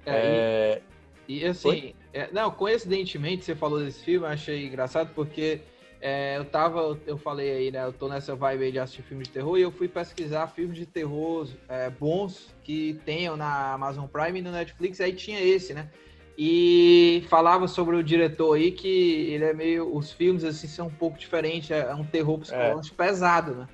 É, 0.07 0.13
É, 0.13 0.83
e, 1.27 1.39
e 1.41 1.47
assim, 1.47 1.95
é, 2.13 2.29
não, 2.33 2.51
coincidentemente 2.51 3.45
você 3.45 3.55
falou 3.55 3.81
desse 3.81 4.03
filme, 4.05 4.27
eu 4.27 4.31
achei 4.31 4.67
engraçado 4.67 5.11
porque 5.15 5.61
é, 6.01 6.39
eu 6.39 6.45
tava, 6.45 6.99
eu 7.07 7.19
falei 7.19 7.51
aí, 7.51 7.71
né? 7.71 7.85
Eu 7.85 7.93
tô 7.93 8.09
nessa 8.09 8.35
vibe 8.35 8.65
aí 8.65 8.73
de 8.73 8.79
assistir 8.79 9.03
filmes 9.03 9.29
de 9.29 9.35
terror 9.35 9.59
e 9.59 9.63
eu 9.63 9.71
fui 9.71 9.87
pesquisar 9.87 10.49
filmes 10.49 10.77
de 10.77 10.87
terror 10.87 11.47
é, 11.69 11.91
bons 11.91 12.55
que 12.65 12.99
tenham 13.05 13.37
na 13.37 13.75
Amazon 13.75 14.07
Prime 14.07 14.39
e 14.39 14.43
no 14.43 14.51
Netflix, 14.51 15.01
aí 15.01 15.13
tinha 15.13 15.41
esse, 15.41 15.75
né? 15.75 15.91
E 16.39 17.23
falava 17.29 17.69
sobre 17.69 17.97
o 17.97 18.03
diretor 18.03 18.55
aí 18.55 18.73
que 18.73 18.89
ele 19.31 19.45
é 19.45 19.53
meio. 19.53 19.95
Os 19.95 20.11
filmes 20.11 20.43
assim 20.43 20.67
são 20.67 20.87
um 20.87 20.91
pouco 20.91 21.19
diferentes, 21.19 21.71
é 21.71 21.95
um 21.95 22.05
terror 22.05 22.39
psicológico 22.39 23.01
é. 23.03 23.07
pesado, 23.07 23.55
né? 23.55 23.69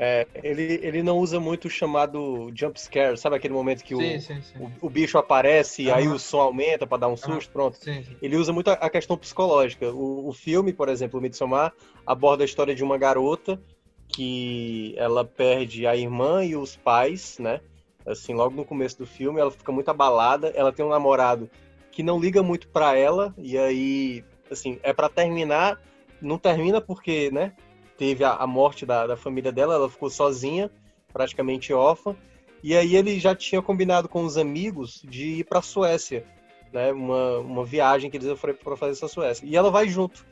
É, 0.00 0.28
ele, 0.44 0.78
ele 0.80 1.02
não 1.02 1.18
usa 1.18 1.40
muito 1.40 1.64
o 1.64 1.70
chamado 1.70 2.52
jump 2.54 2.80
scare, 2.80 3.16
sabe 3.16 3.34
aquele 3.34 3.52
momento 3.52 3.82
que 3.82 3.96
sim, 3.96 4.16
o, 4.16 4.20
sim, 4.20 4.42
sim. 4.42 4.54
o, 4.60 4.86
o, 4.86 4.88
bicho 4.88 5.18
aparece 5.18 5.82
e 5.82 5.88
uhum. 5.88 5.94
aí 5.94 6.06
o 6.06 6.20
som 6.20 6.38
aumenta 6.38 6.86
para 6.86 6.98
dar 6.98 7.08
um 7.08 7.16
susto, 7.16 7.48
uhum. 7.48 7.52
pronto. 7.52 7.78
Ele 8.22 8.36
usa 8.36 8.52
muito 8.52 8.68
a, 8.68 8.74
a 8.74 8.88
questão 8.88 9.18
psicológica. 9.18 9.90
O, 9.90 10.28
o, 10.28 10.32
filme, 10.32 10.72
por 10.72 10.88
exemplo, 10.88 11.18
o 11.18 11.22
Midsommar, 11.22 11.72
aborda 12.06 12.44
a 12.44 12.46
história 12.46 12.76
de 12.76 12.84
uma 12.84 12.96
garota 12.96 13.60
que 14.06 14.94
ela 14.96 15.24
perde 15.24 15.84
a 15.84 15.96
irmã 15.96 16.44
e 16.44 16.54
os 16.54 16.76
pais, 16.76 17.36
né? 17.40 17.60
Assim, 18.06 18.34
logo 18.34 18.54
no 18.54 18.64
começo 18.64 18.98
do 18.98 19.06
filme, 19.06 19.40
ela 19.40 19.50
fica 19.50 19.72
muito 19.72 19.88
abalada, 19.88 20.52
ela 20.54 20.72
tem 20.72 20.84
um 20.84 20.90
namorado 20.90 21.50
que 21.90 22.04
não 22.04 22.20
liga 22.20 22.40
muito 22.40 22.68
para 22.68 22.96
ela 22.96 23.34
e 23.36 23.58
aí, 23.58 24.24
assim, 24.48 24.78
é 24.84 24.92
para 24.92 25.08
terminar, 25.08 25.80
não 26.22 26.38
termina 26.38 26.80
porque, 26.80 27.32
né? 27.32 27.52
Teve 27.98 28.24
a, 28.24 28.34
a 28.34 28.46
morte 28.46 28.86
da, 28.86 29.06
da, 29.06 29.16
família 29.16 29.52
dela, 29.52 29.74
ela 29.74 29.90
ficou 29.90 30.08
sozinha, 30.08 30.70
praticamente 31.12 31.74
órfã. 31.74 32.16
E 32.62 32.76
aí 32.76 32.96
ele 32.96 33.18
já 33.18 33.34
tinha 33.34 33.60
combinado 33.60 34.08
com 34.08 34.24
os 34.24 34.38
amigos 34.38 35.02
de 35.04 35.40
ir 35.40 35.44
para 35.44 35.58
a 35.58 35.62
Suécia, 35.62 36.24
né? 36.72 36.92
Uma, 36.92 37.38
uma 37.38 37.64
viagem 37.64 38.10
que 38.10 38.16
eles 38.16 38.38
foram 38.38 38.54
para 38.54 38.76
fazer 38.76 38.92
essa 38.92 39.08
Suécia. 39.08 39.44
E 39.44 39.56
ela 39.56 39.70
vai 39.70 39.88
junto. 39.88 40.24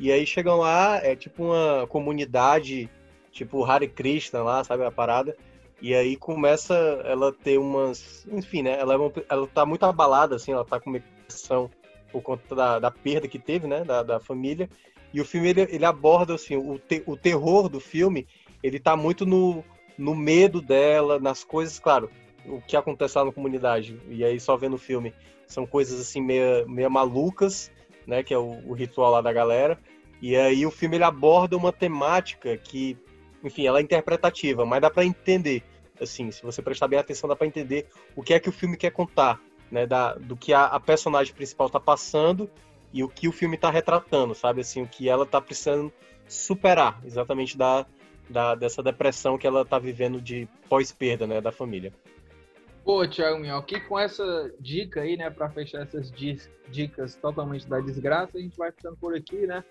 E 0.00 0.12
aí 0.12 0.24
chegam 0.24 0.56
lá, 0.58 0.96
é 1.04 1.16
tipo 1.16 1.44
uma 1.44 1.86
comunidade, 1.88 2.88
tipo 3.32 3.64
Hare 3.64 3.88
Krishna 3.88 4.42
lá, 4.42 4.62
sabe 4.62 4.84
a 4.84 4.90
parada. 4.90 5.36
E 5.80 5.94
aí 5.94 6.16
começa 6.16 6.74
ela 7.04 7.32
ter 7.32 7.58
umas, 7.58 8.26
enfim, 8.30 8.62
né? 8.62 8.78
Ela, 8.78 8.94
é 8.94 8.96
uma, 8.96 9.12
ela 9.28 9.46
tá 9.46 9.66
muito 9.66 9.84
abalada, 9.84 10.36
assim, 10.36 10.52
ela 10.52 10.64
tá 10.64 10.80
com 10.80 10.90
uma 10.90 11.00
por 12.10 12.22
conta 12.22 12.54
da, 12.54 12.78
da 12.78 12.90
perda 12.90 13.28
que 13.28 13.38
teve, 13.38 13.66
né? 13.66 13.84
Da, 13.84 14.02
da 14.02 14.20
família. 14.20 14.68
E 15.12 15.20
o 15.20 15.24
filme 15.24 15.48
ele, 15.48 15.62
ele 15.62 15.84
aborda 15.84 16.34
assim, 16.34 16.56
o, 16.56 16.78
te, 16.78 17.02
o 17.06 17.16
terror 17.16 17.68
do 17.68 17.80
filme, 17.80 18.26
ele 18.62 18.78
tá 18.78 18.96
muito 18.96 19.24
no, 19.24 19.64
no 19.96 20.14
medo 20.14 20.60
dela, 20.60 21.18
nas 21.18 21.42
coisas, 21.44 21.78
claro, 21.78 22.10
o 22.46 22.60
que 22.60 22.76
acontece 22.76 23.16
lá 23.16 23.24
na 23.24 23.32
comunidade. 23.32 23.98
E 24.08 24.24
aí 24.24 24.38
só 24.38 24.56
vendo 24.56 24.74
o 24.74 24.78
filme, 24.78 25.14
são 25.46 25.66
coisas 25.66 26.00
assim 26.00 26.20
meio, 26.20 26.68
meio 26.68 26.90
malucas, 26.90 27.70
né, 28.06 28.22
que 28.22 28.32
é 28.32 28.38
o, 28.38 28.60
o 28.66 28.72
ritual 28.72 29.12
lá 29.12 29.20
da 29.20 29.32
galera. 29.32 29.78
E 30.20 30.36
aí 30.36 30.66
o 30.66 30.70
filme 30.70 30.96
ele 30.96 31.04
aborda 31.04 31.56
uma 31.56 31.72
temática 31.72 32.56
que, 32.56 32.96
enfim, 33.42 33.66
ela 33.66 33.78
é 33.78 33.82
interpretativa, 33.82 34.64
mas 34.64 34.80
dá 34.80 34.90
para 34.90 35.04
entender. 35.04 35.62
Assim, 36.00 36.30
se 36.30 36.42
você 36.42 36.62
prestar 36.62 36.88
bem 36.88 36.98
atenção, 36.98 37.28
dá 37.28 37.34
para 37.34 37.46
entender 37.46 37.86
o 38.14 38.22
que 38.22 38.34
é 38.34 38.40
que 38.40 38.48
o 38.48 38.52
filme 38.52 38.76
quer 38.76 38.90
contar, 38.90 39.40
né, 39.70 39.86
da, 39.86 40.14
do 40.14 40.36
que 40.36 40.52
a, 40.52 40.66
a 40.66 40.80
personagem 40.80 41.34
principal 41.34 41.68
tá 41.68 41.80
passando 41.80 42.50
e 42.92 43.02
o 43.02 43.08
que 43.08 43.28
o 43.28 43.32
filme 43.32 43.56
está 43.56 43.70
retratando, 43.70 44.34
sabe? 44.34 44.60
Assim, 44.60 44.82
o 44.82 44.86
que 44.86 45.08
ela 45.08 45.24
está 45.24 45.40
precisando 45.40 45.92
superar, 46.26 47.00
exatamente 47.04 47.56
da, 47.56 47.86
da, 48.28 48.54
dessa 48.54 48.82
depressão 48.82 49.38
que 49.38 49.46
ela 49.46 49.62
está 49.62 49.78
vivendo 49.78 50.20
de 50.20 50.48
pós-perda, 50.68 51.26
né, 51.26 51.40
da 51.40 51.52
família. 51.52 51.92
Pô, 52.84 53.06
Thiago 53.06 53.38
Minhoca, 53.38 53.80
com 53.80 53.98
essa 53.98 54.50
dica 54.58 55.02
aí, 55.02 55.16
né, 55.16 55.28
para 55.28 55.50
fechar 55.50 55.82
essas 55.82 56.10
dicas 56.70 57.14
totalmente 57.16 57.66
da 57.66 57.80
desgraça, 57.80 58.38
a 58.38 58.40
gente 58.40 58.56
vai 58.56 58.72
ficando 58.72 58.96
por 58.96 59.14
aqui, 59.14 59.46
né? 59.46 59.62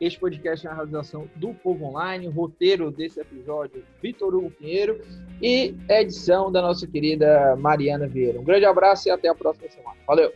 Este 0.00 0.18
podcast 0.18 0.66
é 0.66 0.70
a 0.70 0.74
realização 0.74 1.28
do 1.36 1.54
Povo 1.54 1.84
Online, 1.84 2.26
roteiro 2.26 2.90
desse 2.90 3.20
episódio, 3.20 3.84
Vitor 4.02 4.34
Hugo 4.34 4.50
Pinheiro, 4.50 5.00
e 5.40 5.74
edição 5.88 6.50
da 6.50 6.60
nossa 6.60 6.84
querida 6.84 7.54
Mariana 7.56 8.08
Vieira. 8.08 8.40
Um 8.40 8.44
grande 8.44 8.66
abraço 8.66 9.08
e 9.08 9.10
até 9.12 9.28
a 9.28 9.34
próxima 9.34 9.70
semana. 9.70 9.96
Valeu! 10.04 10.32